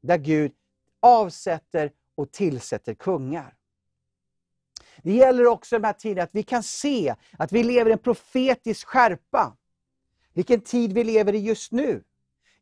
[0.00, 0.52] Där Gud
[1.00, 3.54] avsätter och tillsätter kungar.
[5.02, 7.98] Det gäller också den här tiden att vi kan se att vi lever i en
[7.98, 9.56] profetisk skärpa.
[10.32, 12.04] Vilken tid vi lever i just nu.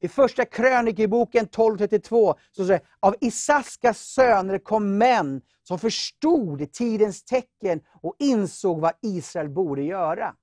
[0.01, 7.25] I första krönikeboken 12.32 så står det, av Isaskas söner kom män som förstod tidens
[7.25, 10.35] tecken och insåg vad Israel borde göra.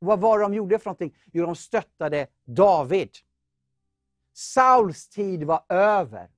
[0.00, 1.16] Och vad var det de gjorde för någonting?
[1.32, 3.10] Jo, de stöttade David.
[4.34, 6.30] Sauls tid var över.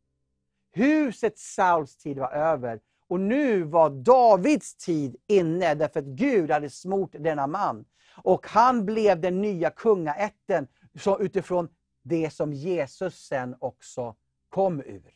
[0.73, 2.81] Huset Sauls tid var över.
[3.09, 7.85] Och nu var Davids tid inne, därför att Gud hade smort denna man.
[8.17, 10.69] Och han blev den nya kungaätten
[10.99, 11.69] så utifrån
[12.03, 14.17] det som Jesus sen också
[14.49, 15.15] kom ur.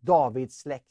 [0.00, 0.86] Davids släkt.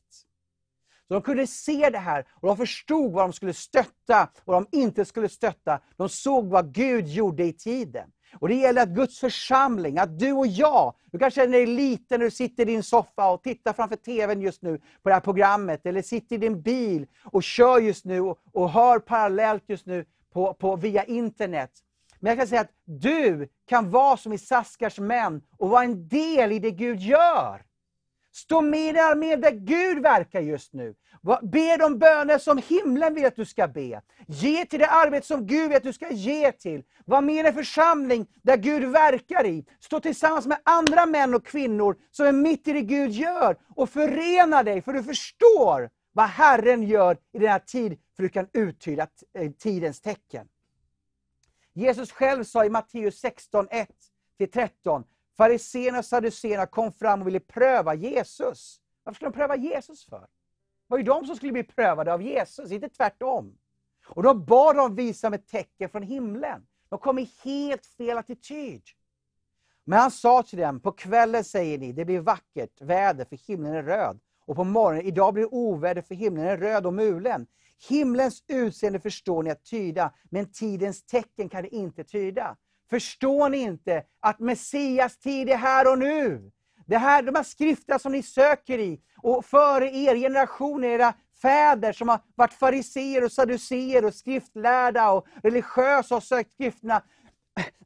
[1.07, 4.63] Så de kunde se det här och de förstod vad de skulle stötta och vad
[4.63, 5.81] de inte skulle stötta.
[5.95, 8.11] De såg vad Gud gjorde i tiden.
[8.33, 12.19] Och Det gäller att Guds församling, att du och jag, du kanske känner dig liten
[12.19, 15.21] när du sitter i din soffa och tittar framför TVn just nu på det här
[15.21, 19.85] programmet, eller sitter i din bil och kör just nu och, och hör parallellt just
[19.85, 21.71] nu på, på, via internet.
[22.19, 26.07] Men jag kan säga att du kan vara som i Saskars män och vara en
[26.07, 27.65] del i det Gud gör.
[28.31, 30.95] Stå med i armén där Gud verkar just nu.
[31.41, 34.01] Be de böner som himlen vill att du ska be.
[34.27, 36.83] Ge till det arbete som Gud vill att du ska ge till.
[37.05, 39.65] Var med i en församling där Gud verkar i.
[39.79, 43.57] Stå tillsammans med andra män och kvinnor som är mitt i det Gud gör.
[43.75, 48.47] Och förena dig, för du förstår vad Herren gör i denna tid, för du kan
[48.53, 50.47] uttyda eh, tidens tecken.
[51.73, 53.67] Jesus själv sa i Matteus 16,
[54.39, 55.03] 1-13,
[55.37, 58.81] Fariséerna och saduséerna kom fram och ville pröva Jesus.
[59.03, 60.27] Varför skulle de pröva Jesus för?
[60.89, 63.57] Det var ju de som skulle bli prövade av Jesus, inte tvärtom.
[64.07, 66.67] Och då bad de visa med tecken från himlen.
[66.89, 68.81] De kom i helt fel attityd.
[69.83, 73.73] Men han sa till dem, på kvällen säger ni, det blir vackert väder för himlen
[73.73, 74.19] är röd.
[74.45, 77.47] Och på morgonen, idag blir det oväder för himlen är röd och mulen.
[77.89, 82.55] Himlens utseende förstår ni att tyda, men tidens tecken kan ni inte tyda.
[82.89, 86.51] Förstår ni inte att Messias tid är här och nu?
[86.89, 91.93] Det här, de här skrifterna som ni söker i, och före er generationer, era fäder
[91.93, 97.01] som har varit fariseer och saduceer och skriftlärda och religiösa och sökt skrifterna.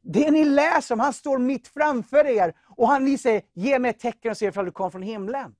[0.02, 3.90] Det ni läser om, han står mitt framför er och han, ni säger, ge mig
[3.90, 5.54] ett tecken och se ifall du kom från himlen.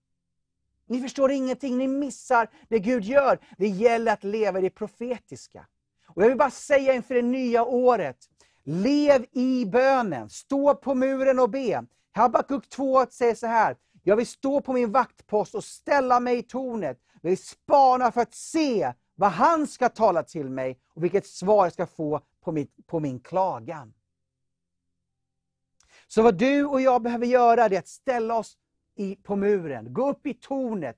[0.89, 3.39] Ni förstår ingenting, ni missar det Gud gör.
[3.59, 5.66] Det gäller att leva i det profetiska.
[6.07, 8.16] Och Jag vill bara säga inför det nya året,
[8.65, 11.85] lev i bönen, stå på muren och be.
[12.15, 16.43] Habakuk 2 säger så här, jag vill stå på min vaktpost och ställa mig i
[16.43, 17.01] tornet.
[17.23, 21.66] Jag vill spana för att se vad han ska tala till mig och vilket svar
[21.66, 23.95] jag ska få på, mitt, på min klagan.
[26.09, 28.57] Så vad du och jag behöver göra är att ställa oss
[28.97, 30.97] i, på muren, gå upp i tornet,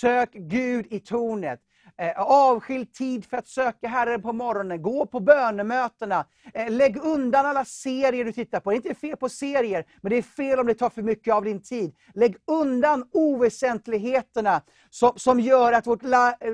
[0.00, 1.60] sök Gud i tornet.
[1.98, 6.24] Eh, avskild tid för att söka Herren på morgonen, gå på bönemötena.
[6.54, 8.70] Eh, lägg undan alla serier du tittar på.
[8.70, 11.34] Det är inte fel på serier, men det är fel om det tar för mycket
[11.34, 11.94] av din tid.
[12.14, 16.02] Lägg undan oväsentligheterna som, som gör att vårt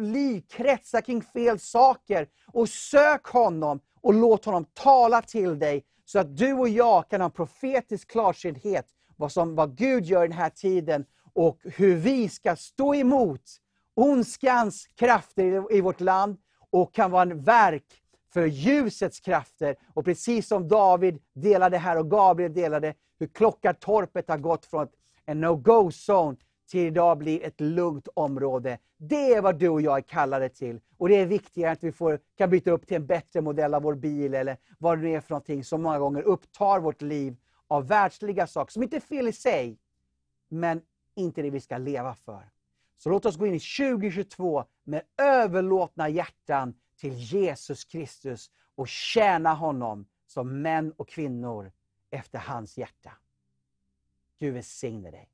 [0.01, 2.27] liv kretsar kring fel saker.
[2.53, 7.21] Och sök honom och låt honom tala till dig så att du och jag kan
[7.21, 8.87] ha en profetisk klarsynthet
[9.17, 11.05] vad, som, vad Gud gör i den här tiden
[11.35, 13.43] och hur vi ska stå emot
[13.95, 16.37] ondskans krafter i, vårt land
[16.71, 18.03] och kan vara en verk
[18.33, 19.77] för ljusets krafter.
[19.95, 24.89] Och precis som David delade här och Gabriel delade, hur Klockartorpet har gått från
[25.27, 26.37] en no-go-zone
[26.71, 28.79] till idag blir ett lugnt område.
[28.99, 30.81] Det är vad du och jag är kallade till.
[30.99, 33.83] Och det är viktigare att vi får, kan byta upp till en bättre modell av
[33.83, 37.37] vår bil eller vad det är för någonting som många gånger upptar vårt liv
[37.69, 39.79] av världsliga saker, som inte är fel i sig,
[40.49, 40.81] men
[41.17, 42.52] inte det vi ska leva för.
[43.03, 49.55] Så låt oss gå in i 2022 med överlåtna hjärtan till Jesus Kristus och tjäna
[49.55, 51.73] honom som män och kvinnor
[52.11, 53.13] efter hans hjärta.
[54.39, 55.32] Gud välsigne dig.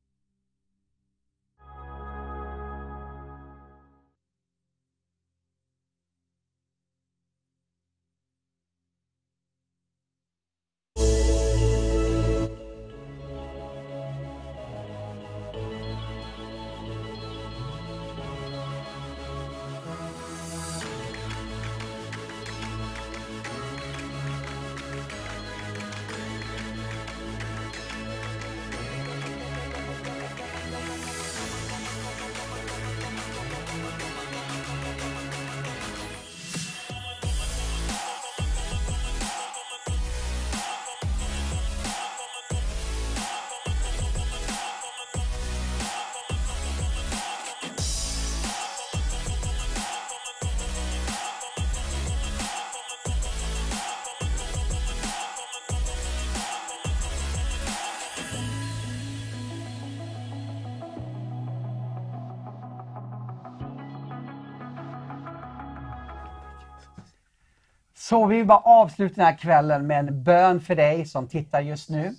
[68.08, 71.60] Så vi vill bara avsluta den här kvällen med en bön för dig som tittar
[71.60, 72.14] just nu.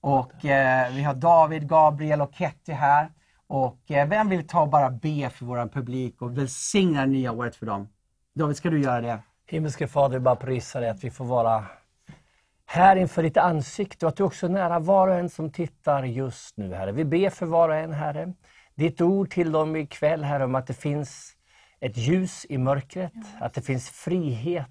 [0.00, 3.10] Och eh, Vi har David, Gabriel och Ketty här.
[3.46, 7.32] Och eh, Vem vill ta och bara be för vår publik och välsigna det nya
[7.32, 7.88] året för dem?
[8.34, 9.18] David, ska du göra det?
[9.46, 11.64] Himmelske Fader, vi bara prisar dig att vi får vara
[12.66, 16.04] här inför ditt ansikte och att du också är nära var och en som tittar
[16.04, 16.92] just nu, Herre.
[16.92, 18.32] Vi ber för var och en, Herre.
[18.74, 21.32] Ditt ord till dem ikväll, Herre, om att det finns
[21.80, 24.68] ett ljus i mörkret, att det finns frihet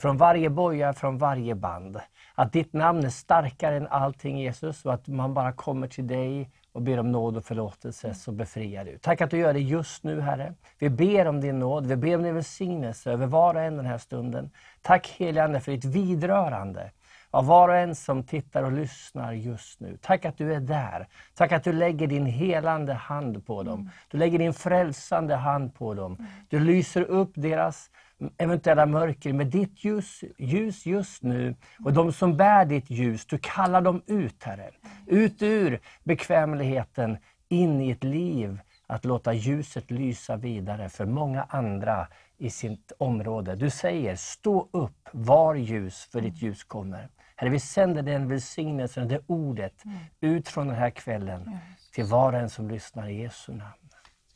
[0.00, 2.00] från varje boja, från varje band.
[2.34, 6.50] Att ditt namn är starkare än allting Jesus och att man bara kommer till dig
[6.72, 8.98] och ber om nåd och förlåtelse så befriar du.
[8.98, 10.54] Tack att du gör det just nu Herre.
[10.78, 13.86] Vi ber om din nåd, vi ber om din välsignelse över var och en den
[13.86, 14.50] här stunden.
[14.82, 16.90] Tack helige Ande för ditt vidrörande
[17.30, 19.98] av var och en som tittar och lyssnar just nu.
[20.02, 21.06] Tack att du är där.
[21.34, 23.90] Tack att du lägger din helande hand på dem.
[24.10, 26.26] Du lägger din frälsande hand på dem.
[26.48, 27.90] Du lyser upp deras
[28.38, 31.54] eventuella mörker med ditt ljus, ljus just nu.
[31.84, 34.70] Och de som bär ditt ljus, du kallar dem ut Herre.
[35.06, 42.08] Ut ur bekvämligheten, in i ett liv att låta ljuset lysa vidare för många andra
[42.38, 43.54] i sitt område.
[43.56, 47.08] Du säger, stå upp, var ljus, för ditt ljus kommer.
[47.36, 49.82] Herre, vi sänder den välsignelsen, det ordet,
[50.20, 51.58] ut från den här kvällen
[51.94, 53.85] till var och en som lyssnar i Jesu namn.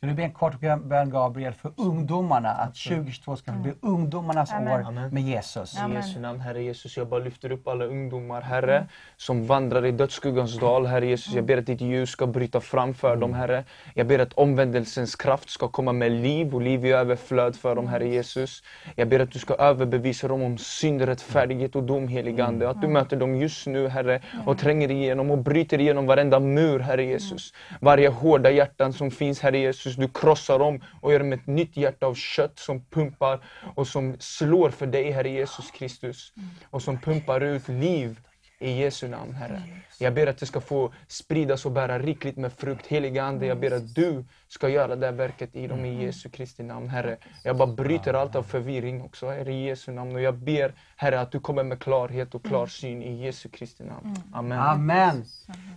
[0.01, 4.73] Ska du be en kort bön Gabriel för ungdomarna, att 2022 ska bli ungdomarnas Amen.
[4.73, 5.09] år Amen.
[5.13, 5.77] med Jesus.
[5.89, 5.93] I.
[5.93, 10.59] Jesu namn, Herre Jesus, jag bara lyfter upp alla ungdomar, Herre, som vandrar i dödsskuggans
[10.59, 11.33] dal, Herre Jesus.
[11.33, 13.63] Jag ber att ditt ljus ska bryta fram för dem, Herre.
[13.93, 17.87] Jag ber att omvändelsens kraft ska komma med liv och liv i överflöd för dem,
[17.87, 18.63] Herre Jesus.
[18.95, 22.69] Jag ber att du ska överbevisa dem om synd, rättfärdighet och dom, helige Ande.
[22.69, 26.79] Att du möter dem just nu, Herre, och tränger igenom och bryter igenom varenda mur,
[26.79, 27.53] Herre Jesus.
[27.81, 31.77] Varje hårda hjärtan som finns, Herre Jesus, du krossar dem och gör dem ett nytt
[31.77, 33.43] hjärta av kött som pumpar
[33.75, 36.33] och som slår för dig, Herre Jesus Kristus.
[36.69, 38.19] Och som pumpar ut liv
[38.61, 39.63] i Jesu namn, Herre.
[39.99, 42.87] Jag ber att det ska få spridas och bära rikligt med frukt.
[42.87, 46.63] Heliga Ande, jag ber att du ska göra det verket i dem i Jesu Kristi
[46.63, 47.17] namn, Herre.
[47.43, 50.15] Jag bara bryter allt av förvirring också, Herre, i Jesu namn.
[50.15, 54.15] Och jag ber, Herre, att du kommer med klarhet och klarsyn i Jesu Kristi namn.
[54.33, 54.59] Amen.
[54.59, 55.25] Amen.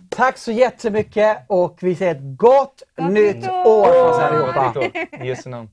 [0.09, 3.85] Tack så jättemycket och vi säger ett gott, Gott nytt år!
[3.85, 4.85] för oss allihopa.
[5.23, 5.69] I Jesu namn.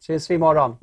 [0.00, 0.76] Ses vi imorgon.